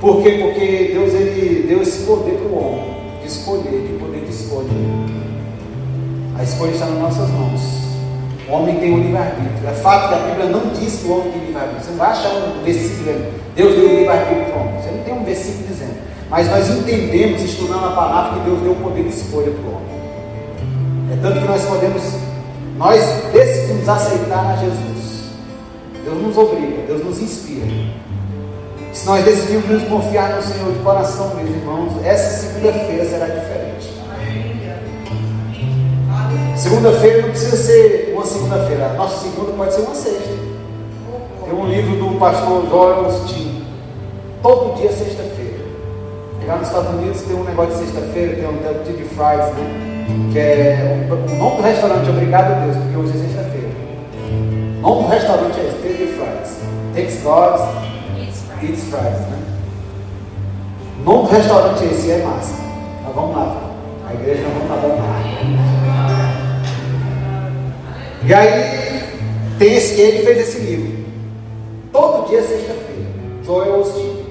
Por 0.00 0.22
quê? 0.22 0.38
Porque 0.40 0.90
Deus 0.92 1.12
ele 1.12 1.66
deu 1.66 1.82
esse 1.82 2.04
poder 2.04 2.34
para 2.34 2.48
o 2.48 2.58
homem. 2.58 2.98
De 3.20 3.26
escolher, 3.26 3.86
de 3.86 3.98
poder 3.98 4.20
de 4.20 4.30
escolha. 4.30 4.68
A 6.38 6.42
escolha 6.42 6.70
está 6.70 6.86
nas 6.86 6.98
nossas 7.00 7.30
mãos. 7.30 7.60
O 8.48 8.52
homem 8.52 8.76
tem 8.76 8.94
o 8.94 8.98
livre-arbítrio. 8.98 9.68
É 9.68 9.74
fato 9.74 10.08
que 10.08 10.14
a 10.14 10.18
Bíblia 10.18 10.46
não 10.46 10.72
diz 10.72 11.00
que 11.00 11.08
o 11.08 11.12
homem 11.12 11.32
tem 11.32 11.46
livre-arbítrio. 11.46 11.84
Você 11.84 11.90
não 11.90 11.98
vai 11.98 12.10
achar 12.10 12.30
um 12.30 12.62
versículo. 12.62 13.16
Deus 13.56 13.74
deu 13.74 13.88
livre-arbítrio 13.88 14.44
para 14.46 14.56
o 14.56 14.60
homem. 14.60 14.80
Você 14.80 14.90
não 14.90 15.04
tem 15.04 15.14
um 15.14 15.24
versículo 15.24 15.66
dizendo. 15.66 15.96
Mas 16.30 16.48
nós 16.48 16.70
entendemos, 16.70 17.42
estudando 17.42 17.86
a 17.86 17.90
palavra, 17.90 18.38
que 18.38 18.44
Deus 18.48 18.60
deu 18.60 18.72
o 18.72 18.76
poder 18.76 19.02
de 19.02 19.08
escolha 19.08 19.50
para 19.50 19.62
o 19.62 19.74
homem. 19.74 19.98
É 21.12 21.16
tanto 21.20 21.40
que 21.40 21.48
nós 21.48 21.64
podemos, 21.64 22.02
nós 22.76 23.00
decidimos 23.32 23.88
aceitar 23.88 24.52
a 24.52 24.56
Jesus. 24.56 25.30
Deus 26.04 26.22
nos 26.22 26.36
obriga, 26.36 26.82
Deus 26.86 27.04
nos 27.04 27.20
inspira. 27.20 27.66
Se 28.92 29.06
nós 29.06 29.24
decidimos 29.24 29.68
nos 29.68 29.82
confiar 29.84 30.36
no 30.36 30.42
Senhor 30.42 30.72
de 30.72 30.78
coração, 30.80 31.34
meus 31.34 31.50
irmãos, 31.50 31.92
essa 32.04 32.46
segunda-feira 32.46 33.04
será 33.04 33.26
diferente. 33.26 33.98
Segunda-feira 36.56 37.22
não 37.22 37.30
precisa 37.30 37.56
ser 37.56 38.12
uma 38.14 38.26
segunda-feira, 38.26 38.86
a 38.86 38.92
nossa 38.94 39.22
segunda 39.22 39.52
pode 39.52 39.74
ser 39.74 39.82
uma 39.82 39.94
sexta. 39.94 40.48
Tem 41.44 41.54
um 41.54 41.66
livro 41.66 41.96
do 41.96 42.18
pastor 42.18 42.66
Joel 42.68 43.04
Austin. 43.04 43.64
Todo 44.42 44.76
dia 44.76 44.90
é 44.90 44.92
sexta-feira. 44.92 45.58
Lá 46.46 46.56
nos 46.56 46.68
Estados 46.68 46.88
Unidos 46.90 47.22
tem 47.22 47.36
um 47.36 47.44
negócio 47.44 47.74
de 47.74 47.84
sexta-feira, 47.84 48.36
tem 48.36 48.48
um 48.48 48.84
TV 48.84 49.04
Fries, 49.04 49.54
né? 49.54 50.30
Que 50.32 50.38
é 50.38 51.06
o, 51.10 51.36
nome 51.36 51.56
do 51.56 51.62
restaurante, 51.62 52.08
obrigado 52.08 52.52
a 52.52 52.64
Deus, 52.64 52.76
porque 52.78 52.96
hoje 52.96 53.12
é 53.18 53.20
sexta-feira. 53.20 53.68
O 54.78 54.80
nome 54.80 55.02
do 55.02 55.08
restaurante 55.08 55.60
é 55.60 55.74
TV 55.82 56.06
Fries. 56.06 56.58
Thanks 56.94 57.22
God, 57.22 57.60
Eats 58.62 58.84
Fries, 58.84 58.92
né? 58.92 59.38
O 61.06 61.22
restaurante 61.24 61.84
esse, 61.84 62.10
é 62.10 62.24
massa. 62.24 62.54
Nós 63.04 63.14
vamos 63.14 63.36
lá, 63.36 63.70
a 64.08 64.14
igreja 64.14 64.42
nós 64.42 64.52
vamos 64.54 64.68
lá, 64.68 64.76
vamos 64.76 64.98
lá. 64.98 65.38
E 68.24 68.34
aí, 68.34 69.02
tem 69.58 69.74
esse, 69.74 70.00
ele 70.00 70.24
fez 70.24 70.38
esse 70.38 70.58
livro. 70.58 71.04
Todo 71.92 72.28
dia 72.28 72.40
é 72.40 72.42
sexta-feira. 72.42 73.08
Joel 73.44 73.80
Osteen. 73.80 74.26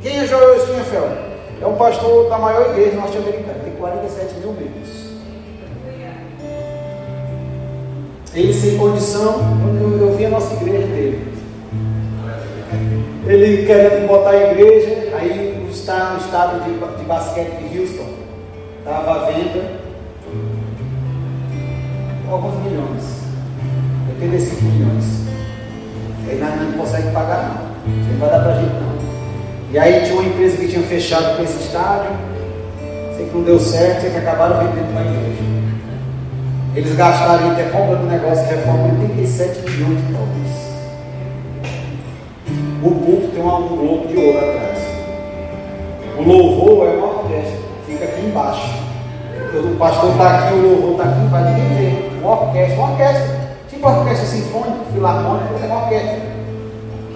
Quem 0.00 0.18
é 0.18 0.26
Joel 0.26 0.56
Osteen, 0.56 0.78
Rafael? 0.78 1.32
É 1.60 1.66
um 1.66 1.74
pastor 1.74 2.28
da 2.28 2.38
maior 2.38 2.70
igreja 2.70 2.96
norte-americana, 2.96 3.58
tem 3.62 3.74
47 3.74 4.34
mil 4.40 4.52
membros. 4.52 5.02
Ele 8.34 8.54
sem 8.54 8.78
condição, 8.78 9.40
eu, 9.80 10.08
eu 10.08 10.16
vi 10.16 10.24
a 10.24 10.30
nossa 10.30 10.54
igreja 10.54 10.86
dele. 10.86 11.31
Ele 13.26 13.66
querendo 13.66 14.08
botar 14.08 14.30
a 14.30 14.50
igreja, 14.50 15.16
aí 15.16 15.68
está 15.70 16.10
no 16.10 16.18
estado 16.18 16.64
de, 16.64 16.98
de 16.98 17.04
basquete 17.04 17.52
de 17.56 17.78
Houston, 17.78 18.08
estava 18.80 19.12
à 19.12 19.30
venda. 19.30 19.82
milhões, 22.64 23.22
85 24.20 24.64
milhões. 24.64 25.04
Aí 26.28 26.38
nós 26.38 26.60
não 26.60 26.72
consegue 26.72 27.10
pagar 27.12 27.72
não. 27.86 27.92
Não 27.92 28.18
vai 28.18 28.30
dar 28.30 28.40
pra 28.40 28.54
gente 28.54 28.72
não. 28.74 28.92
E 29.72 29.78
aí 29.78 30.02
tinha 30.04 30.14
uma 30.14 30.24
empresa 30.24 30.56
que 30.56 30.68
tinha 30.68 30.82
fechado 30.82 31.36
com 31.36 31.44
esse 31.44 31.62
estádio, 31.62 32.10
sei 33.16 33.26
que 33.26 33.34
não 33.34 33.42
deu 33.42 33.58
certo, 33.60 34.00
sei 34.00 34.10
que 34.10 34.18
acabaram 34.18 34.58
vendendo 34.66 34.90
uma 34.90 35.00
igreja. 35.00 35.42
Eles 36.74 36.94
gastaram 36.94 37.52
em 37.52 37.70
compra 37.70 37.96
do 37.96 38.06
negócio 38.06 38.44
de 38.44 38.54
reforma 38.54 38.84
87 39.00 39.70
milhões 39.70 40.06
de 40.06 40.12
dólares. 40.12 40.71
O 42.84 42.90
púlpito 42.90 43.28
tem 43.32 43.44
um 43.44 43.68
globo 43.68 44.08
de 44.08 44.16
ouro 44.16 44.38
atrás. 44.38 44.78
O 46.18 46.22
louvor 46.22 46.88
é 46.88 46.96
uma 46.96 47.06
orquestra, 47.20 47.58
fica 47.86 48.04
aqui 48.04 48.26
embaixo. 48.26 48.74
O 49.54 49.76
pastor 49.76 50.10
está 50.10 50.30
aqui, 50.30 50.54
o 50.54 50.62
louvor 50.62 50.90
está 50.90 51.04
aqui 51.04 51.20
embaixo, 51.20 51.52
ninguém 51.52 51.76
vê. 51.76 52.18
Uma 52.20 52.40
orquestra, 52.40 52.74
uma 52.74 52.90
orquestra. 52.90 53.40
Tipo 53.70 53.88
orquestra 53.88 54.26
sinfônica, 54.26 54.78
filarmônica, 54.92 55.46
é 55.62 55.66
uma 55.66 55.82
orquestra. 55.84 56.18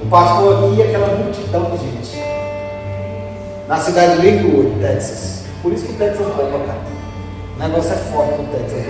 O 0.04 0.06
pastor 0.06 0.64
aqui 0.70 0.82
é 0.82 0.84
aquela 0.84 1.16
multidão 1.16 1.64
de 1.64 1.78
gente. 1.78 2.22
Na 3.66 3.76
cidade 3.78 4.20
de 4.20 4.30
Lakewood, 4.30 4.80
Texas. 4.80 5.46
Por 5.62 5.72
isso 5.72 5.84
que 5.86 5.94
Texas 5.94 6.20
é 6.20 6.30
bomba, 6.30 6.64
cara. 6.64 6.78
O 7.56 7.58
negócio 7.58 7.92
é 7.92 7.96
forte 7.96 8.40
no 8.40 8.46
Texas. 8.52 8.86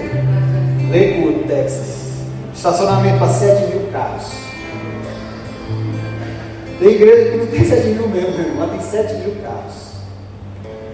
Lakewood, 0.90 1.44
Texas. 1.48 2.10
Estacionamento 2.54 3.18
para 3.18 3.28
7 3.28 3.66
mil 3.74 3.90
carros. 3.90 4.45
Tem 6.78 6.88
igreja 6.88 7.30
que 7.30 7.36
não 7.38 7.46
tem 7.46 7.64
7 7.64 7.88
mil 7.88 8.08
mesmo, 8.08 8.60
lá 8.60 8.68
tem 8.68 8.80
7 8.80 9.14
mil 9.14 9.34
carros. 9.42 9.86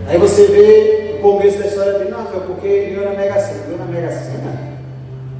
Aí 0.07 0.18
você 0.18 0.47
vê 0.47 1.16
o 1.16 1.22
começo 1.22 1.59
da 1.59 1.66
história 1.66 1.99
dele, 1.99 2.11
não, 2.11 2.26
foi 2.26 2.41
porque 2.41 2.66
ele 2.66 2.95
ganhou 2.95 3.12
na 3.12 3.18
Mega 3.18 3.41
Sena. 3.41 3.64
Ganhou 3.64 3.78
na 3.78 3.85
Mega 3.87 4.11
Sena? 4.11 4.72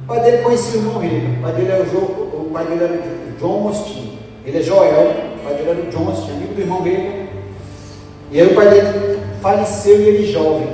O 0.03 0.07
pai 0.07 0.19
dele 0.19 0.37
conhecia 0.43 0.79
o 0.79 0.83
irmão. 0.83 0.97
O 0.97 1.41
pai 1.41 1.53
dele, 1.53 1.71
é 1.71 1.81
o, 1.81 1.85
jo, 1.85 1.97
o 1.97 2.49
pai 2.53 2.65
dele 2.65 2.83
era 2.83 2.93
o 2.93 3.39
John 3.39 3.59
Mostin. 3.61 4.19
Ele 4.45 4.57
é 4.57 4.61
Joel, 4.61 5.11
o 5.37 5.43
pai 5.43 5.53
dele 5.55 5.69
era 5.69 5.79
o 5.79 5.91
John 5.91 6.03
Mostin, 6.03 6.31
amigo 6.31 6.53
do 6.53 6.61
irmão 6.61 6.81
Rego. 6.81 7.23
E 8.31 8.41
aí 8.41 8.47
o 8.47 8.55
pai 8.55 8.69
dele 8.69 9.19
faleceu 9.41 10.01
e 10.01 10.07
ele 10.07 10.31
jovem. 10.31 10.67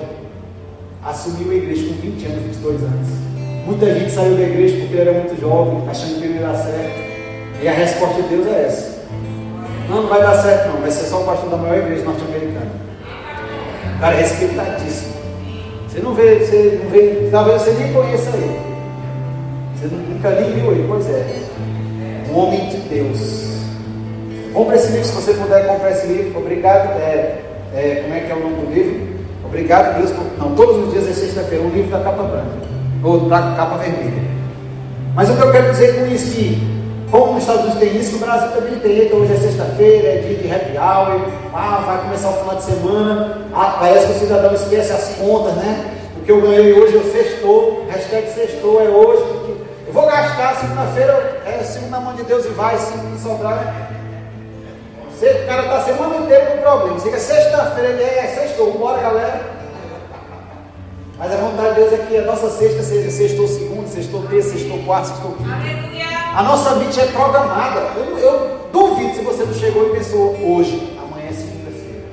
Assumiu 1.04 1.52
a 1.52 1.56
igreja 1.56 1.88
com 1.88 1.94
20 1.94 2.26
anos, 2.26 2.44
22 2.44 2.84
anos. 2.84 3.08
Muita 3.66 3.94
gente 3.94 4.12
saiu 4.12 4.36
da 4.36 4.42
igreja 4.42 4.78
porque 4.80 4.94
ele 4.96 5.10
era 5.10 5.20
muito 5.20 5.40
jovem, 5.40 5.88
achando 5.88 6.20
que 6.20 6.26
ele 6.26 6.40
dar 6.40 6.56
certo. 6.56 7.10
E 7.62 7.68
a 7.68 7.72
resposta 7.72 8.22
de 8.24 8.30
Deus 8.30 8.48
é 8.48 8.66
essa. 8.66 8.89
Não, 9.90 10.04
não 10.04 10.10
vai 10.10 10.22
dar 10.22 10.36
certo 10.36 10.70
não, 10.70 10.82
vai 10.82 10.92
ser 10.92 11.06
só 11.06 11.22
o 11.22 11.26
pastor 11.26 11.50
da 11.50 11.58
maior 11.58 11.78
igreja 11.78 12.06
norte-americana. 12.06 12.72
Cara 14.00 14.16
é 14.16 14.20
respeitadíssimo. 14.20 15.14
Você 15.88 16.00
não 16.00 16.14
vê, 16.14 16.40
você 16.40 16.80
não 16.84 16.92
vê, 16.92 17.30
talvez 17.32 17.62
você 17.62 17.72
nem 17.72 17.92
conheça 17.92 18.30
ele. 18.38 18.60
Você 19.76 19.88
nunca 19.88 20.30
nem 20.30 20.54
viu 20.54 20.72
ele, 20.72 20.86
pois 20.88 21.10
é. 21.10 21.26
Um 22.32 22.38
homem 22.38 22.70
de 22.70 22.78
Deus. 22.78 23.50
Compre 24.54 24.76
esse 24.76 24.92
livro, 24.92 25.06
se 25.06 25.14
você 25.14 25.34
puder 25.34 25.66
comprar 25.66 25.92
esse 25.92 26.08
livro. 26.08 26.40
Obrigado. 26.40 27.00
É, 27.00 27.42
é, 27.74 28.02
como 28.04 28.14
é 28.14 28.20
que 28.20 28.32
é 28.32 28.36
o 28.36 28.40
nome 28.40 28.66
do 28.66 28.74
livro? 28.74 29.08
Obrigado, 29.44 29.98
Deus. 29.98 30.12
Por, 30.12 30.26
não, 30.38 30.56
todos 30.56 30.86
os 30.86 30.94
dias 30.94 31.10
é 31.10 31.14
sexta-feira, 31.14 31.64
um 31.64 31.70
livro 31.70 31.92
da 31.92 32.00
capa 32.00 32.24
branca. 32.24 32.70
Ou 33.04 33.22
da 33.28 33.42
capa 33.56 33.78
vermelha. 33.78 34.24
Mas 35.16 35.30
o 35.30 35.36
que 35.36 35.42
eu 35.42 35.52
quero 35.52 35.72
dizer 35.72 35.96
com 36.00 36.06
isso 36.06 36.32
que 36.36 36.79
como 37.12 37.34
nos 37.34 37.44
Estados 37.44 37.64
Unidos 37.64 37.80
tem 37.80 37.98
isso, 37.98 38.14
no 38.14 38.20
Brasil 38.20 38.52
também 38.52 38.80
tem. 38.80 39.06
Então 39.06 39.20
hoje 39.20 39.34
é 39.34 39.38
sexta-feira, 39.38 40.08
é 40.08 40.18
dia 40.18 40.36
de 40.36 40.52
happy 40.52 40.78
hour, 40.78 41.30
ah, 41.54 41.84
vai 41.86 42.02
começar 42.04 42.30
o 42.30 42.34
final 42.34 42.56
de 42.56 42.64
semana. 42.64 43.48
Ah, 43.54 43.78
parece 43.80 44.08
que 44.08 44.14
o 44.14 44.20
cidadão 44.20 44.54
esquece 44.54 44.92
as 44.92 45.16
contas, 45.16 45.56
né? 45.56 45.96
O 46.18 46.22
que 46.22 46.32
eu 46.32 46.42
ganhei 46.42 46.74
hoje 46.74 46.94
eu 46.94 47.12
sextou, 47.12 47.86
hashtag 47.90 48.30
sextou 48.32 48.82
é 48.82 48.90
hoje. 48.90 49.24
Eu 49.88 49.94
vou 49.94 50.06
gastar 50.06 50.56
segunda-feira, 50.56 51.42
é 51.48 51.64
segunda 51.64 52.00
mão 52.00 52.14
de 52.14 52.24
Deus 52.24 52.46
e 52.46 52.50
vai, 52.50 52.78
se 52.78 52.96
me 52.98 53.18
sobrar. 53.18 53.90
O 55.20 55.48
cara 55.48 55.64
está 55.64 55.78
a 55.78 55.82
semana 55.82 56.18
inteira 56.18 56.46
com 56.46 56.58
problema. 56.62 57.00
Chega 57.00 57.20
sexta-feira, 57.20 57.90
ele 57.90 58.04
é, 58.04 58.28
sextou, 58.28 58.72
bora 58.78 59.02
galera. 59.02 59.60
Mas 61.18 61.34
a 61.34 61.36
vontade 61.36 61.70
de 61.70 61.76
Deus 61.76 61.94
é 61.94 61.98
que 61.98 62.18
a 62.18 62.22
nossa 62.22 62.50
sexta 62.50 62.82
seja 62.82 63.12
sextou 63.12 63.46
segundo, 63.46 63.90
sextou 63.90 64.24
terça, 64.28 64.52
sextou 64.52 64.80
quarto, 64.84 65.08
sextou 65.08 65.32
quinto. 65.32 65.89
A 66.36 66.44
nossa 66.44 66.76
mente 66.76 67.00
é 67.00 67.08
programada. 67.08 67.80
Eu, 67.98 68.18
eu, 68.18 68.60
duvido 68.72 69.16
se 69.16 69.22
você 69.22 69.44
não 69.44 69.54
chegou 69.54 69.88
e 69.88 69.98
pensou 69.98 70.36
hoje, 70.36 70.98
amanhã 70.98 71.28
é 71.30 71.34
segunda-feira. 71.34 72.06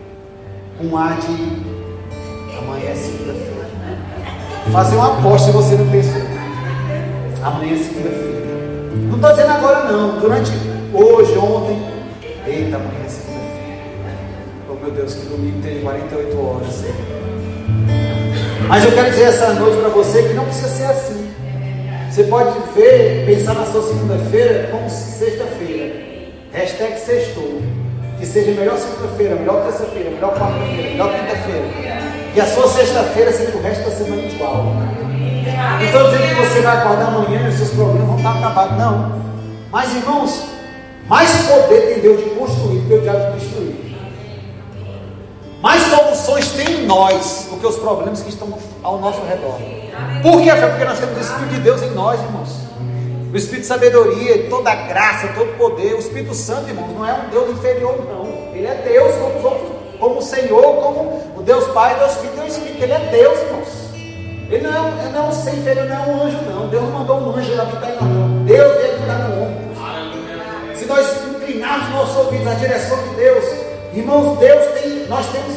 Um 0.80 0.96
ar 0.96 1.16
de 1.18 2.56
amanhã 2.58 2.90
é 2.90 2.94
segunda-feira. 2.94 3.46
Fazer 4.72 4.96
uma 4.96 5.18
aposta 5.18 5.48
se 5.48 5.52
você 5.52 5.74
não 5.76 5.88
pensou. 5.90 6.22
Amanhã 7.44 7.74
é 7.74 7.78
segunda-feira. 7.78 8.46
Não 9.08 9.16
estou 9.16 9.30
dizendo 9.30 9.50
agora 9.50 9.92
não. 9.92 10.18
Durante 10.18 10.50
hoje, 10.92 11.38
ontem. 11.38 11.78
Eita, 12.46 12.76
amanhã 12.76 13.04
é 13.04 13.08
segunda-feira. 13.08 13.36
Oh 14.70 14.74
meu 14.74 14.90
Deus, 14.92 15.14
que 15.14 15.26
domingo 15.26 15.60
tem 15.62 15.82
48 15.82 16.40
horas. 16.40 16.84
Mas 18.66 18.84
eu 18.84 18.92
quero 18.92 19.10
dizer 19.10 19.24
essa 19.24 19.52
noite 19.52 19.76
para 19.76 19.90
você 19.90 20.22
que 20.22 20.34
não 20.34 20.44
precisa 20.44 20.68
ser 20.68 20.84
assim. 20.84 21.26
Você 22.16 22.24
pode 22.24 22.58
ver, 22.74 23.26
pensar 23.26 23.52
na 23.52 23.66
sua 23.66 23.82
segunda-feira 23.82 24.70
como 24.70 24.88
sexta-feira. 24.88 25.92
Hashtag 26.50 26.98
sextou. 26.98 27.60
Que 28.18 28.24
seja 28.24 28.52
melhor 28.52 28.78
segunda-feira, 28.78 29.34
melhor 29.34 29.64
terça-feira, 29.64 30.08
melhor 30.08 30.34
quarta-feira, 30.34 30.92
melhor 30.92 31.12
quinta-feira. 31.12 31.68
Que 32.32 32.40
a 32.40 32.46
sua 32.46 32.68
sexta-feira 32.68 33.30
seja 33.30 33.54
o 33.54 33.60
resto 33.60 33.84
da 33.84 33.90
semana 33.90 34.22
igual. 34.22 34.64
Não 34.64 35.84
estou 35.84 36.04
dizendo 36.04 36.28
que 36.28 36.34
você 36.36 36.60
vai 36.62 36.78
acordar 36.78 37.08
amanhã 37.08 37.44
e 37.44 37.48
os 37.50 37.54
seus 37.56 37.70
problemas 37.72 38.08
vão 38.08 38.16
estar 38.16 38.38
acabados. 38.38 38.78
Não. 38.78 39.22
Mas 39.70 39.94
irmãos, 39.94 40.42
mais 41.08 41.30
poder 41.42 41.80
tem 41.82 42.00
Deus 42.00 42.24
de 42.24 42.30
construir 42.30 42.78
do 42.78 42.88
que 42.88 42.94
o 42.94 43.00
diabo 43.02 43.32
de 43.32 43.40
destruir. 43.40 43.74
Mais 45.60 45.82
soluções 46.27 46.51
tem 46.53 46.83
em 46.83 46.87
nós 46.87 47.47
do 47.51 47.57
que 47.57 47.66
os 47.66 47.77
problemas 47.77 48.20
que 48.20 48.29
estão 48.29 48.53
ao 48.83 48.99
nosso 48.99 49.20
redor. 49.22 49.59
Por 50.22 50.43
quê? 50.43 50.51
Porque 50.51 50.85
nós 50.85 50.99
temos 50.99 51.16
o 51.16 51.20
Espírito 51.20 51.55
de 51.55 51.61
Deus 51.61 51.83
em 51.83 51.91
nós, 51.91 52.20
irmãos. 52.20 52.49
O 53.33 53.37
Espírito 53.37 53.62
de 53.62 53.66
sabedoria, 53.66 54.49
toda 54.51 54.70
a 54.70 54.74
graça, 54.74 55.29
todo 55.29 55.51
o 55.51 55.55
poder. 55.55 55.95
O 55.95 55.99
Espírito 55.99 56.35
Santo, 56.35 56.68
irmãos, 56.68 56.93
não 56.93 57.07
é 57.07 57.12
um 57.12 57.31
Deus 57.31 57.51
inferior, 57.51 57.97
não. 58.09 58.27
Ele 58.55 58.66
é 58.66 58.74
Deus 58.74 59.14
como 59.14 59.77
como 59.99 60.18
o 60.18 60.22
Senhor, 60.22 60.62
como 60.83 61.22
o 61.37 61.43
Deus 61.43 61.66
Pai, 61.68 61.99
Deus 61.99 62.16
Filho, 62.16 62.33
Deus 62.37 62.53
Espírito. 62.53 62.83
Ele 62.83 62.93
é 62.93 62.99
Deus, 62.99 63.39
irmãos. 63.39 63.68
Ele 64.51 64.62
não 64.62 64.70
é, 64.70 65.03
ele 65.03 65.12
não 65.12 65.24
é 65.24 65.29
um 65.29 65.33
ser 65.33 65.55
inferior, 65.55 65.87
não 65.87 65.97
é 65.97 65.99
um 66.01 66.22
anjo, 66.22 66.39
não. 66.43 66.68
Deus 66.68 66.83
não 66.83 66.91
mandou 66.91 67.16
um 67.18 67.37
anjo 67.37 67.61
habitar 67.61 67.91
em 67.91 67.95
nós. 67.95 68.47
Deus 68.47 68.77
veio 68.77 68.95
habitar 68.95 69.29
no 69.29 69.43
homem. 69.43 69.57
Se 70.74 70.85
nós 70.87 71.07
inclinarmos 71.24 71.89
nossos 71.91 72.16
ouvidos 72.16 72.45
na 72.45 72.55
direção 72.55 72.99
de 73.09 73.14
Deus, 73.14 73.65
irmãos, 73.97 74.38
Deus 74.38 74.80
tem, 74.80 75.07
nós 75.09 75.26
temos 75.32 75.57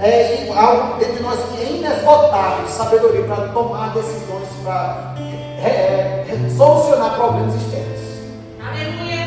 é, 0.00 0.48
algo 0.54 0.98
dentro 0.98 1.16
de 1.16 1.22
nós 1.22 1.38
que 1.50 1.62
é 1.62 1.70
inesgotável 1.70 2.64
de 2.64 2.70
sabedoria 2.70 3.22
para 3.24 3.48
tomar 3.48 3.92
decisões, 3.92 4.48
para 4.62 5.14
é, 5.62 6.24
é, 6.28 6.50
solucionar 6.56 7.16
problemas 7.16 7.54
externos. 7.54 7.94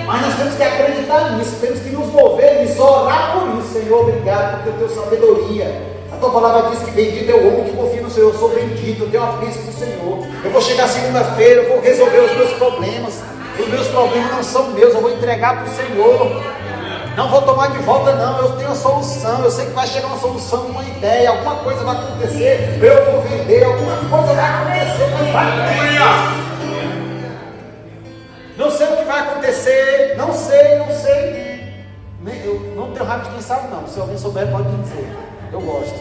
Mas 0.06 0.22
nós 0.22 0.36
temos 0.38 0.56
que 0.56 0.64
acreditar 0.64 1.32
nisso, 1.38 1.56
temos 1.60 1.80
que 1.80 1.90
nos 1.90 2.08
mover 2.08 2.62
nisso, 2.62 2.82
orar 2.82 3.34
por 3.38 3.60
isso, 3.60 3.74
Senhor, 3.74 4.02
obrigado, 4.02 4.64
porque 4.64 4.70
eu 4.70 4.88
tenho 4.88 5.04
sabedoria. 5.04 5.98
A 6.12 6.16
tua 6.18 6.32
palavra 6.32 6.70
diz 6.72 6.80
que 6.80 6.92
bendito 6.92 7.30
é 7.30 7.34
o 7.34 7.48
homem 7.48 7.64
que 7.66 7.78
confia 7.78 8.02
no 8.02 8.10
Senhor. 8.10 8.34
Eu 8.34 8.40
sou 8.40 8.50
bendito, 8.50 9.04
eu 9.04 9.10
tenho 9.12 9.24
a 9.24 9.32
bênção 9.34 9.62
do 9.64 9.74
Senhor. 9.74 10.26
Eu 10.44 10.50
vou 10.50 10.62
chegar 10.62 10.88
segunda-feira, 10.88 11.64
eu 11.64 11.70
vou 11.70 11.82
resolver 11.82 12.20
os 12.20 12.36
meus 12.36 12.54
problemas. 12.54 13.22
Os 13.60 13.68
meus 13.68 13.88
problemas 13.88 14.32
não 14.32 14.44
são 14.44 14.72
meus, 14.72 14.94
eu 14.94 15.02
vou 15.02 15.12
entregar 15.12 15.58
para 15.58 15.72
o 15.72 15.76
Senhor. 15.76 16.44
Não 17.18 17.28
vou 17.30 17.42
tomar 17.42 17.72
de 17.72 17.80
volta, 17.80 18.14
não. 18.14 18.38
Eu 18.38 18.52
tenho 18.58 18.70
a 18.70 18.76
solução. 18.76 19.44
Eu 19.44 19.50
sei 19.50 19.66
que 19.66 19.72
vai 19.72 19.88
chegar 19.88 20.06
uma 20.06 20.20
solução, 20.20 20.68
uma 20.68 20.84
ideia, 20.84 21.32
alguma 21.32 21.56
coisa 21.56 21.84
vai 21.84 21.98
acontecer. 21.98 22.78
Eu 22.80 23.12
vou 23.12 23.22
vender, 23.24 23.64
alguma 23.64 23.96
coisa 23.96 24.34
vai 24.36 24.46
acontecer. 24.46 25.10
Mas 25.14 25.32
vai. 25.34 25.48
Não 28.56 28.70
sei 28.70 28.88
o 28.88 28.98
que 28.98 29.04
vai 29.06 29.20
acontecer. 29.22 30.16
Não 30.16 30.32
sei, 30.32 30.78
não 30.78 30.92
sei. 30.92 31.48
Eu 32.46 32.74
não 32.76 32.92
tenho 32.92 33.06
raiva 33.06 33.24
de 33.24 33.32
quem 33.32 33.42
sabe, 33.42 33.68
não. 33.70 33.88
Se 33.88 34.00
alguém 34.00 34.18
souber, 34.18 34.48
pode 34.52 34.70
me 34.70 34.84
dizer. 34.84 35.18
Eu 35.52 35.62
gosto. 35.62 36.00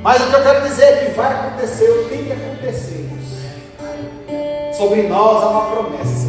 Mas 0.00 0.22
o 0.22 0.28
que 0.28 0.34
eu 0.36 0.42
quero 0.44 0.68
dizer 0.68 0.84
é 0.84 1.06
que 1.06 1.10
vai 1.16 1.32
acontecer, 1.32 1.90
o 1.90 2.04
que 2.04 2.08
tem 2.08 2.24
que 2.24 2.32
acontecer. 2.32 3.10
Sobre 4.72 5.02
nós 5.08 5.42
há 5.42 5.48
uma 5.48 5.70
promessa. 5.72 6.28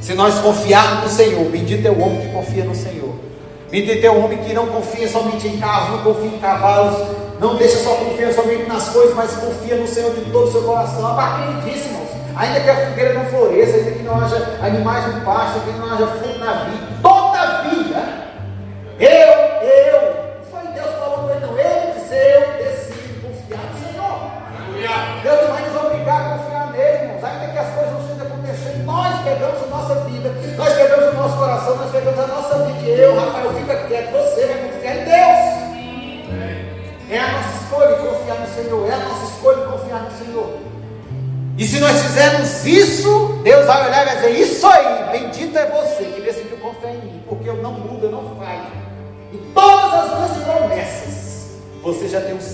Se 0.00 0.14
nós 0.14 0.40
confiarmos 0.40 1.04
no 1.04 1.08
Senhor, 1.08 1.44
bendito 1.44 1.86
é 1.86 1.90
o 1.90 2.00
homem 2.00 2.22
que 2.22 2.32
confia 2.32 2.64
no 2.64 2.74
Senhor. 2.74 3.19
Bendito 3.70 4.04
é 4.04 4.10
o 4.10 4.24
homem 4.24 4.38
que 4.38 4.52
não 4.52 4.66
confia 4.66 5.08
somente 5.08 5.46
em 5.46 5.56
carros, 5.58 5.90
não 5.90 6.12
confia 6.12 6.28
em 6.28 6.38
cavalos, 6.40 7.06
não 7.38 7.54
deixa 7.54 7.78
só 7.78 7.94
confiar 7.94 8.32
somente 8.32 8.68
nas 8.68 8.88
coisas, 8.88 9.14
mas 9.14 9.30
confia 9.36 9.76
no 9.76 9.86
Senhor 9.86 10.12
de 10.12 10.22
todo 10.32 10.48
o 10.48 10.52
seu 10.52 10.62
coração. 10.62 11.16
Acredite, 11.16 11.78
irmãos. 11.78 12.08
Ainda 12.34 12.60
que 12.60 12.68
a 12.70 12.86
figueira 12.86 13.14
não 13.14 13.24
floresça, 13.26 13.76
ainda 13.76 13.90
que 13.92 14.02
não 14.02 14.20
haja 14.20 14.58
animais 14.60 15.14
no 15.14 15.20
pasto, 15.20 15.60
que 15.60 15.78
não 15.78 15.86
haja 15.86 16.06
fruto 16.06 16.38
na 16.40 16.52
vida, 16.64 16.86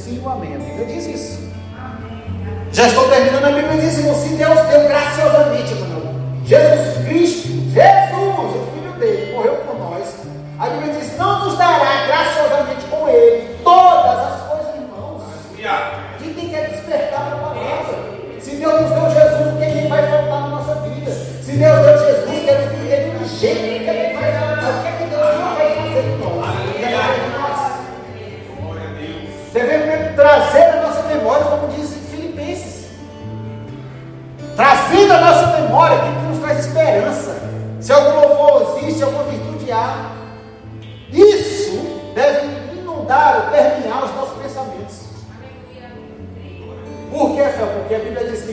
sim 0.06 0.20
ou 0.22 0.30
amém. 0.30 0.56
Bíblia 0.56 0.86
diz 0.86 1.06
isso. 1.06 1.45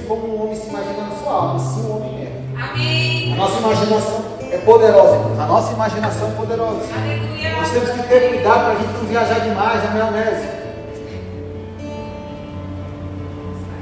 Como 0.08 0.28
um 0.28 0.44
homem 0.44 0.56
se 0.56 0.70
imagina 0.70 1.08
na 1.10 1.16
sua 1.16 1.34
alma, 1.34 1.56
assim 1.56 1.82
o 1.82 1.96
homem 1.96 2.12
é. 2.22 2.62
Amém. 2.62 3.34
A 3.34 3.36
nossa 3.36 3.60
imaginação 3.60 4.26
é 4.52 4.58
poderosa. 4.58 5.42
A 5.42 5.46
nossa 5.46 5.74
imaginação 5.74 6.28
é 6.28 6.32
poderosa. 6.32 6.80
Aleluia. 6.96 7.56
Nós 7.58 7.72
temos 7.72 7.90
que 7.90 8.04
ter 8.08 8.30
cuidado 8.30 8.60
para 8.60 8.72
a 8.72 8.76
gente 8.76 8.94
não 8.94 9.06
viajar 9.06 9.40
demais 9.40 9.84
na 9.84 9.92
maionese. 9.92 10.48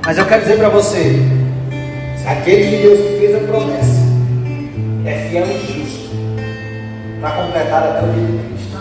Mas 0.04 0.18
eu 0.18 0.26
quero 0.26 0.42
dizer 0.42 0.58
para 0.58 0.70
você, 0.70 1.42
Aquele 2.26 2.70
de 2.70 2.78
Deus 2.84 3.00
que 3.00 3.18
fez 3.18 3.36
a 3.36 3.40
promessa 3.40 4.02
é 5.06 5.28
fiel 5.28 5.46
e 5.48 5.58
justo 5.58 6.16
para 7.20 7.32
completar 7.32 8.04
o 8.04 8.14
dia 8.14 8.26
de 8.26 8.48
Cristo. 8.48 8.78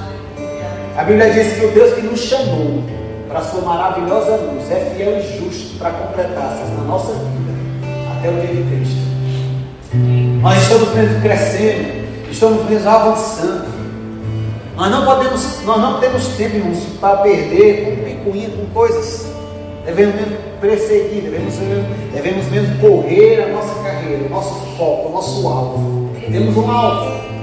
A 0.97 1.05
Bíblia 1.05 1.31
diz 1.31 1.55
que 1.55 1.65
o 1.65 1.71
Deus 1.71 1.95
que 1.95 2.03
nos 2.03 2.21
chamou 2.21 2.85
para 3.31 3.43
sua 3.43 3.63
maravilhosa 3.63 4.37
luz 4.37 4.69
é 4.71 4.93
fiel 4.97 5.19
e 5.19 5.39
justo 5.39 5.79
para 5.79 5.91
completar 5.93 6.53
na 6.77 6.85
nossa 6.85 7.13
vida 7.13 7.53
até 8.19 8.29
o 8.29 8.33
dia 8.33 8.49
de 8.49 8.71
Cristo. 8.71 9.01
Nós 10.43 10.63
estamos 10.63 10.95
mesmo 10.95 11.23
crescendo, 11.23 12.29
estamos 12.29 12.69
mesmo 12.69 12.91
avançando. 12.91 13.71
Nós 14.77 14.91
não 14.91 15.05
podemos, 15.05 15.63
nós 15.65 15.81
não 15.81 16.01
temos 16.01 16.27
tempo, 16.29 16.57
irmãos, 16.57 16.79
para 17.01 17.19
perder 17.19 17.85
com 17.85 18.05
picuinha, 18.05 18.51
com 18.51 18.67
coisas. 18.75 19.31
Devemos 19.85 20.15
mesmo 20.17 20.37
perseguir, 20.61 21.23
devemos, 21.23 21.55
devemos 22.13 22.47
mesmo 22.47 22.79
correr 22.79 23.45
a 23.45 23.49
nossa 23.53 23.83
carreira, 23.83 24.27
o 24.27 24.31
nosso 24.31 24.55
foco, 24.77 25.09
o 25.09 25.13
nosso 25.13 25.49
alvo. 25.49 26.11
Temos 26.31 26.57
um 26.57 26.71
alvo. 26.71 27.40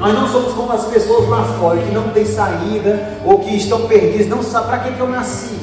Nós 0.00 0.14
não 0.14 0.26
somos 0.26 0.54
como 0.54 0.72
as 0.72 0.86
pessoas 0.86 1.28
lá 1.28 1.44
fora 1.44 1.78
que 1.78 1.92
não 1.92 2.08
têm 2.08 2.24
saída 2.24 3.18
ou 3.22 3.38
que 3.38 3.54
estão 3.54 3.86
perdidas, 3.86 4.28
não 4.28 4.42
sabem 4.42 4.70
para 4.70 4.78
que, 4.78 4.92
que 4.94 5.00
eu 5.00 5.08
nasci. 5.08 5.60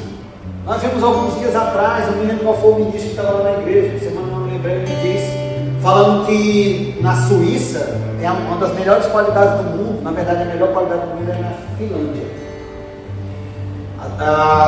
Nós 0.64 0.80
vimos 0.80 1.02
alguns 1.02 1.36
dias 1.40 1.56
atrás, 1.56 2.06
eu 2.06 2.12
me 2.12 2.26
lembro 2.26 2.44
qual 2.44 2.56
foi 2.56 2.70
o 2.70 2.74
ministro 2.76 3.00
que 3.00 3.16
estava 3.16 3.32
lá 3.38 3.50
na 3.50 3.62
igreja, 3.62 3.98
semana 3.98 4.28
não 4.28 4.40
me 4.40 4.52
lembrei, 4.52 4.78
me 4.78 4.86
disse, 4.86 5.82
falando 5.82 6.26
que 6.26 6.98
na 7.00 7.16
Suíça 7.26 8.00
é 8.22 8.30
uma 8.30 8.56
das 8.58 8.72
melhores 8.74 9.06
qualidades 9.06 9.56
do 9.56 9.64
mundo, 9.64 10.02
na 10.04 10.12
verdade 10.12 10.42
a 10.42 10.44
melhor 10.44 10.68
qualidade 10.72 11.00
do 11.00 11.16
mundo 11.16 11.30
é 11.30 11.38
na 11.38 11.52
Finlândia. 11.76 12.28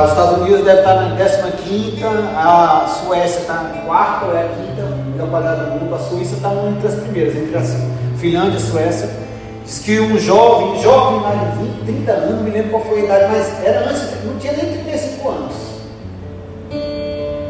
Os 0.03 0.09
Estados 0.09 0.37
Unidos 0.39 0.65
deve 0.65 0.79
estar 0.79 0.95
na 0.95 1.51
15, 1.51 2.03
a 2.35 2.87
Suécia 2.87 3.39
está 3.39 3.53
na 3.53 3.81
quarta 3.85 4.25
ou 4.25 4.35
é 4.35 4.41
a 4.41 4.49
quinta 4.49 4.81
melhor 5.11 5.29
qualidade 5.29 5.63
do 5.63 5.79
mundo, 5.79 5.95
a 5.95 5.99
Suíça 5.99 6.35
está 6.35 6.51
entre 6.53 6.87
as 6.87 6.95
primeiras, 6.95 7.35
entre 7.37 7.57
as 7.57 7.77
Finlândia 8.17 8.59
Suécia. 8.59 9.30
Diz 9.65 9.79
que 9.79 9.99
um 9.99 10.17
jovem, 10.17 10.81
jovem 10.81 11.19
mais 11.21 11.39
de 11.39 11.65
20, 11.65 11.85
30 11.85 12.11
anos, 12.11 12.35
não 12.35 12.43
me 12.43 12.51
lembro 12.51 12.71
qual 12.71 12.83
foi 12.83 13.01
a 13.01 13.03
idade, 13.05 13.25
mas 13.31 13.63
era 13.63 13.89
antes, 13.89 14.25
não 14.25 14.37
tinha 14.37 14.53
nem 14.53 14.71
35 14.71 15.29
anos. 15.29 15.53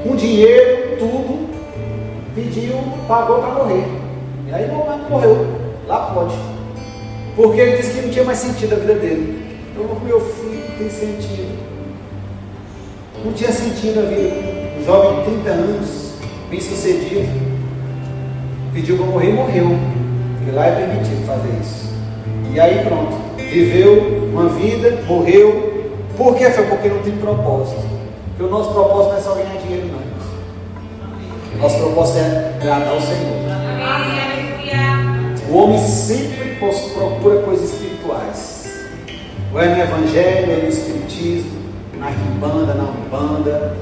Com 0.03 0.15
dinheiro, 0.15 0.97
tudo, 0.97 1.49
pediu, 2.35 2.75
pagou 3.07 3.39
para 3.39 3.51
morrer. 3.51 3.85
E 4.47 4.53
aí 4.53 4.67
não 4.67 5.09
morreu. 5.09 5.47
Lá 5.87 6.11
pode. 6.13 6.35
Porque 7.35 7.61
ele 7.61 7.77
disse 7.77 7.93
que 7.93 8.01
não 8.01 8.09
tinha 8.09 8.25
mais 8.25 8.39
sentido 8.39 8.73
a 8.73 8.79
vida 8.79 8.95
dele. 8.95 9.59
Então, 9.71 9.99
meu 10.03 10.19
filho 10.19 10.63
tem 10.77 10.89
sentido. 10.89 11.57
Não 13.23 13.31
tinha 13.33 13.51
sentido 13.51 13.99
a 13.99 14.03
vida. 14.03 14.35
Um 14.79 14.85
jovem 14.85 15.19
de 15.19 15.41
30 15.43 15.49
anos, 15.49 16.13
bem 16.49 16.59
sucedido, 16.59 17.29
pediu 18.73 18.97
para 18.97 19.05
morrer 19.05 19.29
e 19.29 19.33
morreu. 19.33 19.67
Porque 20.37 20.51
lá 20.51 20.65
é 20.65 20.75
permitido 20.75 21.25
fazer 21.25 21.49
isso. 21.61 21.90
E 22.53 22.59
aí 22.59 22.83
pronto. 22.83 23.13
Viveu 23.37 24.29
uma 24.31 24.49
vida, 24.49 25.01
morreu. 25.07 25.89
Por 26.17 26.35
que 26.35 26.49
foi? 26.49 26.65
Porque 26.65 26.89
não 26.89 26.99
tem 26.99 27.13
propósito. 27.13 27.81
Porque 28.29 28.43
o 28.43 28.49
nosso 28.49 28.71
propósito 28.71 29.11
não 29.11 29.17
é 29.17 29.21
só 29.21 29.35
ganhar 29.35 29.57
dinheiro, 29.61 29.87
não. 29.87 30.01
O 31.55 31.61
nosso 31.61 31.77
propósito 31.79 32.19
é 32.19 32.53
agradar 32.59 32.89
ao 32.89 33.01
Senhor. 33.01 33.41
O 35.49 35.57
homem 35.57 35.77
sempre 35.79 36.57
procura 36.93 37.41
coisas 37.41 37.71
espirituais. 37.71 38.71
Ou 39.53 39.61
é 39.61 39.67
no 39.67 39.81
Evangelho, 39.81 40.51
é 40.51 40.55
no 40.63 40.69
Espiritismo, 40.69 41.51
na 41.99 42.09
banda, 42.39 42.73
na 42.73 42.83
umbanda. 42.83 43.77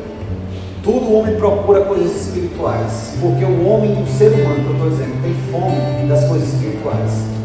Todo 0.84 1.14
homem 1.14 1.36
procura 1.36 1.82
coisas 1.82 2.28
espirituais, 2.28 3.14
porque 3.22 3.44
o 3.46 3.68
homem, 3.68 4.02
o 4.02 4.08
ser 4.08 4.32
humano, 4.32 4.64
que 4.64 4.70
eu 4.70 4.74
estou 4.74 4.90
dizendo, 4.90 5.22
tem 5.22 5.36
fome 5.52 6.08
das 6.08 6.28
coisas 6.28 6.54
espirituais. 6.54 7.39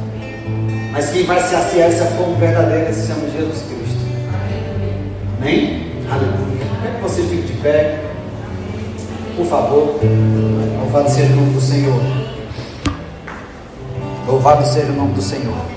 Mas 0.95 1.11
quem 1.11 1.25
vai 1.25 1.41
saciar 1.41 1.89
essa 1.89 2.05
fome 2.17 2.37
verdadeira 2.37 2.93
se 2.93 3.09
chama 3.09 3.29
Jesus 3.29 3.63
Cristo. 3.63 3.99
Amém? 5.41 5.91
Aleluia. 6.09 6.65
Quero 6.83 6.95
que 6.95 7.03
você 7.03 7.23
fique 7.23 7.53
de 7.53 7.53
pé, 7.55 7.99
por 9.37 9.45
favor. 9.47 9.99
Louvado 10.79 11.11
seja 11.11 11.33
o 11.33 11.37
nome 11.37 11.53
do 11.53 11.61
Senhor. 11.61 12.01
Louvado 14.29 14.65
seja 14.65 14.93
o 14.93 14.95
nome 14.95 15.15
do 15.15 15.23
Senhor. 15.23 15.74